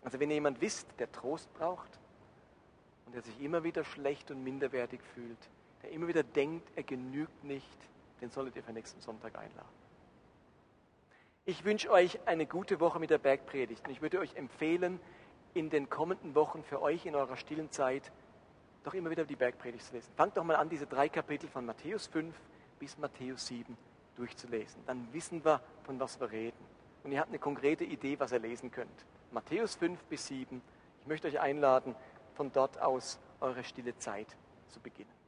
Also 0.03 0.19
wenn 0.19 0.31
jemand 0.31 0.61
wisst, 0.61 0.87
der 0.99 1.11
Trost 1.11 1.53
braucht 1.53 1.99
und 3.05 3.13
der 3.13 3.21
sich 3.21 3.39
immer 3.41 3.63
wieder 3.63 3.83
schlecht 3.83 4.31
und 4.31 4.43
minderwertig 4.43 5.01
fühlt, 5.13 5.49
der 5.83 5.91
immer 5.91 6.07
wieder 6.07 6.23
denkt, 6.23 6.67
er 6.75 6.83
genügt 6.83 7.43
nicht, 7.43 7.77
den 8.21 8.29
solltet 8.29 8.55
ihr 8.55 8.63
für 8.63 8.73
nächsten 8.73 9.01
Sonntag 9.01 9.37
einladen. 9.37 9.69
Ich 11.45 11.65
wünsche 11.65 11.89
euch 11.89 12.19
eine 12.27 12.45
gute 12.45 12.79
Woche 12.79 12.99
mit 12.99 13.09
der 13.09 13.17
Bergpredigt 13.17 13.85
und 13.85 13.91
ich 13.91 14.01
würde 14.01 14.19
euch 14.19 14.35
empfehlen, 14.35 14.99
in 15.53 15.69
den 15.69 15.89
kommenden 15.89 16.35
Wochen 16.35 16.63
für 16.63 16.81
euch 16.81 17.05
in 17.05 17.15
eurer 17.15 17.35
stillen 17.35 17.71
Zeit 17.71 18.11
doch 18.83 18.93
immer 18.93 19.09
wieder 19.09 19.25
die 19.25 19.35
Bergpredigt 19.35 19.85
zu 19.85 19.93
lesen. 19.93 20.11
Fangt 20.15 20.37
doch 20.37 20.43
mal 20.43 20.55
an, 20.55 20.69
diese 20.69 20.87
drei 20.87 21.09
Kapitel 21.09 21.47
von 21.49 21.65
Matthäus 21.65 22.07
5 22.07 22.33
bis 22.79 22.97
Matthäus 22.97 23.47
7 23.47 23.77
durchzulesen. 24.15 24.81
Dann 24.85 25.07
wissen 25.11 25.43
wir, 25.45 25.61
von 25.83 25.99
was 25.99 26.19
wir 26.19 26.31
reden. 26.31 26.57
Und 27.03 27.11
ihr 27.11 27.19
habt 27.19 27.29
eine 27.29 27.39
konkrete 27.39 27.83
Idee, 27.83 28.19
was 28.19 28.31
ihr 28.31 28.39
lesen 28.39 28.71
könnt. 28.71 29.05
Matthäus 29.31 29.75
5 29.75 30.03
bis 30.05 30.27
7. 30.27 30.61
Ich 31.01 31.07
möchte 31.07 31.27
euch 31.27 31.39
einladen, 31.39 31.95
von 32.33 32.51
dort 32.51 32.79
aus 32.81 33.19
eure 33.39 33.63
stille 33.63 33.97
Zeit 33.97 34.35
zu 34.67 34.79
beginnen. 34.79 35.20